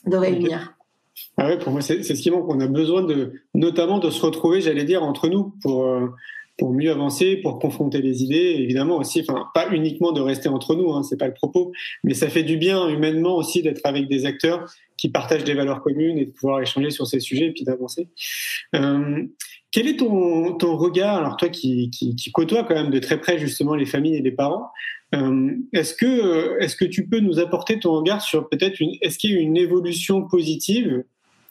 de 0.07 0.17
réunir. 0.17 0.73
Ah 1.39 1.47
ouais, 1.47 1.59
pour 1.59 1.73
moi, 1.73 1.81
c'est 1.81 2.03
ce 2.03 2.13
qui 2.15 2.31
manque. 2.31 2.49
On 2.49 2.61
a 2.61 2.67
besoin 2.67 3.03
de, 3.03 3.33
notamment 3.55 3.99
de 3.99 4.11
se 4.11 4.25
retrouver, 4.25 4.61
j'allais 4.61 4.85
dire, 4.85 5.03
entre 5.03 5.29
nous 5.29 5.55
pour, 5.63 5.85
euh, 5.85 6.09
pour 6.59 6.73
mieux 6.73 6.91
avancer, 6.91 7.37
pour 7.37 7.59
confronter 7.59 8.01
les 8.01 8.23
idées, 8.23 8.57
évidemment 8.59 8.97
aussi, 8.99 9.21
enfin 9.21 9.47
pas 9.55 9.69
uniquement 9.71 10.13
de 10.13 10.21
rester 10.21 10.49
entre 10.49 10.75
nous, 10.75 10.93
hein, 10.93 11.03
c'est 11.03 11.19
pas 11.19 11.27
le 11.27 11.35
propos, 11.35 11.73
mais 12.03 12.15
ça 12.15 12.29
fait 12.29 12.43
du 12.43 12.57
bien 12.57 12.89
humainement 12.89 13.37
aussi 13.37 13.63
d'être 13.63 13.83
avec 13.85 14.09
des 14.09 14.25
acteurs 14.25 14.65
qui 14.97 15.11
partagent 15.11 15.45
des 15.45 15.55
valeurs 15.55 15.83
communes 15.83 16.19
et 16.19 16.25
de 16.25 16.31
pouvoir 16.31 16.61
échanger 16.63 16.91
sur 16.91 17.07
ces 17.07 17.21
sujets 17.21 17.47
et 17.47 17.53
puis 17.53 17.65
d'avancer. 17.65 18.09
Euh, 18.75 19.27
quel 19.71 19.89
est 19.89 19.99
ton, 19.99 20.55
ton 20.55 20.77
regard, 20.77 21.17
alors 21.17 21.37
toi 21.37 21.51
qui, 21.51 21.91
qui, 21.91 22.17
qui 22.17 22.33
côtoies 22.33 22.65
quand 22.65 22.75
même 22.75 22.91
de 22.91 22.99
très 22.99 23.21
près 23.21 23.39
justement 23.39 23.75
les 23.75 23.85
familles 23.85 24.17
et 24.17 24.23
les 24.23 24.33
parents, 24.33 24.71
euh, 25.15 25.53
est-ce 25.73 25.95
que 25.95 26.59
est-ce 26.61 26.77
que 26.77 26.85
tu 26.85 27.07
peux 27.07 27.21
nous 27.21 27.39
apporter 27.39 27.79
ton 27.79 27.93
regard 27.93 28.23
sur 28.23 28.49
peut-être 28.49 28.81
une 28.81 28.93
est-ce 29.03 29.19
qu'il 29.19 29.33
y 29.33 29.37
a 29.37 29.41
une 29.41 29.57
évolution 29.57 30.27
positive, 30.27 31.05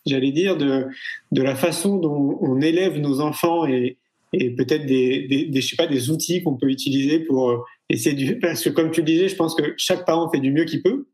j'allais 0.05 0.31
dire 0.31 0.57
de 0.57 0.87
de 1.31 1.41
la 1.41 1.55
façon 1.55 1.97
dont 1.97 2.37
on 2.41 2.59
élève 2.59 2.97
nos 2.97 3.21
enfants 3.21 3.65
et 3.65 3.97
et 4.33 4.51
peut-être 4.51 4.85
des, 4.85 5.27
des, 5.27 5.45
des, 5.45 5.61
je 5.61 5.67
sais 5.67 5.75
pas, 5.75 5.87
des 5.87 6.09
outils 6.09 6.43
qu'on 6.43 6.55
peut 6.55 6.69
utiliser 6.69 7.19
pour 7.19 7.49
euh, 7.49 7.57
essayer 7.89 8.15
du, 8.15 8.39
parce 8.41 8.63
que 8.63 8.69
comme 8.69 8.91
tu 8.91 9.01
le 9.01 9.05
disais, 9.05 9.29
je 9.29 9.35
pense 9.35 9.55
que 9.55 9.73
chaque 9.77 10.05
parent 10.05 10.29
fait 10.29 10.39
du 10.39 10.51
mieux 10.51 10.65
qu'il 10.65 10.81
peut. 10.81 11.07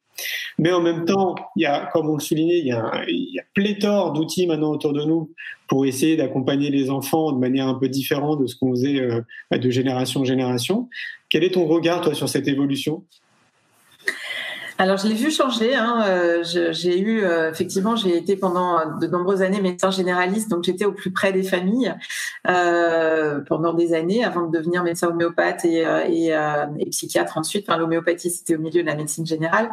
Mais 0.59 0.71
en 0.71 0.81
même 0.81 1.05
temps, 1.05 1.35
il 1.55 1.63
y 1.63 1.65
a, 1.65 1.89
comme 1.93 2.09
on 2.09 2.15
le 2.15 2.19
soulignait, 2.19 2.59
il 2.59 2.67
y 2.67 2.71
a, 2.71 3.03
il 3.07 3.33
y 3.33 3.39
a 3.39 3.43
pléthore 3.53 4.13
d'outils 4.13 4.45
maintenant 4.45 4.71
autour 4.71 4.93
de 4.93 5.03
nous 5.03 5.31
pour 5.67 5.85
essayer 5.85 6.17
d'accompagner 6.17 6.69
les 6.69 6.89
enfants 6.89 7.31
de 7.31 7.39
manière 7.39 7.67
un 7.67 7.75
peu 7.75 7.87
différente 7.89 8.41
de 8.41 8.47
ce 8.47 8.55
qu'on 8.55 8.71
faisait 8.71 8.99
euh, 8.99 9.21
de 9.57 9.69
génération 9.69 10.21
en 10.21 10.25
génération. 10.25 10.89
Quel 11.29 11.43
est 11.43 11.51
ton 11.51 11.65
regard, 11.65 12.01
toi, 12.01 12.13
sur 12.13 12.29
cette 12.29 12.47
évolution? 12.47 13.05
Alors, 14.81 14.97
je 14.97 15.05
l'ai 15.07 15.13
vu 15.13 15.29
changer. 15.29 15.75
Hein. 15.75 16.03
Euh, 16.07 16.43
j'ai 16.43 16.99
eu, 16.99 17.23
euh, 17.23 17.51
effectivement, 17.51 17.95
j'ai 17.95 18.17
été 18.17 18.35
pendant 18.35 18.97
de 18.97 19.05
nombreuses 19.05 19.43
années 19.43 19.61
médecin 19.61 19.91
généraliste, 19.91 20.49
donc 20.49 20.63
j'étais 20.63 20.85
au 20.85 20.91
plus 20.91 21.11
près 21.11 21.31
des 21.31 21.43
familles 21.43 21.93
euh, 22.49 23.41
pendant 23.41 23.73
des 23.73 23.93
années 23.93 24.25
avant 24.25 24.47
de 24.47 24.57
devenir 24.57 24.83
médecin 24.83 25.09
homéopathe 25.09 25.65
et, 25.65 25.85
psychiatre 26.89 27.37
ensuite. 27.37 27.67
L'homéopathie, 27.67 28.31
c'était 28.31 28.55
au 28.55 28.59
milieu 28.59 28.81
de 28.81 28.87
la 28.87 28.95
médecine 28.95 29.23
générale. 29.23 29.69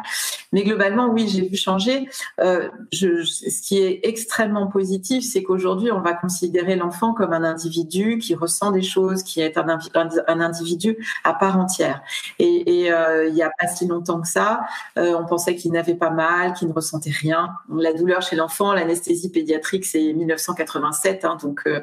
Mais 0.51 0.63
globalement, 0.63 1.09
oui, 1.09 1.27
j'ai 1.27 1.41
vu 1.41 1.55
changer. 1.55 2.07
Ce 2.37 3.61
qui 3.67 3.79
est 3.79 4.01
extrêmement 4.03 4.67
positif, 4.67 5.23
c'est 5.23 5.41
qu'aujourd'hui, 5.41 5.91
on 5.91 6.01
va 6.01 6.13
considérer 6.13 6.75
l'enfant 6.75 7.15
comme 7.15 7.33
un 7.33 7.43
individu 7.43 8.19
qui 8.19 8.35
ressent 8.35 8.69
des 8.69 8.83
choses, 8.83 9.23
qui 9.23 9.41
est 9.41 9.57
un, 9.57 9.79
un 10.27 10.39
individu 10.39 11.03
à 11.23 11.33
part 11.33 11.57
entière. 11.57 12.03
Et 12.37 12.63
il 12.69 13.33
n'y 13.33 13.41
a 13.41 13.51
pas 13.59 13.67
si 13.67 13.87
longtemps 13.87 14.21
que 14.21 14.27
ça, 14.27 14.61
euh, 14.99 15.17
on 15.17 15.25
pensait 15.25 15.55
qu'il 15.55 15.71
n'avait 15.71 15.95
pas 15.95 16.09
mal, 16.09 16.53
qu'il 16.53 16.67
ne 16.67 16.73
ressentait 16.73 17.11
rien. 17.11 17.49
La 17.73 17.93
douleur 17.93 18.21
chez 18.21 18.35
l'enfant, 18.35 18.73
l'anesthésie 18.73 19.29
pédiatrique, 19.29 19.85
c'est 19.85 20.13
1987, 20.13 21.25
hein, 21.25 21.37
donc 21.41 21.61
euh, 21.67 21.81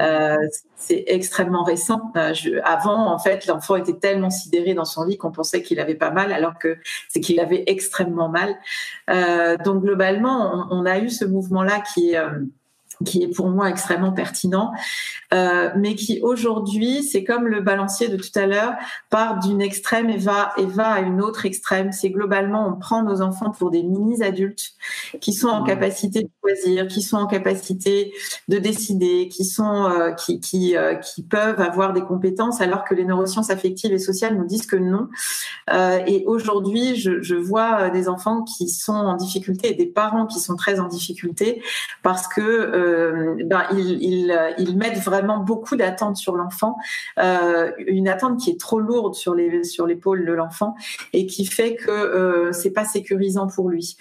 euh, 0.00 0.36
c'est 0.76 1.04
extrêmement 1.06 1.62
récent. 1.62 2.12
Avant, 2.64 3.12
en 3.12 3.18
fait, 3.18 3.46
l'enfant 3.46 3.76
était 3.76 3.96
tellement 3.96 4.30
sidéré 4.30 4.74
dans 4.74 4.84
son 4.84 5.04
lit 5.04 5.16
qu'on 5.16 5.32
pensait 5.32 5.62
qu'il 5.62 5.80
avait 5.80 5.94
pas 5.94 6.10
mal, 6.10 6.32
alors 6.32 6.58
que 6.58 6.76
c'est 7.08 7.20
qu'il 7.20 7.40
avait 7.40 7.64
extrêmement 7.66 8.28
mal. 8.28 8.56
donc 9.64 9.82
globalement, 9.82 10.66
on, 10.70 10.80
on, 10.80 10.86
a 10.86 10.98
eu 10.98 11.10
ce 11.10 11.24
mouvement-là 11.24 11.82
qui 11.94 12.12
est 12.12 12.18
qui 13.04 13.22
est 13.22 13.28
pour 13.28 13.48
moi 13.48 13.70
extrêmement 13.70 14.12
pertinent, 14.12 14.72
euh, 15.32 15.70
mais 15.76 15.94
qui 15.94 16.20
aujourd'hui, 16.22 17.02
c'est 17.02 17.24
comme 17.24 17.46
le 17.46 17.60
balancier 17.60 18.08
de 18.08 18.16
tout 18.16 18.36
à 18.36 18.46
l'heure, 18.46 18.74
part 19.10 19.38
d'une 19.38 19.60
extrême 19.60 20.10
et 20.10 20.16
va 20.16 20.52
et 20.56 20.64
va 20.64 20.88
à 20.92 21.00
une 21.00 21.20
autre 21.20 21.46
extrême. 21.46 21.92
C'est 21.92 22.10
globalement, 22.10 22.68
on 22.68 22.78
prend 22.78 23.02
nos 23.02 23.22
enfants 23.22 23.50
pour 23.50 23.70
des 23.70 23.82
mini 23.82 24.22
adultes 24.22 24.72
qui 25.20 25.32
sont 25.32 25.48
en 25.48 25.62
mmh. 25.62 25.66
capacité 25.66 26.22
de 26.22 26.30
choisir, 26.40 26.86
qui 26.88 27.02
sont 27.02 27.18
en 27.18 27.26
capacité 27.26 28.12
de 28.48 28.58
décider, 28.58 29.28
qui 29.28 29.44
sont 29.44 29.84
euh, 29.84 30.12
qui 30.12 30.40
qui, 30.40 30.76
euh, 30.76 30.94
qui 30.94 31.22
peuvent 31.22 31.60
avoir 31.60 31.92
des 31.92 32.02
compétences, 32.02 32.60
alors 32.60 32.84
que 32.84 32.94
les 32.94 33.04
neurosciences 33.04 33.50
affectives 33.50 33.92
et 33.92 33.98
sociales 33.98 34.36
nous 34.36 34.46
disent 34.46 34.66
que 34.66 34.76
non. 34.76 35.08
Et 36.06 36.24
aujourd'hui, 36.26 36.96
je, 36.96 37.20
je 37.22 37.34
vois 37.34 37.90
des 37.90 38.08
enfants 38.08 38.42
qui 38.42 38.68
sont 38.68 38.92
en 38.92 39.16
difficulté 39.16 39.70
et 39.70 39.74
des 39.74 39.86
parents 39.86 40.26
qui 40.26 40.40
sont 40.40 40.56
très 40.56 40.80
en 40.80 40.88
difficulté 40.88 41.62
parce 42.02 42.26
que 42.26 42.40
euh, 42.88 43.18
euh, 43.18 43.44
ben, 43.44 43.64
ils, 43.72 44.32
ils, 44.58 44.76
mettent 44.76 44.98
vraiment 44.98 45.38
beaucoup 45.38 45.76
d'attentes 45.76 46.16
sur 46.16 46.36
l'enfant, 46.36 46.76
euh, 47.18 47.70
une 47.78 48.08
attente 48.08 48.40
qui 48.40 48.50
est 48.50 48.60
trop 48.60 48.80
lourde 48.80 49.14
sur 49.14 49.34
l'épaule 49.34 50.24
de 50.26 50.32
l'enfant 50.32 50.74
et 51.12 51.26
qui 51.26 51.46
fait 51.46 51.76
que 51.76 51.90
euh, 51.90 52.52
c'est 52.52 52.70
pas 52.70 52.84
sécurisant 52.84 53.46
pour 53.46 53.68
lui. 53.68 53.96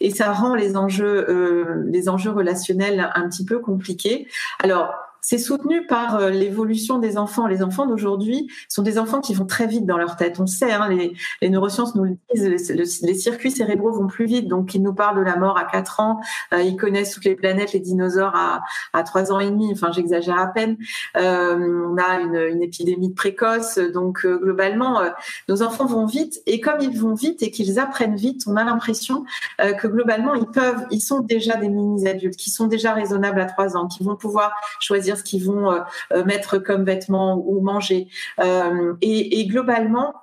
Et 0.00 0.10
ça 0.10 0.32
rend 0.32 0.54
les 0.54 0.76
enjeux 0.76 1.26
euh, 1.28 1.84
les 1.86 2.08
enjeux 2.08 2.30
relationnels 2.30 3.10
un 3.14 3.28
petit 3.28 3.44
peu 3.44 3.58
compliqués. 3.58 4.26
Alors 4.62 4.94
c'est 5.22 5.38
soutenu 5.38 5.86
par 5.86 6.16
euh, 6.16 6.30
l'évolution 6.30 6.98
des 6.98 7.18
enfants. 7.18 7.46
Les 7.46 7.62
enfants 7.62 7.86
d'aujourd'hui 7.86 8.50
sont 8.68 8.82
des 8.82 8.98
enfants 8.98 9.20
qui 9.20 9.34
vont 9.34 9.46
très 9.46 9.66
vite 9.66 9.86
dans 9.86 9.98
leur 9.98 10.16
tête. 10.16 10.40
On 10.40 10.46
sait, 10.46 10.72
hein, 10.72 10.88
les, 10.88 11.48
neurosciences 11.48 11.94
nous 11.94 12.04
le 12.04 12.16
disent, 12.34 12.72
les, 13.02 13.14
circuits 13.14 13.50
cérébraux 13.50 13.92
vont 13.92 14.06
plus 14.06 14.26
vite. 14.26 14.48
Donc, 14.48 14.74
ils 14.74 14.82
nous 14.82 14.94
parlent 14.94 15.18
de 15.18 15.22
la 15.22 15.36
mort 15.36 15.58
à 15.58 15.64
4 15.64 16.00
ans. 16.00 16.20
Euh, 16.54 16.62
ils 16.62 16.76
connaissent 16.76 17.12
toutes 17.12 17.24
les 17.24 17.34
planètes, 17.34 17.72
les 17.72 17.80
dinosaures 17.80 18.34
à, 18.34 18.62
à 18.92 19.02
3 19.02 19.32
ans 19.32 19.40
et 19.40 19.50
demi. 19.50 19.70
Enfin, 19.72 19.92
j'exagère 19.92 20.38
à 20.38 20.46
peine. 20.46 20.76
Euh, 21.16 21.86
on 21.90 21.96
a 21.98 22.20
une, 22.20 22.62
épidémie 22.62 23.08
de 23.08 23.14
précoce. 23.14 23.78
Donc, 23.78 24.26
globalement, 24.26 25.00
nos 25.48 25.62
enfants 25.62 25.86
vont 25.86 26.06
vite. 26.06 26.40
Et 26.46 26.60
comme 26.60 26.80
ils 26.80 26.98
vont 26.98 27.14
vite 27.14 27.42
et 27.42 27.50
qu'ils 27.50 27.78
apprennent 27.78 28.16
vite, 28.16 28.42
on 28.46 28.56
a 28.56 28.64
l'impression 28.64 29.24
que 29.58 29.86
globalement, 29.86 30.34
ils 30.34 30.46
peuvent, 30.46 30.86
ils 30.90 31.00
sont 31.00 31.20
déjà 31.20 31.56
des 31.56 31.68
mini-adultes, 31.68 32.36
qui 32.36 32.50
sont 32.50 32.66
déjà 32.66 32.92
raisonnables 32.92 33.40
à 33.40 33.46
3 33.46 33.76
ans, 33.76 33.88
qui 33.88 34.04
vont 34.04 34.16
pouvoir 34.16 34.52
choisir 34.80 35.09
ce 35.16 35.22
qu'ils 35.22 35.44
vont 35.44 35.70
euh, 35.70 35.80
euh, 36.12 36.24
mettre 36.24 36.58
comme 36.58 36.84
vêtements 36.84 37.36
ou 37.36 37.60
manger. 37.60 38.08
Euh, 38.40 38.94
et, 39.00 39.46
globalement, 39.46 40.14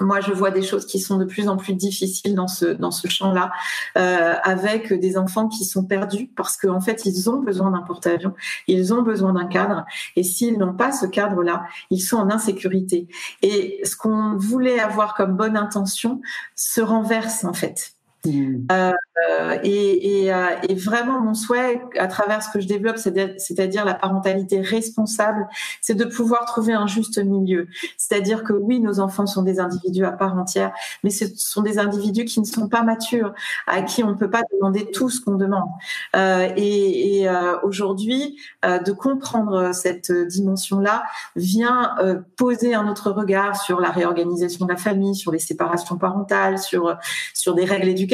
moi, 0.00 0.20
je 0.20 0.32
vois 0.32 0.50
des 0.50 0.62
choses 0.62 0.86
qui 0.86 0.98
sont 0.98 1.18
de 1.18 1.24
plus 1.24 1.48
en 1.48 1.56
plus 1.56 1.74
difficiles 1.74 2.34
dans 2.34 2.48
ce 2.48 2.66
dans 2.66 2.90
ce 2.90 3.06
champ-là, 3.06 3.52
avec 3.94 4.92
des 4.92 5.16
enfants 5.16 5.46
qui 5.46 5.64
sont 5.64 5.84
perdus 5.84 6.28
parce 6.34 6.56
qu'en 6.56 6.80
fait, 6.80 7.06
ils 7.06 7.30
ont 7.30 7.38
besoin 7.38 7.70
d'un 7.70 7.82
porte-avions, 7.82 8.34
ils 8.66 8.92
ont 8.92 9.02
besoin 9.02 9.34
d'un 9.34 9.46
cadre, 9.46 9.84
et 10.16 10.24
s'ils 10.24 10.58
n'ont 10.58 10.74
pas 10.74 10.90
ce 10.90 11.06
cadre-là, 11.06 11.62
ils 11.90 12.00
sont 12.00 12.16
en 12.16 12.28
insécurité. 12.28 13.06
Et 13.42 13.80
ce 13.84 13.96
qu'on 13.96 14.36
voulait 14.36 14.80
avoir 14.80 15.14
comme 15.14 15.36
bonne 15.36 15.56
intention 15.56 16.20
se 16.56 16.80
renverse 16.80 17.44
en 17.44 17.52
fait. 17.52 17.93
Mmh. 18.24 18.66
Euh, 18.72 19.58
et, 19.62 20.24
et, 20.24 20.32
euh, 20.32 20.46
et, 20.68 20.74
vraiment, 20.74 21.20
mon 21.20 21.34
souhait, 21.34 21.80
à 21.98 22.06
travers 22.06 22.42
ce 22.42 22.50
que 22.50 22.60
je 22.60 22.66
développe, 22.66 22.96
c'est-à-dire 22.96 23.84
la 23.84 23.94
parentalité 23.94 24.60
responsable, 24.60 25.46
c'est 25.80 25.94
de 25.94 26.04
pouvoir 26.04 26.44
trouver 26.46 26.72
un 26.72 26.86
juste 26.86 27.18
milieu. 27.18 27.68
C'est-à-dire 27.96 28.42
que 28.42 28.52
oui, 28.52 28.80
nos 28.80 29.00
enfants 29.00 29.26
sont 29.26 29.42
des 29.42 29.60
individus 29.60 30.04
à 30.04 30.12
part 30.12 30.36
entière, 30.36 30.72
mais 31.02 31.10
ce 31.10 31.26
sont 31.36 31.62
des 31.62 31.78
individus 31.78 32.24
qui 32.24 32.40
ne 32.40 32.44
sont 32.44 32.68
pas 32.68 32.82
matures, 32.82 33.32
à 33.66 33.82
qui 33.82 34.02
on 34.02 34.10
ne 34.10 34.14
peut 34.14 34.30
pas 34.30 34.42
demander 34.52 34.90
tout 34.90 35.10
ce 35.10 35.20
qu'on 35.20 35.36
demande. 35.36 35.68
Euh, 36.16 36.48
et, 36.56 37.28
euh, 37.28 37.58
aujourd'hui, 37.62 38.38
euh, 38.64 38.78
de 38.78 38.92
comprendre 38.92 39.72
cette 39.72 40.10
dimension-là 40.10 41.04
vient 41.36 41.94
euh, 42.00 42.20
poser 42.36 42.74
un 42.74 42.88
autre 42.88 43.10
regard 43.10 43.60
sur 43.62 43.80
la 43.80 43.90
réorganisation 43.90 44.66
de 44.66 44.72
la 44.72 44.78
famille, 44.78 45.14
sur 45.14 45.30
les 45.30 45.38
séparations 45.38 45.96
parentales, 45.96 46.58
sur 46.58 46.96
sur 47.32 47.54
des 47.54 47.64
règles 47.64 47.88
éducatives, 47.88 48.13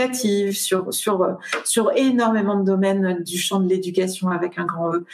sur 0.52 0.92
sur, 0.92 1.38
sur, 1.64 1.92
énormément 1.96 2.56
de 2.56 2.64
domaines 2.64 3.22
du 3.22 3.38
champ 3.38 3.60
de 3.60 3.68
l'éducation 3.68 4.28
avec 4.28 4.58
un 4.58 4.64
grand 4.64 4.94
E, 4.94 5.04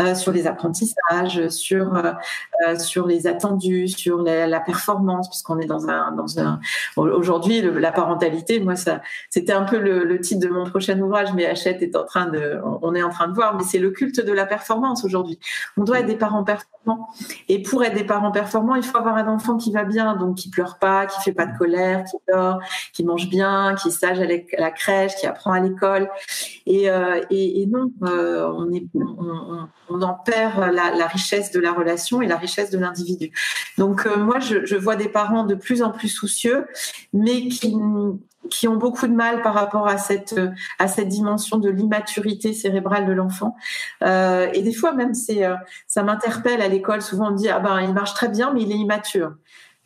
euh, 0.00 0.14
sur 0.14 0.32
les 0.32 0.46
apprentissages, 0.46 1.48
sur, 1.48 1.94
euh, 1.94 2.78
sur 2.78 3.06
les 3.06 3.26
attendus, 3.26 3.88
sur 3.88 4.22
la 4.22 4.60
performance, 4.60 5.28
puisqu'on 5.28 5.58
est 5.58 5.66
dans 5.66 5.88
un, 5.88 6.12
dans 6.12 6.38
un 6.38 6.60
aujourd'hui 6.96 7.62
la 7.62 7.92
parentalité. 7.92 8.60
Moi, 8.60 8.76
ça, 8.76 9.00
c'était 9.30 9.52
un 9.52 9.64
peu 9.64 9.78
le, 9.78 10.04
le, 10.04 10.20
titre 10.20 10.46
de 10.46 10.52
mon 10.52 10.64
prochain 10.64 10.98
ouvrage, 11.00 11.32
mais 11.34 11.46
Hachette 11.46 11.82
est 11.82 11.96
en 11.96 12.04
train 12.04 12.26
de, 12.26 12.60
on 12.82 12.94
est 12.94 13.02
en 13.02 13.10
train 13.10 13.28
de 13.28 13.34
voir, 13.34 13.56
mais 13.56 13.64
c'est 13.64 13.78
le 13.78 13.90
culte 13.90 14.20
de 14.20 14.32
la 14.32 14.46
performance 14.46 15.04
aujourd'hui. 15.04 15.38
On 15.76 15.84
doit 15.84 16.00
être 16.00 16.06
des 16.06 16.16
parents 16.16 16.44
performants, 16.44 17.08
et 17.48 17.62
pour 17.62 17.84
être 17.84 17.94
des 17.94 18.04
parents 18.04 18.32
performants, 18.32 18.74
il 18.74 18.82
faut 18.82 18.98
avoir 18.98 19.16
un 19.16 19.28
enfant 19.28 19.56
qui 19.56 19.72
va 19.72 19.84
bien, 19.84 20.16
donc 20.16 20.36
qui 20.36 20.50
pleure 20.50 20.78
pas, 20.78 21.06
qui 21.06 21.20
fait 21.22 21.32
pas 21.32 21.46
de 21.46 21.56
colère, 21.56 22.04
qui 22.04 22.16
dort, 22.28 22.60
qui 22.92 23.04
mange 23.04 23.28
bien, 23.28 23.74
qui 23.74 23.88
est 23.88 23.92
sage 23.92 24.20
à 24.20 24.24
la 24.58 24.70
crèche, 24.70 25.14
qui 25.16 25.26
apprend 25.26 25.52
à 25.52 25.60
l'école. 25.60 26.08
Et, 26.66 26.90
euh, 26.90 27.20
et, 27.30 27.66
non, 27.66 27.90
euh, 28.04 28.46
on, 28.48 28.70
on, 28.94 29.68
on, 29.88 30.02
en 30.02 30.14
perd 30.14 30.72
la, 30.72 31.06
richesse 31.06 31.50
de 31.50 31.60
la 31.60 31.72
relation 31.72 32.22
et 32.22 32.26
la 32.26 32.36
richesse 32.36 32.70
de 32.70 32.78
l'individu. 32.78 33.32
Donc 33.78 34.06
euh, 34.06 34.16
moi, 34.16 34.38
je, 34.38 34.76
vois 34.76 34.96
des 34.96 35.08
parents 35.08 35.44
de 35.44 35.54
plus 35.54 35.82
en 35.82 35.90
plus 35.90 36.08
soucieux, 36.08 36.66
mais 37.12 37.48
qui 37.48 37.76
qui 38.50 38.66
ont 38.66 38.74
beaucoup 38.74 39.06
de 39.06 39.14
mal 39.14 39.40
par 39.40 39.54
rapport 39.54 39.86
à 39.86 39.98
cette 39.98 40.38
à 40.80 40.88
cette 40.88 41.06
dimension 41.08 41.58
de 41.58 41.70
l'immaturité 41.70 42.52
cérébrale 42.52 43.06
de 43.06 43.12
l'enfant. 43.12 43.54
Et 44.02 44.62
des 44.62 44.72
fois 44.72 44.92
même 44.92 45.14
c'est 45.14 45.42
ça 45.86 46.02
m'interpelle 46.02 46.60
à 46.60 46.66
l'école. 46.66 47.02
Souvent 47.02 47.28
on 47.28 47.30
me 47.30 47.36
dit 47.36 47.48
ah 47.48 47.60
ben 47.60 47.80
il 47.80 47.94
marche 47.94 48.14
très 48.14 48.28
bien 48.28 48.52
mais 48.52 48.62
il 48.62 48.72
est 48.72 48.76
immature. 48.76 49.36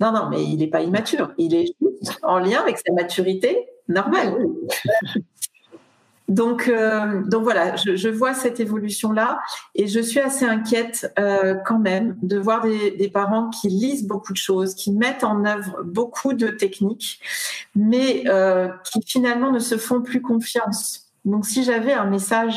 Non 0.00 0.10
non 0.10 0.28
mais 0.30 0.42
il 0.42 0.56
n'est 0.56 0.68
pas 0.68 0.80
immature. 0.80 1.32
Il 1.36 1.54
est 1.54 1.74
en 2.22 2.38
lien 2.38 2.60
avec 2.62 2.78
sa 2.78 2.94
maturité 2.94 3.68
normale. 3.88 4.34
Donc, 6.28 6.68
euh, 6.68 7.22
donc 7.22 7.44
voilà, 7.44 7.76
je, 7.76 7.94
je, 7.94 8.08
vois 8.08 8.34
cette 8.34 8.58
évolution-là 8.58 9.38
et 9.76 9.86
je 9.86 10.00
suis 10.00 10.18
assez 10.18 10.44
inquiète 10.44 11.12
euh, 11.20 11.54
quand 11.64 11.78
même 11.78 12.16
de 12.20 12.36
voir 12.36 12.62
des, 12.62 12.90
des, 12.90 13.08
parents 13.08 13.48
qui 13.48 13.68
lisent 13.68 14.06
beaucoup 14.08 14.32
de 14.32 14.38
choses, 14.38 14.74
qui 14.74 14.90
mettent 14.90 15.22
en 15.22 15.44
œuvre 15.44 15.84
beaucoup 15.84 16.32
de 16.32 16.48
techniques, 16.48 17.20
mais 17.76 18.24
euh, 18.26 18.68
qui 18.82 19.00
finalement 19.06 19.52
ne 19.52 19.60
se 19.60 19.76
font 19.76 20.02
plus 20.02 20.20
confiance. 20.20 21.12
Donc, 21.24 21.46
si 21.46 21.62
j'avais 21.62 21.92
un 21.92 22.06
message, 22.06 22.56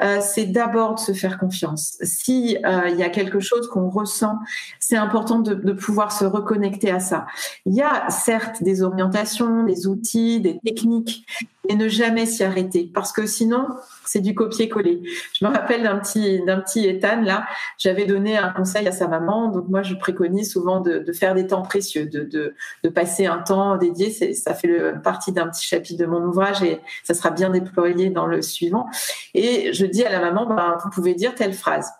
euh, 0.00 0.18
c'est 0.20 0.46
d'abord 0.46 0.94
de 0.94 1.00
se 1.00 1.12
faire 1.12 1.38
confiance. 1.38 1.98
Si 2.02 2.56
euh, 2.64 2.88
y 2.90 3.02
a 3.02 3.08
quelque 3.08 3.40
chose 3.40 3.68
qu'on 3.68 3.88
ressent, 3.88 4.38
c'est 4.78 4.96
important 4.96 5.38
de, 5.40 5.72
pouvoir 5.72 6.12
se 6.12 6.24
reconnecter 6.24 6.90
à 6.90 7.00
ça. 7.00 7.26
Il 7.66 7.74
y 7.74 7.82
a 7.82 8.08
certes 8.10 8.62
des 8.62 8.82
orientations, 8.82 9.64
des 9.64 9.86
outils, 9.86 10.40
des 10.40 10.58
techniques, 10.64 11.26
mais 11.68 11.76
ne 11.76 11.88
jamais 11.88 12.26
s'y 12.26 12.42
arrêter, 12.42 12.90
parce 12.92 13.12
que 13.12 13.26
sinon, 13.26 13.68
c'est 14.04 14.20
du 14.20 14.34
copier-coller. 14.34 15.02
Je 15.32 15.44
me 15.44 15.50
rappelle 15.50 15.84
d'un 15.84 15.98
petit 15.98 16.42
d'un 16.44 16.60
petit 16.60 16.86
Ethan 16.86 17.22
là, 17.22 17.46
j'avais 17.78 18.04
donné 18.04 18.36
un 18.36 18.50
conseil 18.50 18.86
à 18.88 18.92
sa 18.92 19.06
maman, 19.06 19.48
donc 19.48 19.68
moi 19.68 19.82
je 19.82 19.94
préconise 19.94 20.50
souvent 20.50 20.80
de, 20.80 21.04
faire 21.12 21.34
des 21.34 21.46
temps 21.46 21.62
précieux, 21.62 22.06
de, 22.06 22.24
de, 22.24 22.54
de 22.82 22.88
passer 22.88 23.26
un 23.26 23.38
temps 23.38 23.76
dédié. 23.76 24.10
Ça 24.34 24.54
fait 24.54 25.00
partie 25.02 25.32
d'un 25.32 25.48
petit 25.48 25.64
chapitre 25.64 26.00
de 26.00 26.06
mon 26.06 26.24
ouvrage 26.24 26.62
et 26.62 26.80
ça 27.04 27.14
sera 27.14 27.30
bien 27.30 27.50
déployé 27.50 28.10
dans 28.10 28.26
le 28.26 28.42
suivant. 28.42 28.88
Et 29.34 29.72
dis 29.86 30.04
à 30.04 30.10
la 30.10 30.20
maman, 30.20 30.46
ben, 30.46 30.76
vous 30.82 30.90
pouvez 30.90 31.14
dire 31.14 31.34
telle 31.34 31.54
phrase. 31.54 31.90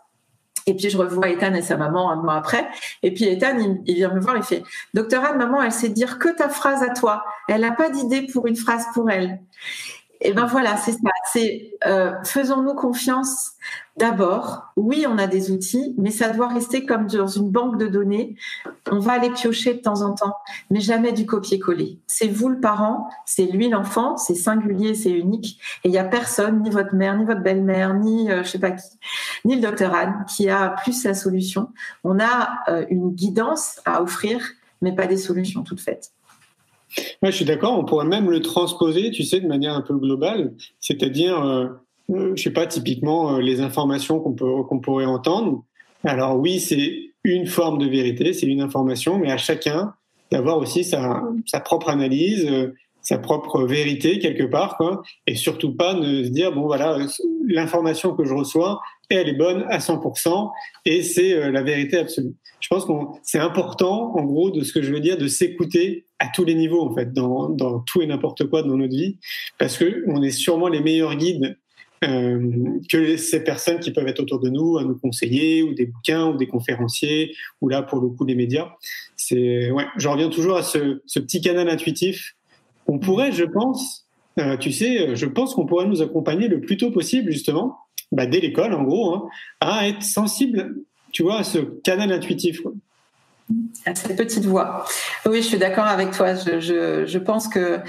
Et 0.66 0.74
puis 0.74 0.90
je 0.90 0.96
revois 0.96 1.28
Ethan 1.28 1.54
et 1.54 1.62
sa 1.62 1.76
maman 1.76 2.10
un 2.10 2.16
mois 2.16 2.34
après. 2.34 2.68
Et 3.02 3.12
puis 3.12 3.24
Ethan, 3.24 3.58
il, 3.58 3.82
il 3.86 3.94
vient 3.96 4.14
me 4.14 4.20
voir, 4.20 4.36
il 4.36 4.42
fait 4.42 4.62
Docteur 4.94 5.24
Anne, 5.24 5.38
maman, 5.38 5.62
elle 5.62 5.72
sait 5.72 5.88
dire 5.88 6.18
que 6.18 6.28
ta 6.28 6.48
phrase 6.48 6.82
à 6.82 6.90
toi. 6.90 7.24
Elle 7.48 7.62
n'a 7.62 7.72
pas 7.72 7.90
d'idée 7.90 8.26
pour 8.32 8.46
une 8.46 8.56
phrase 8.56 8.86
pour 8.94 9.10
elle. 9.10 9.40
Et 10.24 10.32
ben 10.32 10.46
voilà, 10.46 10.76
c'est 10.76 10.92
ça. 10.92 11.10
C'est 11.32 11.72
euh, 11.84 12.12
faisons-nous 12.24 12.74
confiance 12.74 13.52
d'abord. 13.96 14.72
Oui, 14.76 15.04
on 15.08 15.18
a 15.18 15.26
des 15.26 15.50
outils, 15.50 15.94
mais 15.98 16.12
ça 16.12 16.30
doit 16.30 16.46
rester 16.46 16.86
comme 16.86 17.08
dans 17.08 17.26
une 17.26 17.50
banque 17.50 17.76
de 17.78 17.88
données. 17.88 18.36
On 18.90 19.00
va 19.00 19.12
aller 19.12 19.30
piocher 19.30 19.74
de 19.74 19.80
temps 19.80 20.02
en 20.02 20.14
temps, 20.14 20.36
mais 20.70 20.78
jamais 20.78 21.12
du 21.12 21.26
copier-coller. 21.26 21.98
C'est 22.06 22.28
vous 22.28 22.48
le 22.48 22.60
parent, 22.60 23.08
c'est 23.26 23.46
lui 23.46 23.68
l'enfant, 23.68 24.16
c'est 24.16 24.36
singulier, 24.36 24.94
c'est 24.94 25.10
unique, 25.10 25.60
et 25.82 25.88
il 25.88 25.94
y 25.94 25.98
a 25.98 26.04
personne, 26.04 26.62
ni 26.62 26.70
votre 26.70 26.94
mère, 26.94 27.18
ni 27.18 27.24
votre 27.24 27.42
belle-mère, 27.42 27.94
ni 27.94 28.30
euh, 28.30 28.44
je 28.44 28.48
sais 28.48 28.60
pas 28.60 28.70
qui, 28.70 28.86
ni 29.44 29.56
le 29.56 29.60
docteur 29.62 29.92
Anne, 29.94 30.24
qui 30.28 30.48
a 30.48 30.68
plus 30.68 31.04
la 31.04 31.14
solution. 31.14 31.68
On 32.04 32.20
a 32.20 32.60
euh, 32.68 32.86
une 32.90 33.10
guidance 33.10 33.80
à 33.84 34.02
offrir, 34.02 34.40
mais 34.80 34.94
pas 34.94 35.06
des 35.06 35.16
solutions 35.16 35.64
toutes 35.64 35.80
faites. 35.80 36.12
Ouais, 37.22 37.30
je 37.30 37.36
suis 37.36 37.44
d'accord. 37.44 37.78
On 37.78 37.84
pourrait 37.84 38.06
même 38.06 38.30
le 38.30 38.40
transposer, 38.40 39.10
tu 39.10 39.22
sais, 39.22 39.40
de 39.40 39.46
manière 39.46 39.74
un 39.74 39.80
peu 39.80 39.96
globale, 39.96 40.52
c'est-à-dire, 40.80 41.42
euh, 41.42 41.66
euh 42.10 42.32
je 42.36 42.42
sais 42.42 42.52
pas, 42.52 42.66
typiquement 42.66 43.36
euh, 43.36 43.40
les 43.40 43.60
informations 43.60 44.20
qu'on 44.20 44.64
qu'on 44.64 44.80
pourrait 44.80 45.04
entendre. 45.04 45.64
Alors 46.04 46.38
oui, 46.38 46.60
c'est 46.60 47.12
une 47.24 47.46
forme 47.46 47.78
de 47.78 47.86
vérité, 47.86 48.32
c'est 48.32 48.46
une 48.46 48.60
information, 48.60 49.18
mais 49.18 49.30
à 49.30 49.36
chacun 49.36 49.94
d'avoir 50.30 50.58
aussi 50.58 50.82
sa, 50.82 51.22
sa 51.46 51.60
propre 51.60 51.90
analyse, 51.90 52.46
euh, 52.50 52.74
sa 53.02 53.18
propre 53.18 53.64
vérité 53.64 54.18
quelque 54.18 54.44
part, 54.44 54.78
et 55.26 55.34
surtout 55.34 55.74
pas 55.74 55.94
de 55.94 56.24
se 56.24 56.28
dire 56.28 56.52
bon 56.52 56.62
voilà, 56.62 56.98
l'information 57.46 58.14
que 58.14 58.24
je 58.24 58.32
reçois, 58.32 58.80
elle 59.08 59.28
est 59.28 59.34
bonne 59.34 59.64
à 59.68 59.78
100% 59.78 60.50
et 60.86 61.02
c'est 61.02 61.50
la 61.50 61.62
vérité 61.62 61.98
absolue. 61.98 62.34
Je 62.60 62.68
pense 62.68 62.84
que 62.84 62.92
c'est 63.22 63.38
important, 63.38 64.16
en 64.16 64.24
gros, 64.24 64.50
de 64.50 64.62
ce 64.62 64.72
que 64.72 64.82
je 64.82 64.92
veux 64.92 65.00
dire, 65.00 65.18
de 65.18 65.26
s'écouter 65.26 66.06
à 66.20 66.28
tous 66.32 66.44
les 66.44 66.54
niveaux, 66.54 66.80
en 66.80 66.94
fait, 66.94 67.12
dans, 67.12 67.48
dans 67.48 67.80
tout 67.80 68.02
et 68.02 68.06
n'importe 68.06 68.48
quoi 68.48 68.62
dans 68.62 68.76
notre 68.76 68.94
vie, 68.94 69.18
parce 69.58 69.76
que 69.76 70.04
on 70.06 70.22
est 70.22 70.30
sûrement 70.30 70.68
les 70.68 70.80
meilleurs 70.80 71.16
guides 71.16 71.58
euh, 72.04 72.78
que 72.90 73.16
ces 73.16 73.44
personnes 73.44 73.78
qui 73.78 73.92
peuvent 73.92 74.06
être 74.08 74.20
autour 74.20 74.40
de 74.40 74.48
nous, 74.48 74.78
à 74.78 74.84
nous 74.84 74.98
conseiller, 74.98 75.62
ou 75.62 75.74
des 75.74 75.86
bouquins, 75.86 76.28
ou 76.28 76.36
des 76.36 76.48
conférenciers, 76.48 77.34
ou 77.60 77.68
là, 77.68 77.82
pour 77.82 78.00
le 78.00 78.08
coup, 78.08 78.24
des 78.24 78.34
médias. 78.34 78.72
C'est, 79.16 79.70
ouais, 79.70 79.86
je 79.96 80.08
reviens 80.08 80.28
toujours 80.28 80.56
à 80.56 80.62
ce, 80.62 81.00
ce 81.06 81.20
petit 81.20 81.40
canal 81.40 81.68
intuitif. 81.68 82.34
On 82.86 82.98
pourrait, 82.98 83.30
je 83.30 83.44
pense, 83.44 84.08
euh, 84.40 84.56
tu 84.56 84.72
sais, 84.72 85.14
je 85.14 85.26
pense 85.26 85.54
qu'on 85.54 85.66
pourrait 85.66 85.86
nous 85.86 86.02
accompagner 86.02 86.48
le 86.48 86.60
plus 86.60 86.76
tôt 86.76 86.90
possible, 86.90 87.30
justement, 87.30 87.76
bah, 88.12 88.26
dès 88.26 88.40
l'école, 88.40 88.74
en 88.74 88.82
gros, 88.82 89.14
hein, 89.14 89.28
à 89.60 89.88
être 89.88 90.02
sensible, 90.02 90.76
tu 91.10 91.22
vois, 91.22 91.38
à 91.38 91.44
ce 91.44 91.58
canal 91.58 92.12
intuitif. 92.12 92.60
À 93.84 93.94
cette 93.94 94.16
petite 94.16 94.44
voix. 94.44 94.84
Oui, 95.26 95.42
je 95.42 95.48
suis 95.48 95.58
d'accord 95.58 95.86
avec 95.86 96.12
toi. 96.12 96.34
Je 96.34 97.18
pense 97.18 97.48
que 97.48 97.80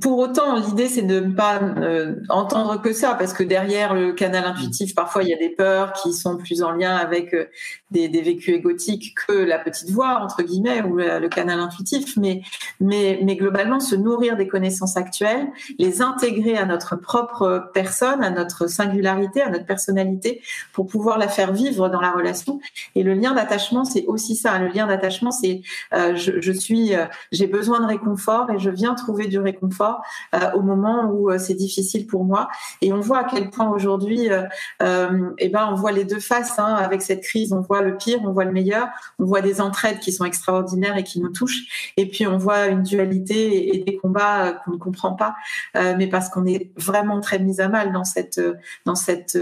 pour 0.00 0.18
autant, 0.18 0.56
l'idée, 0.56 0.88
c'est 0.88 1.02
de 1.02 1.20
ne 1.20 1.32
pas 1.32 1.60
euh, 1.62 2.16
entendre 2.30 2.80
que 2.80 2.92
ça, 2.92 3.14
parce 3.14 3.34
que 3.34 3.42
derrière 3.42 3.94
le 3.94 4.12
canal 4.12 4.44
intuitif, 4.44 4.94
parfois, 4.94 5.22
il 5.22 5.28
y 5.28 5.34
a 5.34 5.36
des 5.36 5.50
peurs 5.50 5.92
qui 5.92 6.14
sont 6.14 6.38
plus 6.38 6.62
en 6.62 6.70
lien 6.70 6.96
avec 6.96 7.34
euh, 7.34 7.44
des, 7.92 8.22
vécus 8.22 8.54
égotiques 8.54 9.14
que 9.26 9.32
la 9.32 9.58
petite 9.58 9.90
voix, 9.90 10.20
entre 10.20 10.42
guillemets, 10.42 10.82
ou 10.82 10.96
le, 10.96 11.28
canal 11.28 11.60
intuitif. 11.60 12.16
Mais, 12.16 12.42
mais, 12.80 13.20
mais 13.22 13.36
globalement, 13.36 13.80
se 13.80 13.94
nourrir 13.94 14.36
des 14.36 14.48
connaissances 14.48 14.96
actuelles, 14.96 15.48
les 15.78 16.02
intégrer 16.02 16.56
à 16.56 16.66
notre 16.66 16.96
propre 16.96 17.70
personne, 17.72 18.22
à 18.22 18.30
notre 18.30 18.66
singularité, 18.66 19.42
à 19.42 19.50
notre 19.50 19.66
personnalité, 19.66 20.42
pour 20.72 20.86
pouvoir 20.86 21.18
la 21.18 21.28
faire 21.28 21.52
vivre 21.52 21.88
dans 21.88 22.00
la 22.00 22.10
relation. 22.10 22.60
Et 22.94 23.02
le 23.02 23.14
lien 23.14 23.32
d'attachement, 23.34 23.84
c'est 23.84 24.04
aussi 24.06 24.36
ça. 24.36 24.58
Le 24.58 24.68
lien 24.68 24.86
d'attachement, 24.86 25.30
c'est 25.30 25.62
euh, 25.94 26.14
je, 26.16 26.52
suis, 26.52 26.92
j'ai 27.30 27.46
besoin 27.46 27.80
de 27.80 27.86
réconfort 27.86 28.50
et 28.50 28.58
je 28.58 28.70
viens 28.70 28.94
trouver 28.94 29.26
du 29.26 29.38
réconfort 29.38 30.02
euh, 30.34 30.50
au 30.54 30.62
moment 30.62 31.10
où 31.10 31.30
euh, 31.30 31.38
c'est 31.38 31.54
difficile 31.54 32.06
pour 32.06 32.24
moi. 32.24 32.48
Et 32.80 32.92
on 32.92 33.00
voit 33.00 33.18
à 33.18 33.24
quel 33.24 33.50
point 33.50 33.70
aujourd'hui, 33.70 34.30
euh, 34.30 35.30
eh 35.38 35.48
ben, 35.48 35.68
on 35.70 35.74
voit 35.74 35.92
les 35.92 36.04
deux 36.04 36.20
faces 36.20 36.58
hein, 36.58 36.74
avec 36.74 37.02
cette 37.02 37.22
crise. 37.22 37.52
On 37.52 37.60
voit 37.60 37.81
voit 37.82 37.90
le 37.90 37.96
pire, 37.96 38.20
on 38.22 38.32
voit 38.32 38.44
le 38.44 38.52
meilleur, 38.52 38.88
on 39.18 39.24
voit 39.24 39.40
des 39.40 39.60
entraides 39.60 39.98
qui 39.98 40.12
sont 40.12 40.24
extraordinaires 40.24 40.96
et 40.96 41.04
qui 41.04 41.20
nous 41.20 41.30
touchent, 41.30 41.92
et 41.96 42.08
puis 42.08 42.26
on 42.26 42.36
voit 42.36 42.66
une 42.66 42.82
dualité 42.82 43.76
et, 43.76 43.84
des 43.84 43.96
combats 43.96 44.46
euh, 44.46 44.52
qu'on 44.52 44.72
ne 44.72 44.76
comprend 44.76 45.14
pas, 45.14 45.34
euh, 45.76 45.94
mais 45.96 46.06
parce 46.06 46.28
qu'on 46.28 46.46
est 46.46 46.70
vraiment 46.76 47.20
très 47.20 47.38
mis 47.38 47.60
à 47.60 47.68
mal 47.68 47.92
dans 47.92 48.04
cette, 48.04 48.40
dans 48.84 48.94
cette, 48.94 49.38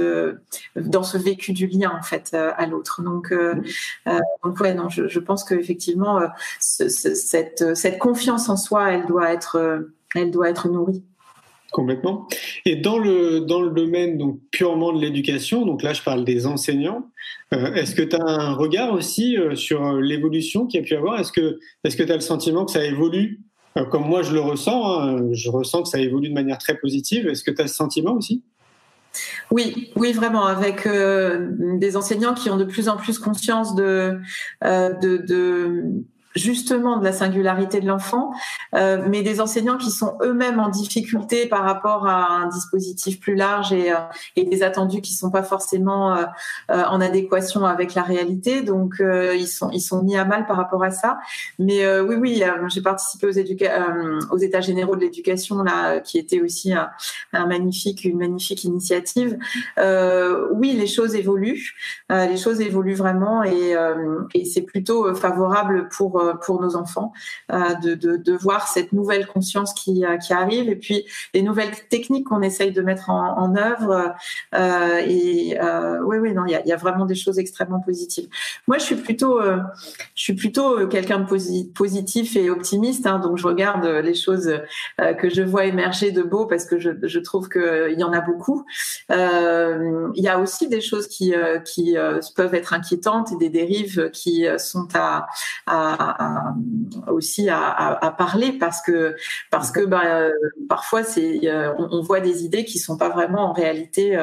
dans 0.77 1.03
ce 1.03 1.19
vécu 1.19 1.53
du 1.53 1.67
lien 1.67 1.93
en 1.97 2.03
fait 2.03 2.35
à 2.35 2.67
l'autre. 2.67 3.03
Donc, 3.03 3.35
donc 4.43 4.61
ouais, 4.61 4.75
non, 4.75 4.89
je, 4.89 5.09
je 5.09 5.19
pense 5.19 5.45
qu'effectivement, 5.45 6.21
cette, 6.59 7.77
cette 7.77 7.99
confiance 7.99 8.49
en 8.49 8.57
soi, 8.57 8.93
elle 8.93 9.07
doit 9.07 9.33
être, 9.33 9.89
elle 10.15 10.31
doit 10.31 10.49
être 10.49 10.69
nourrie. 10.69 11.05
Complètement. 11.73 12.27
Et 12.65 12.77
dans 12.77 12.99
le, 12.99 13.41
dans 13.41 13.63
le 13.63 13.71
domaine 13.71 14.19
donc, 14.19 14.41
purement 14.51 14.93
de 14.93 15.01
l'éducation, 15.01 15.65
donc 15.65 15.83
là 15.83 15.93
je 15.93 16.03
parle 16.03 16.25
des 16.25 16.47
enseignants, 16.47 17.07
euh, 17.55 17.73
est-ce 17.75 17.95
que 17.95 18.03
tu 18.03 18.17
as 18.17 18.25
un 18.25 18.55
regard 18.55 18.93
aussi 18.93 19.37
euh, 19.37 19.55
sur 19.55 19.87
euh, 19.87 20.01
l'évolution 20.01 20.67
qu'il 20.67 20.81
y 20.81 20.83
a 20.83 20.87
pu 20.87 20.97
avoir? 20.97 21.21
Est-ce 21.21 21.33
que 21.33 21.59
tu 21.85 22.13
as 22.13 22.15
le 22.15 22.21
sentiment 22.21 22.65
que 22.65 22.73
ça 22.73 22.85
évolue? 22.85 23.41
Comme 23.91 24.09
moi 24.09 24.23
je 24.23 24.35
le 24.35 24.41
ressens 24.41 25.01
hein, 25.01 25.29
Je 25.33 25.49
ressens 25.49 25.85
que 25.85 25.89
ça 25.89 26.01
évolue 26.01 26.29
de 26.29 26.35
manière 26.35 26.59
très 26.59 26.77
positive. 26.77 27.29
Est-ce 27.29 27.45
que 27.45 27.53
tu 27.53 27.63
as 27.63 27.69
ce 27.69 27.77
sentiment 27.77 28.15
aussi? 28.15 28.43
Oui, 29.53 29.91
oui, 29.95 30.13
vraiment, 30.13 30.45
avec 30.45 30.89
des 30.89 31.97
enseignants 31.97 32.35
qui 32.35 32.51
ont 32.51 32.57
de 32.57 32.65
plus 32.65 32.89
en 32.89 32.97
plus 32.97 33.21
conscience 33.21 33.77
de, 33.77 34.19
de, 34.63 35.17
de 35.19 35.85
justement 36.35 36.99
de 36.99 37.05
la 37.05 37.13
singularité 37.13 37.81
de 37.81 37.87
l'enfant, 37.87 38.33
euh, 38.75 39.05
mais 39.09 39.23
des 39.23 39.41
enseignants 39.41 39.77
qui 39.77 39.91
sont 39.91 40.17
eux-mêmes 40.23 40.61
en 40.61 40.69
difficulté 40.69 41.47
par 41.47 41.65
rapport 41.65 42.07
à 42.07 42.29
un 42.29 42.47
dispositif 42.49 43.19
plus 43.19 43.35
large 43.35 43.73
et, 43.73 43.93
euh, 43.93 43.97
des 44.37 44.63
attendus 44.63 45.01
qui 45.01 45.13
sont 45.13 45.31
pas 45.31 45.43
forcément 45.43 46.17
euh, 46.17 46.25
en 46.69 47.01
adéquation 47.01 47.65
avec 47.65 47.95
la 47.95 48.03
réalité. 48.03 48.63
Donc 48.63 49.01
ils 49.01 49.49
sont 49.49 50.03
mis 50.03 50.17
à 50.17 50.25
mal 50.25 50.47
par 50.47 50.57
rapport 50.57 50.83
à 50.83 50.91
ça. 50.91 51.19
Mais 51.59 52.01
oui 52.01 52.17
oui, 52.17 52.43
j'ai 52.69 52.83
participé 52.83 53.27
aux, 53.27 54.37
états 54.39 54.61
généraux 54.61 54.97
de 54.97 55.01
l'éducation 55.01 55.63
là, 55.63 56.01
qui 56.01 56.19
était 56.19 56.41
aussi 56.41 56.73
une 57.33 57.47
magnifique 57.47 58.65
initiative. 58.65 59.39
oui, 59.79 60.73
les 60.73 60.87
choses 60.87 61.15
évoluent, 61.15 61.75
les 62.09 62.37
choses 62.37 62.61
évoluent 62.61 62.95
vraiment 62.95 63.43
et 63.43 64.45
c'est 64.45 64.63
plutôt 64.63 65.15
favorable 65.15 65.89
pour 65.89 66.20
euh, 66.21 66.35
pour, 66.35 66.61
nos 66.61 66.77
enfants, 66.77 67.13
euh, 67.53 67.75
de, 67.75 67.95
de, 67.95 68.33
voir 68.33 68.69
cette 68.69 68.93
nouvelle 68.93 69.27
conscience 69.27 69.73
qui, 69.75 70.05
euh, 70.05 70.17
qui 70.17 70.33
arrive 70.33 70.69
et 70.69 70.77
puis 70.77 71.05
les 71.35 71.43
nouvelles 71.43 71.73
techniques 71.89 72.27
qu'on 72.27 72.43
essaye 72.43 72.73
de 72.73 72.83
mettre 72.83 73.11
en, 73.11 73.55
œuvre. 73.57 74.15
et 74.55 75.59
oui, 76.05 76.19
oui, 76.19 76.33
non, 76.33 76.45
il 76.47 76.53
y 76.53 76.55
a, 76.55 76.67
y 76.67 76.73
a, 76.73 76.77
vraiment 76.77 77.07
des 77.07 77.15
choses 77.15 77.39
extrêmement 77.39 77.81
positives. 77.81 78.29
Moi, 78.67 78.79
je 78.79 78.85
suis 78.85 78.97
plutôt, 78.97 79.41
je 79.41 80.23
suis 80.23 80.35
plutôt 80.35 80.87
quelqu'un 80.89 81.21
de 81.21 81.73
positif 81.73 82.37
et 82.37 82.51
optimiste, 82.51 83.07
hein, 83.07 83.19
donc 83.19 83.39
je 83.39 83.47
regarde 83.47 83.85
les 83.85 84.15
choses 84.15 84.53
que 85.19 85.29
je 85.29 85.43
vois 85.43 85.65
émerger 85.65 86.13
de 86.13 86.23
beau 86.23 86.47
parce 86.47 86.65
que 86.65 86.79
je, 86.79 86.91
je 87.03 87.19
trouve 87.19 87.49
qu'il 87.49 87.99
y 87.99 88.05
en 88.05 88.13
a 88.13 88.21
beaucoup. 88.21 88.65
il 89.11 90.23
y 90.23 90.29
a 90.29 90.39
aussi 90.39 90.69
des 90.69 90.81
choses 90.81 91.09
qui, 91.09 91.35
qui 91.65 91.97
peuvent 92.37 92.55
être 92.55 92.73
inquiétantes 92.73 93.33
et 93.33 93.37
des 93.37 93.51
dérives 93.51 94.11
qui 94.11 94.47
sont 94.59 94.89
à, 94.95 95.27
aussi 97.09 97.49
à, 97.49 98.15
parler 98.17 98.53
parce 98.53 98.83
que 98.83 99.17
parce 99.51 99.71
que 99.71 99.85
bah, 99.85 100.31
parfois 100.69 101.03
c'est 101.03 101.41
on, 101.79 102.03
voit 102.03 102.21
des 102.21 102.45
idées 102.45 102.65
qui 102.65 102.79
sont 102.79 102.97
pas 102.97 103.09
vraiment 103.09 103.51
en 103.51 103.53
réalité 103.53 104.17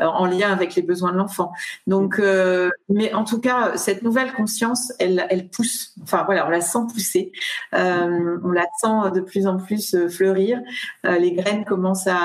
euh, 0.00 0.06
en 0.06 0.26
lien 0.26 0.50
avec 0.50 0.74
les 0.74 0.82
besoins 0.82 1.12
de 1.12 1.18
l'enfant. 1.18 1.52
Donc, 1.86 2.18
euh, 2.18 2.70
mais 2.88 3.12
en 3.12 3.24
tout 3.24 3.40
cas, 3.40 3.76
cette 3.76 4.02
nouvelle 4.02 4.32
conscience, 4.32 4.92
elle, 4.98 5.26
elle 5.30 5.48
pousse. 5.48 5.94
Enfin 6.02 6.22
voilà, 6.24 6.46
on 6.46 6.50
la 6.50 6.60
sent 6.60 6.78
pousser, 6.92 7.32
euh, 7.74 8.38
on 8.44 8.50
la 8.50 8.66
sent 8.80 9.10
de 9.14 9.20
plus 9.20 9.46
en 9.46 9.58
plus 9.58 9.96
fleurir. 10.08 10.60
les 11.04 11.32
graines 11.32 11.64
commencent 11.64 12.06
à, 12.06 12.16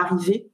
arriver. 0.00 0.50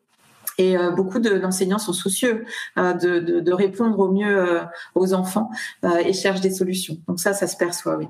Et 0.59 0.77
beaucoup 0.97 1.19
d'enseignants 1.19 1.79
sont 1.79 1.93
soucieux 1.93 2.45
de, 2.77 3.19
de, 3.41 3.53
répondre 3.53 3.99
au 3.99 4.11
mieux 4.13 4.61
aux 4.95 5.15
enfants 5.15 5.51
et 5.83 6.13
cherchent 6.13 6.41
des 6.41 6.51
solutions. 6.53 6.97
Donc 7.09 7.21
ça, 7.21 7.35
ça 7.35 7.47
se 7.47 7.57
perçoit, 7.57 7.97
oui. 7.97 8.09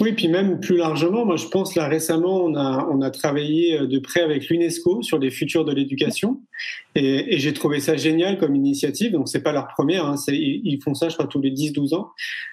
Oui, 0.00 0.12
puis 0.12 0.28
même 0.28 0.60
plus 0.60 0.76
largement, 0.76 1.24
moi 1.24 1.36
je 1.36 1.46
pense 1.46 1.74
là 1.74 1.88
récemment, 1.88 2.44
on 2.44 2.54
a, 2.54 2.86
on 2.90 3.00
a 3.02 3.10
travaillé 3.10 3.78
euh, 3.78 3.86
de 3.86 3.98
près 3.98 4.20
avec 4.20 4.48
l'UNESCO 4.48 5.02
sur 5.02 5.18
les 5.18 5.30
futurs 5.30 5.64
de 5.64 5.72
l'éducation 5.72 6.40
et, 6.94 7.38
j'ai 7.38 7.52
trouvé 7.52 7.80
ça 7.80 7.96
génial 7.96 8.38
comme 8.38 8.54
initiative. 8.54 9.12
Donc 9.12 9.28
c'est 9.28 9.42
pas 9.42 9.52
leur 9.52 9.68
première, 9.68 10.06
hein, 10.06 10.16
ils 10.28 10.80
font 10.82 10.94
ça 10.94 11.08
je 11.08 11.14
crois 11.14 11.26
tous 11.26 11.40
les 11.40 11.50
10-12 11.50 11.94
ans. 11.94 12.10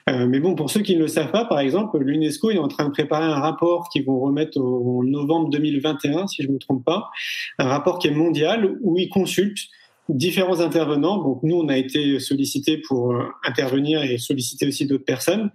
Euh, 0.09 0.25
mais 0.27 0.39
bon, 0.39 0.55
pour 0.55 0.69
ceux 0.69 0.81
qui 0.81 0.95
ne 0.95 1.01
le 1.01 1.07
savent 1.07 1.31
pas, 1.31 1.45
par 1.45 1.59
exemple, 1.59 1.97
l'UNESCO 1.99 2.51
est 2.51 2.57
en 2.57 2.67
train 2.67 2.85
de 2.85 2.91
préparer 2.91 3.25
un 3.25 3.39
rapport 3.39 3.89
qu'ils 3.89 4.05
vont 4.05 4.19
remettre 4.19 4.59
en 4.59 5.03
novembre 5.03 5.49
2021, 5.49 6.27
si 6.27 6.43
je 6.43 6.47
ne 6.47 6.53
me 6.53 6.59
trompe 6.59 6.83
pas, 6.83 7.09
un 7.59 7.67
rapport 7.67 7.99
qui 7.99 8.07
est 8.07 8.11
mondial 8.11 8.77
où 8.81 8.97
ils 8.97 9.09
consultent 9.09 9.69
différents 10.09 10.59
intervenants. 10.59 11.17
Donc 11.17 11.43
nous, 11.43 11.55
on 11.55 11.69
a 11.69 11.77
été 11.77 12.19
sollicités 12.19 12.77
pour 12.77 13.13
euh, 13.13 13.23
intervenir 13.43 14.03
et 14.03 14.17
solliciter 14.17 14.67
aussi 14.67 14.85
d'autres 14.85 15.05
personnes. 15.05 15.51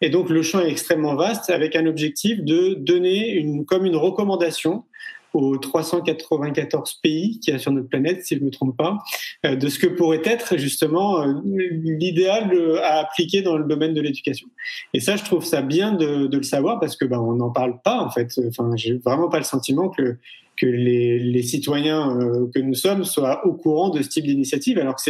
Et 0.00 0.10
donc 0.10 0.30
le 0.30 0.42
champ 0.42 0.60
est 0.60 0.70
extrêmement 0.70 1.14
vaste 1.14 1.50
avec 1.50 1.76
un 1.76 1.86
objectif 1.86 2.42
de 2.42 2.74
donner 2.74 3.30
une, 3.32 3.64
comme 3.64 3.84
une 3.84 3.96
recommandation 3.96 4.84
aux 5.32 5.56
394 5.58 6.94
pays 7.02 7.38
qu'il 7.38 7.54
y 7.54 7.56
a 7.56 7.60
sur 7.60 7.70
notre 7.70 7.88
planète, 7.88 8.24
si 8.24 8.34
je 8.34 8.40
ne 8.40 8.46
me 8.46 8.50
trompe 8.50 8.76
pas, 8.76 8.98
euh, 9.46 9.54
de 9.54 9.68
ce 9.68 9.78
que 9.78 9.86
pourrait 9.86 10.22
être 10.24 10.56
justement 10.56 11.22
euh, 11.22 11.34
l'idéal 11.44 12.50
à 12.82 12.98
appliquer 13.00 13.42
dans 13.42 13.56
le 13.56 13.64
domaine 13.64 13.94
de 13.94 14.00
l'éducation. 14.00 14.48
Et 14.92 14.98
ça, 14.98 15.14
je 15.14 15.22
trouve 15.22 15.44
ça 15.44 15.62
bien 15.62 15.92
de, 15.92 16.26
de 16.26 16.36
le 16.36 16.42
savoir 16.42 16.80
parce 16.80 16.96
que 16.96 17.04
ben, 17.04 17.20
on 17.20 17.34
n'en 17.34 17.50
parle 17.50 17.80
pas 17.82 18.00
en 18.00 18.10
fait. 18.10 18.28
Enfin, 18.48 18.72
j'ai 18.74 18.94
vraiment 18.94 19.28
pas 19.28 19.38
le 19.38 19.44
sentiment 19.44 19.88
que 19.88 20.16
que 20.60 20.66
les, 20.66 21.42
citoyens 21.42 22.18
euh, 22.20 22.46
que 22.54 22.60
nous 22.60 22.74
sommes 22.74 23.04
soient 23.04 23.46
au 23.46 23.54
courant 23.54 23.88
de 23.88 24.02
ce 24.02 24.08
type 24.08 24.26
d'initiative, 24.26 24.78
alors 24.78 24.96
que 24.96 25.02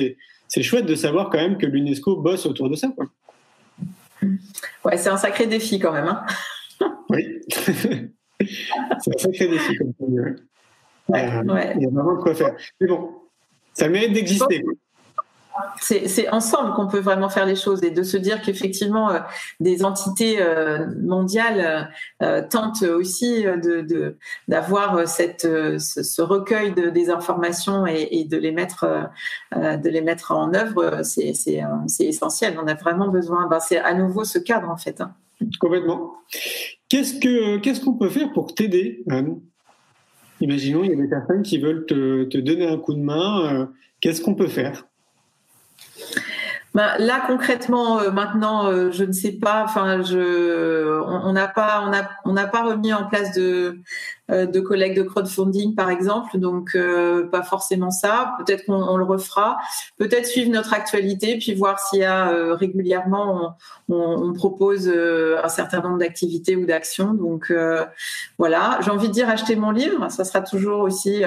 c'est 0.49 0.63
chouette 0.63 0.87
de 0.87 0.95
savoir 0.95 1.31
quand 1.31 1.39
même 1.39 1.59
que 1.59 1.67
l'UNESCO 1.67 2.17
bosse 2.17 2.47
autour 2.47 2.71
de 2.71 2.77
ça. 2.77 2.89
Quoi. 2.89 3.07
Ouais, 4.85 4.97
c'est 4.97 5.09
un 5.09 5.17
sacré 5.17 5.47
défi 5.47 5.79
quand 5.79 5.93
même. 5.93 6.07
Hein 6.07 6.25
oui, 7.11 7.41
c'est 7.51 9.15
un 9.15 9.19
sacré 9.19 9.49
défi 9.49 9.77
comme 9.77 9.93
ça. 9.99 10.07
Ouais, 11.09 11.25
euh, 11.25 11.73
Il 11.77 11.83
y 11.83 11.87
a 11.87 11.91
vraiment 11.91 12.17
de 12.17 12.23
quoi 12.23 12.35
faire. 12.35 12.55
Mais 12.81 12.87
bon, 12.87 13.11
ça 13.75 13.89
mérite 13.89 14.13
d'exister 14.13 14.63
c'est 15.81 16.29
ensemble 16.29 16.75
qu'on 16.75 16.87
peut 16.87 17.01
vraiment 17.01 17.29
faire 17.29 17.47
les 17.47 17.57
choses 17.57 17.83
et 17.83 17.91
de 17.91 18.03
se 18.03 18.17
dire 18.17 18.41
qu'effectivement 18.43 19.11
euh, 19.11 19.19
des 19.61 19.85
entités 19.85 20.41
euh, 20.41 20.87
mondiales 21.03 21.91
euh, 22.23 22.43
tentent 22.49 22.83
aussi 22.83 23.45
de 23.45 24.17
d'avoir 24.49 25.09
cette 25.09 25.43
ce, 25.43 26.23
recueil 26.23 26.73
de, 26.73 26.91
des 26.91 27.11
informations 27.11 27.87
et, 27.87 28.25
de 28.25 28.37
les 28.37 28.53
mettre 28.53 29.11
de 29.55 29.89
les 29.89 30.01
mettre 30.03 30.33
en 30.33 30.55
œuvre 30.55 31.03
c'est 31.03 31.33
c'est 31.35 32.05
essentiel. 32.05 32.59
On 32.63 32.67
a 32.67 32.75
vraiment 32.75 33.09
besoin 33.09 33.49
ben, 33.49 33.61
c'est 33.61 33.79
à 33.79 33.95
nouveau 33.95 34.25
ce 34.25 34.39
cadre 34.39 34.69
en 34.71 34.77
fait 34.77 35.01
hein. 35.01 35.15
complètement. 35.59 36.15
Qu'est-ce 36.89 37.19
que 37.19 37.59
qu'est-ce 37.59 37.81
qu'on 37.81 37.95
peut 37.95 38.11
faire 38.11 38.33
pour 38.33 38.55
t'aider 38.55 39.05
Imaginons 40.41 40.85
il 40.85 40.91
y 40.91 40.95
a 40.95 40.97
des 40.97 41.09
personnes 41.09 41.43
qui 41.43 41.59
veulent 41.59 41.87
te 41.87 42.39
donner 42.39 42.67
un 42.67 42.79
coup 42.79 42.95
de 42.95 43.01
main 43.01 43.69
qu'est-ce 44.01 44.21
qu'on 44.21 44.35
peut 44.35 44.49
faire? 44.49 44.90
Bah, 46.75 46.99
là 46.99 47.25
concrètement 47.27 47.99
euh, 47.99 48.11
maintenant 48.11 48.67
euh, 48.67 48.91
je 48.93 49.05
ne 49.05 49.13
sais 49.13 49.33
pas. 49.33 49.65
Enfin 49.65 50.03
on 50.03 51.33
n'a 51.33 51.49
pas 51.49 51.91
on 52.25 52.33
n'a 52.33 52.47
pas 52.47 52.63
remis 52.63 52.93
en 52.93 53.07
place 53.07 53.33
de 53.35 53.81
de 54.31 54.61
collègues 54.61 54.97
de 54.97 55.03
crowdfunding 55.03 55.75
par 55.75 55.91
exemple, 55.91 56.39
donc 56.39 56.71
euh, 56.75 57.27
pas 57.29 57.43
forcément 57.43 57.91
ça. 57.91 58.35
Peut-être 58.39 58.67
qu'on 58.67 58.97
le 58.97 59.05
refera. 59.05 59.59
Peut-être 59.99 60.27
suivre 60.27 60.51
notre 60.51 60.75
actualité 60.75 61.39
puis 61.39 61.55
voir 61.55 61.79
s'il 61.79 62.01
y 62.01 62.05
a 62.05 62.31
euh, 62.31 62.55
régulièrement 62.55 63.57
on, 63.89 63.95
on, 63.95 64.33
propose 64.33 64.89
un 64.89 65.49
certain 65.49 65.81
nombre 65.81 65.99
d'activités 65.99 66.57
ou 66.57 66.65
d'actions. 66.65 67.13
Donc 67.13 67.53
voilà, 68.39 68.79
j'ai 68.83 68.91
envie 68.91 69.09
de 69.09 69.13
dire 69.13 69.29
acheter 69.29 69.57
mon 69.57 69.71
livre. 69.71 70.11
Ça 70.11 70.25
sera 70.25 70.41
toujours 70.41 70.81
aussi 70.81 71.23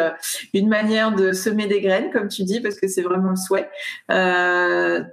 une 0.54 0.70
manière 0.70 1.14
de 1.14 1.34
semer 1.34 1.68
des 1.68 1.82
graines, 1.82 2.10
comme 2.12 2.30
tu 2.30 2.44
dis, 2.44 2.62
parce 2.62 2.76
que 2.76 2.88
c'est 2.88 3.02
vraiment 3.02 3.32
le 3.32 3.36
souhait. 3.36 3.70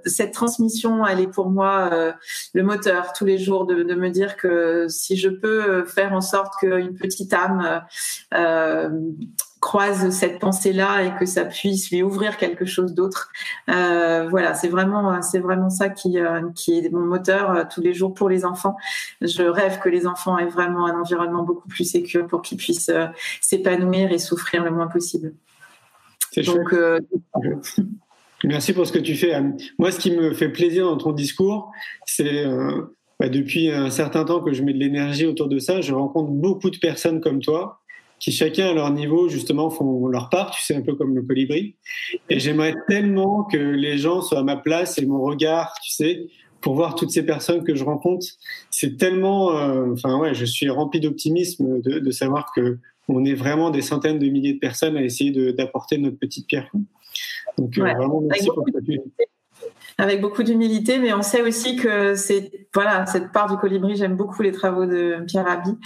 cette 0.05 0.33
transmission, 0.33 1.05
elle 1.05 1.19
est 1.19 1.27
pour 1.27 1.49
moi 1.49 2.13
le 2.53 2.63
moteur 2.63 3.11
tous 3.13 3.25
les 3.25 3.37
jours 3.37 3.65
de, 3.65 3.83
de 3.83 3.95
me 3.95 4.09
dire 4.09 4.37
que 4.37 4.87
si 4.87 5.17
je 5.17 5.29
peux 5.29 5.83
faire 5.85 6.13
en 6.13 6.21
sorte 6.21 6.53
qu'une 6.59 6.95
petite 6.95 7.33
âme 7.33 7.61
euh, 7.65 7.79
croise 9.59 10.09
cette 10.09 10.39
pensée-là 10.39 11.03
et 11.03 11.19
que 11.19 11.25
ça 11.27 11.45
puisse 11.45 11.91
lui 11.91 12.01
ouvrir 12.01 12.37
quelque 12.37 12.65
chose 12.65 12.95
d'autre. 12.95 13.31
Euh, 13.69 14.27
voilà, 14.27 14.55
c'est 14.55 14.69
vraiment, 14.69 15.21
c'est 15.21 15.39
vraiment 15.39 15.69
ça 15.69 15.89
qui, 15.89 16.19
euh, 16.19 16.49
qui 16.55 16.79
est 16.79 16.89
mon 16.91 17.05
moteur 17.05 17.67
tous 17.69 17.81
les 17.81 17.93
jours 17.93 18.13
pour 18.13 18.27
les 18.27 18.43
enfants. 18.43 18.75
Je 19.21 19.43
rêve 19.43 19.79
que 19.79 19.89
les 19.89 20.07
enfants 20.07 20.39
aient 20.39 20.47
vraiment 20.47 20.87
un 20.87 20.99
environnement 20.99 21.43
beaucoup 21.43 21.67
plus 21.67 21.85
sécur 21.85 22.25
pour 22.25 22.41
qu'ils 22.41 22.57
puissent 22.57 22.91
s'épanouir 23.39 24.11
et 24.11 24.17
souffrir 24.17 24.63
le 24.63 24.71
moins 24.71 24.87
possible. 24.87 25.33
C'est 26.31 26.41
Donc, 26.41 26.73
Merci 28.43 28.73
pour 28.73 28.87
ce 28.87 28.91
que 28.91 28.99
tu 28.99 29.15
fais, 29.15 29.33
Anne. 29.33 29.57
Moi, 29.77 29.91
ce 29.91 29.99
qui 29.99 30.11
me 30.11 30.33
fait 30.33 30.49
plaisir 30.49 30.85
dans 30.85 30.97
ton 30.97 31.11
discours, 31.11 31.71
c'est 32.05 32.45
euh, 32.45 32.97
bah, 33.21 33.29
depuis 33.29 33.69
un 33.69 33.91
certain 33.91 34.25
temps 34.25 34.41
que 34.41 34.51
je 34.51 34.63
mets 34.63 34.73
de 34.73 34.79
l'énergie 34.79 35.27
autour 35.27 35.47
de 35.47 35.59
ça, 35.59 35.79
je 35.79 35.93
rencontre 35.93 36.31
beaucoup 36.31 36.71
de 36.71 36.77
personnes 36.79 37.21
comme 37.21 37.39
toi 37.39 37.79
qui 38.19 38.31
chacun 38.31 38.69
à 38.69 38.73
leur 38.73 38.89
niveau 38.89 39.29
justement 39.29 39.69
font 39.69 40.07
leur 40.07 40.29
part, 40.29 40.49
tu 40.49 40.63
sais 40.63 40.75
un 40.75 40.81
peu 40.81 40.95
comme 40.95 41.13
le 41.13 41.21
colibri. 41.21 41.75
Et 42.31 42.39
j'aimerais 42.39 42.73
tellement 42.87 43.43
que 43.43 43.57
les 43.57 43.99
gens 43.99 44.23
soient 44.23 44.39
à 44.39 44.43
ma 44.43 44.57
place 44.57 44.97
et 44.97 45.05
mon 45.05 45.21
regard, 45.21 45.71
tu 45.83 45.91
sais, 45.91 46.29
pour 46.61 46.73
voir 46.73 46.95
toutes 46.95 47.11
ces 47.11 47.23
personnes 47.23 47.63
que 47.63 47.75
je 47.75 47.83
rencontre. 47.83 48.25
C'est 48.71 48.97
tellement, 48.97 49.55
euh, 49.55 49.93
enfin 49.93 50.17
ouais, 50.17 50.33
je 50.33 50.45
suis 50.45 50.71
rempli 50.71 50.99
d'optimisme 50.99 51.79
de, 51.79 51.99
de, 51.99 52.11
savoir 52.11 52.51
que 52.55 52.79
on 53.07 53.23
est 53.23 53.35
vraiment 53.35 53.69
des 53.69 53.83
centaines 53.83 54.17
de 54.17 54.29
milliers 54.29 54.53
de 54.53 54.59
personnes 54.59 54.97
à 54.97 55.03
essayer 55.03 55.29
d'apporter 55.53 55.99
notre 55.99 56.17
petite 56.17 56.47
pierre. 56.47 56.71
Donc 57.59 57.77
euh, 57.77 57.81
vraiment 57.81 58.21
merci 58.21 58.47
pour 58.47 58.65
avec 59.97 60.21
beaucoup 60.21 60.43
d'humilité, 60.43 60.99
mais 60.99 61.13
on 61.13 61.21
sait 61.21 61.41
aussi 61.41 61.75
que 61.75 62.15
c'est 62.15 62.51
voilà 62.73 63.05
cette 63.05 63.31
part 63.31 63.49
du 63.49 63.57
colibri. 63.57 63.95
J'aime 63.95 64.15
beaucoup 64.15 64.41
les 64.41 64.51
travaux 64.51 64.85
de 64.85 65.23
Pierre 65.27 65.45
Rabhi, 65.45 65.77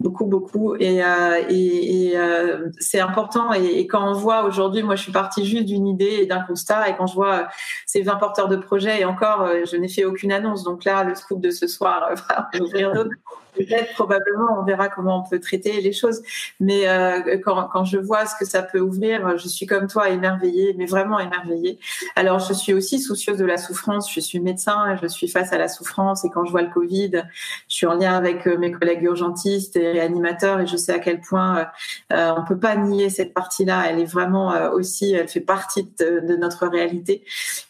beaucoup 0.00 0.24
beaucoup, 0.24 0.76
et, 0.76 1.02
euh, 1.02 1.42
euh, 1.50 2.68
c'est 2.78 3.00
important. 3.00 3.52
Et, 3.52 3.80
et, 3.80 3.86
quand 3.86 4.08
on 4.08 4.12
voit 4.12 4.44
aujourd'hui, 4.44 4.82
moi 4.82 4.96
je 4.96 5.02
suis 5.02 5.12
partie 5.12 5.44
juste 5.44 5.66
d'une 5.66 5.86
idée 5.86 6.18
et 6.20 6.26
d'un 6.26 6.40
constat, 6.40 6.88
et 6.88 6.96
quand 6.96 7.06
je 7.06 7.14
vois 7.14 7.48
ces 7.86 8.02
20 8.02 8.16
porteurs 8.16 8.48
de 8.48 8.56
projets, 8.56 9.00
et 9.00 9.04
encore, 9.04 9.42
euh, 9.42 9.64
je 9.70 9.76
n'ai 9.76 9.88
fait 9.88 10.04
aucune 10.04 10.32
annonce, 10.32 10.64
donc 10.64 10.84
là 10.84 11.04
le 11.04 11.14
scoop 11.14 11.40
de 11.40 11.50
ce 11.50 11.66
soir 11.66 12.10
va 12.28 12.48
ouvrir 12.60 12.92
d'autres 12.92 13.10
peut-être, 13.54 13.92
probablement, 13.94 14.60
on 14.60 14.64
verra 14.64 14.88
comment 14.88 15.24
on 15.24 15.28
peut 15.28 15.40
traiter 15.40 15.80
les 15.80 15.92
choses. 15.92 16.22
Mais 16.60 16.88
euh, 16.88 17.38
quand, 17.44 17.84
je 17.84 17.98
vois 17.98 18.26
ce 18.26 18.34
que 18.38 18.44
ça 18.44 18.62
peut 18.62 18.80
ouvrir, 18.80 19.36
je 19.38 19.48
suis 19.48 19.66
comme 19.66 19.86
toi 19.86 20.08
émerveillée, 20.08 20.74
mais 20.76 20.86
vraiment 20.86 21.18
émerveillée. 21.18 21.78
Alors, 22.16 22.38
je 22.38 22.52
suis 22.52 22.74
aussi 22.74 23.00
soucieuse 23.00 23.38
de 23.38 23.44
la 23.44 23.56
souffrance. 23.56 24.12
Je 24.12 24.20
suis 24.20 24.40
médecin, 24.40 24.96
je 25.00 25.06
suis 25.06 25.28
face 25.28 25.52
à 25.52 25.58
la 25.58 25.68
souffrance. 25.68 26.24
Et 26.24 26.30
quand 26.30 26.44
je 26.44 26.50
vois 26.50 26.62
le 26.62 26.70
Covid, 26.70 27.22
je 27.68 27.74
suis 27.74 27.86
en 27.86 27.94
lien 27.94 28.14
avec 28.14 28.46
euh, 28.46 28.56
mes 28.58 28.72
collègues 28.72 29.02
urgentistes 29.02 29.76
et 29.76 29.92
réanimateurs, 29.92 30.60
et 30.60 30.66
je 30.66 30.76
sais 30.76 30.92
à 30.92 30.98
quel 30.98 31.20
point 31.20 31.68
euh, 32.12 32.32
on 32.36 32.44
peut 32.44 32.58
pas 32.58 32.76
nier 32.76 33.10
cette 33.10 33.34
partie-là. 33.34 33.84
Elle 33.88 34.00
est 34.00 34.04
vraiment 34.04 34.52
euh, 34.52 34.70
aussi, 34.70 35.12
elle 35.12 35.28
fait 35.28 35.40
partie 35.40 35.88
de, 35.98 36.36
notre 36.36 36.66
réalité. 36.66 37.24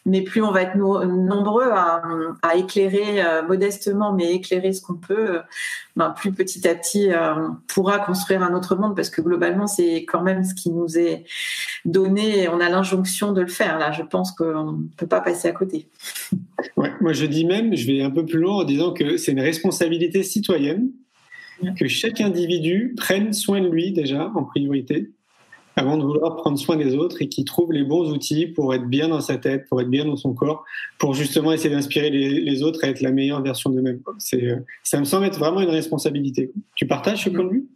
Mais 0.05 0.21
plus 0.21 0.41
on 0.41 0.51
va 0.51 0.61
être 0.61 0.75
no 0.75 1.03
nombreux 1.05 1.71
à, 1.71 2.01
éclairer 2.55 3.23
euh, 3.23 3.41
modestement, 3.43 4.13
mais 4.13 4.33
éclairer 4.33 4.73
ce 4.73 4.81
qu'on 4.81 4.95
peut, 4.95 5.39
ben, 5.95 6.11
plus 6.11 6.31
petit 6.31 6.67
à 6.67 6.75
petit 6.75 7.11
euh, 7.11 7.47
pourra 7.67 7.99
construire 7.99 8.43
un 8.43 8.53
autre 8.53 8.75
monde 8.75 8.95
parce 8.95 9.09
que 9.09 9.21
globalement 9.21 9.67
c'est 9.67 10.05
quand 10.05 10.21
même 10.21 10.43
ce 10.43 10.53
qui 10.53 10.71
nous 10.71 10.97
est 10.97 11.25
donné 11.85 12.43
et 12.43 12.49
on 12.49 12.59
a 12.59 12.69
l'injonction 12.69 13.31
de 13.31 13.41
le 13.41 13.47
faire. 13.47 13.79
Là 13.79 13.91
je 13.91 14.03
pense 14.03 14.31
qu'on 14.31 14.71
ne 14.73 14.87
peut 14.97 15.07
pas 15.07 15.21
passer 15.21 15.47
à 15.47 15.51
côté. 15.51 15.87
Ouais, 16.77 16.91
moi 17.01 17.13
je 17.13 17.25
dis 17.25 17.45
même 17.45 17.75
je 17.75 17.87
vais 17.87 18.01
un 18.01 18.11
peu 18.11 18.25
plus 18.25 18.39
loin 18.39 18.55
en 18.55 18.63
disant 18.63 18.93
que 18.93 19.17
c'est 19.17 19.31
une 19.31 19.41
responsabilité 19.41 20.23
citoyenne 20.23 20.89
que 21.77 21.87
chaque 21.87 22.21
individu 22.21 22.93
prenne 22.95 23.33
soin 23.33 23.61
de 23.61 23.67
lui 23.67 23.91
déjà 23.91 24.31
en 24.33 24.43
priorité 24.43 25.09
avant 25.79 25.97
de 25.97 26.03
vouloir 26.03 26.35
prendre 26.35 26.59
soin 26.59 26.75
des 26.75 26.95
autres 26.95 27.21
et 27.21 27.29
qui 27.29 27.45
trouve 27.45 27.71
les 27.71 27.83
bons 27.83 28.11
outils 28.11 28.47
pour 28.47 28.73
être 28.73 28.85
bien 28.85 29.07
dans 29.07 29.21
sa 29.21 29.37
tête, 29.37 29.67
pour 29.67 29.81
être 29.81 29.89
bien 29.89 30.05
dans 30.05 30.17
son 30.17 30.33
corps, 30.33 30.65
pour 30.97 31.13
justement 31.13 31.53
essayer 31.53 31.73
d'inspirer 31.73 32.09
les, 32.09 32.63
autres 32.63 32.83
à 32.83 32.89
être 32.89 33.01
la 33.01 33.11
meilleure 33.11 33.41
version 33.41 33.69
d'eux-mêmes. 33.69 34.01
C'est, 34.17 34.55
ça 34.83 34.99
me 34.99 35.05
semble 35.05 35.25
être 35.25 35.39
vraiment 35.39 35.61
une 35.61 35.69
responsabilité. 35.69 36.51
Tu 36.75 36.85
partages 36.85 37.23
ce 37.23 37.29
point 37.29 37.45
de 37.45 37.49
vue? 37.49 37.67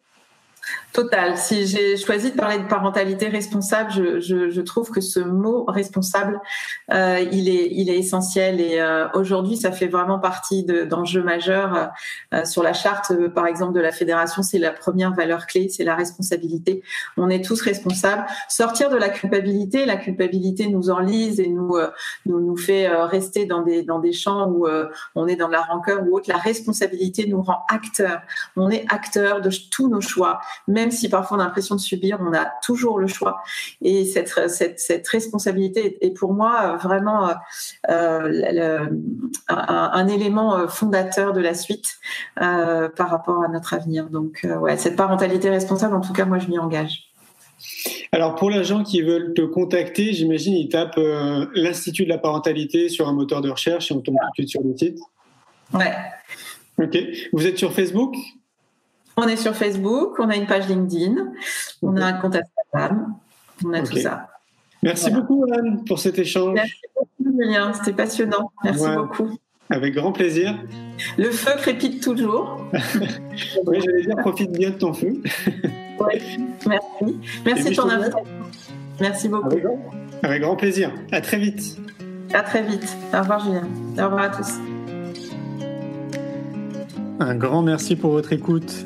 Total. 0.94 1.38
Si 1.40 1.66
j'ai 1.66 1.98
choisi 1.98 2.32
de 2.32 2.38
parler 2.38 2.60
de 2.60 2.68
parentalité 2.68 3.28
responsable, 3.28 3.92
je, 3.92 4.62
trouve 4.62 4.92
que 4.92 5.02
ce 5.02 5.20
mot 5.20 5.66
responsable, 5.68 6.40
euh, 6.92 7.20
il 7.32 7.50
est, 7.50 7.98
essentiel. 7.98 8.62
Et 8.62 8.80
euh, 8.80 9.08
aujourd'hui, 9.16 9.58
ça 9.58 9.72
fait 9.72 9.88
vraiment 9.88 10.20
partie 10.20 10.64
d'enjeux 10.64 11.24
majeurs 11.24 11.90
euh, 12.34 12.46
sur 12.46 12.62
la 12.62 12.74
charte, 12.74 13.12
par 13.34 13.48
exemple, 13.48 13.74
de 13.74 13.80
la 13.80 13.92
fédération. 13.92 14.44
C'est 14.44 14.60
la 14.60 14.72
première 14.72 15.14
valeur 15.14 15.48
clé, 15.48 15.68
c'est 15.68 15.84
la 15.84 15.96
responsabilité. 15.96 16.84
On 17.18 17.28
est 17.28 17.44
tous 17.44 17.60
responsables. 17.62 18.26
Sortir 18.48 18.92
de 18.92 18.98
la 18.98 19.10
culpabilité, 19.10 19.86
la 19.86 19.98
culpabilité 19.98 20.68
nous 20.68 20.92
enlise 20.92 21.40
et 21.40 21.48
nous 21.48 21.76
nous, 22.28 22.56
fait 22.56 22.88
rester 22.88 23.46
dans 23.46 23.64
des 23.64 23.82
dans 23.82 23.98
des 23.98 24.14
champs 24.14 24.48
où 24.48 24.68
on 25.16 25.28
est 25.28 25.36
dans 25.36 25.48
la 25.48 25.62
rancœur 25.62 26.04
ou 26.04 26.16
autre. 26.16 26.30
La 26.30 26.38
responsabilité 26.38 27.26
nous 27.28 27.42
rend 27.42 27.66
acteurs. 27.68 28.22
On 28.56 28.70
est 28.70 28.86
acteur 28.90 29.42
de 29.42 29.50
tous 29.72 29.90
nos 29.90 30.02
choix 30.02 30.40
même 30.68 30.92
si 30.92 31.10
parfois 31.10 31.38
on 31.38 31.40
a 31.40 31.46
l'impression 31.46 31.76
de 31.76 31.80
subir, 31.80 32.20
on 32.22 32.34
a 32.34 32.46
toujours 32.64 33.00
le 33.00 33.08
choix. 33.08 33.42
Et 33.82 34.06
cette, 34.06 34.50
cette, 34.50 34.80
cette 34.80 35.08
responsabilité 35.08 35.98
est 36.06 36.12
pour 36.12 36.34
moi 36.34 36.78
vraiment 36.78 37.30
euh, 37.90 38.20
le, 38.24 38.78
un, 39.48 39.92
un, 39.94 40.08
élément 40.08 40.68
fondateur 40.68 41.34
de 41.34 41.42
la 41.42 41.54
suite 41.54 41.88
euh, 42.42 42.90
par 42.90 43.10
rapport 43.10 43.44
à 43.44 43.48
notre 43.48 43.74
avenir. 43.74 44.10
Donc, 44.10 44.42
euh, 44.46 44.58
ouais, 44.58 44.78
cette 44.78 44.96
parentalité 44.96 45.50
responsable, 45.50 45.96
en 45.96 46.02
tout 46.02 46.14
cas, 46.14 46.26
moi, 46.26 46.40
je 46.40 46.48
m'y 46.48 46.60
engage. 46.60 47.10
Alors 48.12 48.36
pour 48.36 48.50
les 48.50 48.64
gens 48.64 48.84
qui 48.84 49.02
veulent 49.02 49.34
te 49.34 49.42
contacter, 49.42 50.14
j'imagine 50.14 50.54
ils 50.54 50.70
tapent 50.70 50.98
euh, 50.98 51.46
l'Institut 51.56 52.04
de 52.04 52.10
la 52.10 52.18
parentalité 52.18 52.90
sur 52.90 53.08
un 53.08 53.14
moteur 53.14 53.42
de 53.42 53.50
recherche 53.50 53.90
et 53.90 53.94
on 53.94 54.02
tombe 54.02 54.18
tout 54.36 54.44
de 54.44 54.48
suite 54.48 54.50
sur 54.50 54.62
le 54.62 54.78
site. 54.78 55.00
Ouais. 55.74 55.94
Ok. 56.78 56.98
Vous 57.32 57.48
êtes 57.48 57.58
sur 57.58 57.74
Facebook? 57.74 58.16
On 59.18 59.28
est 59.28 59.38
sur 59.38 59.56
Facebook, 59.56 60.16
on 60.20 60.30
a 60.30 60.36
une 60.36 60.48
page 60.48 60.68
LinkedIn, 60.68 61.16
on 61.82 61.98
a 61.98 62.06
un 62.06 62.14
compte 62.14 62.36
Instagram, 62.36 63.16
on 63.64 63.74
a 63.74 63.80
okay. 63.80 63.90
tout 63.90 63.98
ça. 63.98 64.28
Merci 64.82 65.10
voilà. 65.10 65.22
beaucoup 65.22 65.46
Anne 65.54 65.84
pour 65.86 66.00
cet 66.00 66.20
échange. 66.20 66.56
Merci 66.56 66.82
beaucoup 66.96 67.38
Julien, 67.40 67.74
c'était 67.74 67.94
passionnant. 67.94 68.52
Merci 68.64 68.84
ouais. 68.84 68.96
beaucoup. 68.96 69.30
Avec 69.70 69.94
grand 69.96 70.12
plaisir. 70.12 70.56
Le 71.18 71.32
feu 71.32 71.52
crépite 71.58 72.04
toujours. 72.04 72.60
oui, 73.66 73.80
j'allais 73.84 74.04
dire 74.04 74.16
profite 74.18 74.52
bien 74.52 74.72
de 74.72 74.76
ton 74.76 74.94
feu. 74.94 75.22
oui, 76.00 76.22
merci. 76.68 77.20
Merci 77.46 77.70
de 77.70 77.76
ton 77.76 77.90
invitation. 77.90 78.26
Merci 79.00 79.30
beaucoup. 79.30 79.48
Avec 79.48 79.64
grand, 79.64 79.80
avec 80.22 80.42
grand 80.42 80.56
plaisir. 80.56 80.92
À 81.12 81.22
très 81.22 81.38
vite. 81.38 81.78
À 82.34 82.44
très 82.44 82.62
vite. 82.62 82.98
Au 83.14 83.20
revoir 83.20 83.40
Julien. 83.40 83.68
Au 83.98 84.06
revoir 84.06 84.24
à 84.24 84.30
tous. 84.30 84.54
Un 87.20 87.36
grand 87.36 87.62
merci 87.62 87.96
pour 87.96 88.12
votre 88.12 88.34
écoute. 88.34 88.86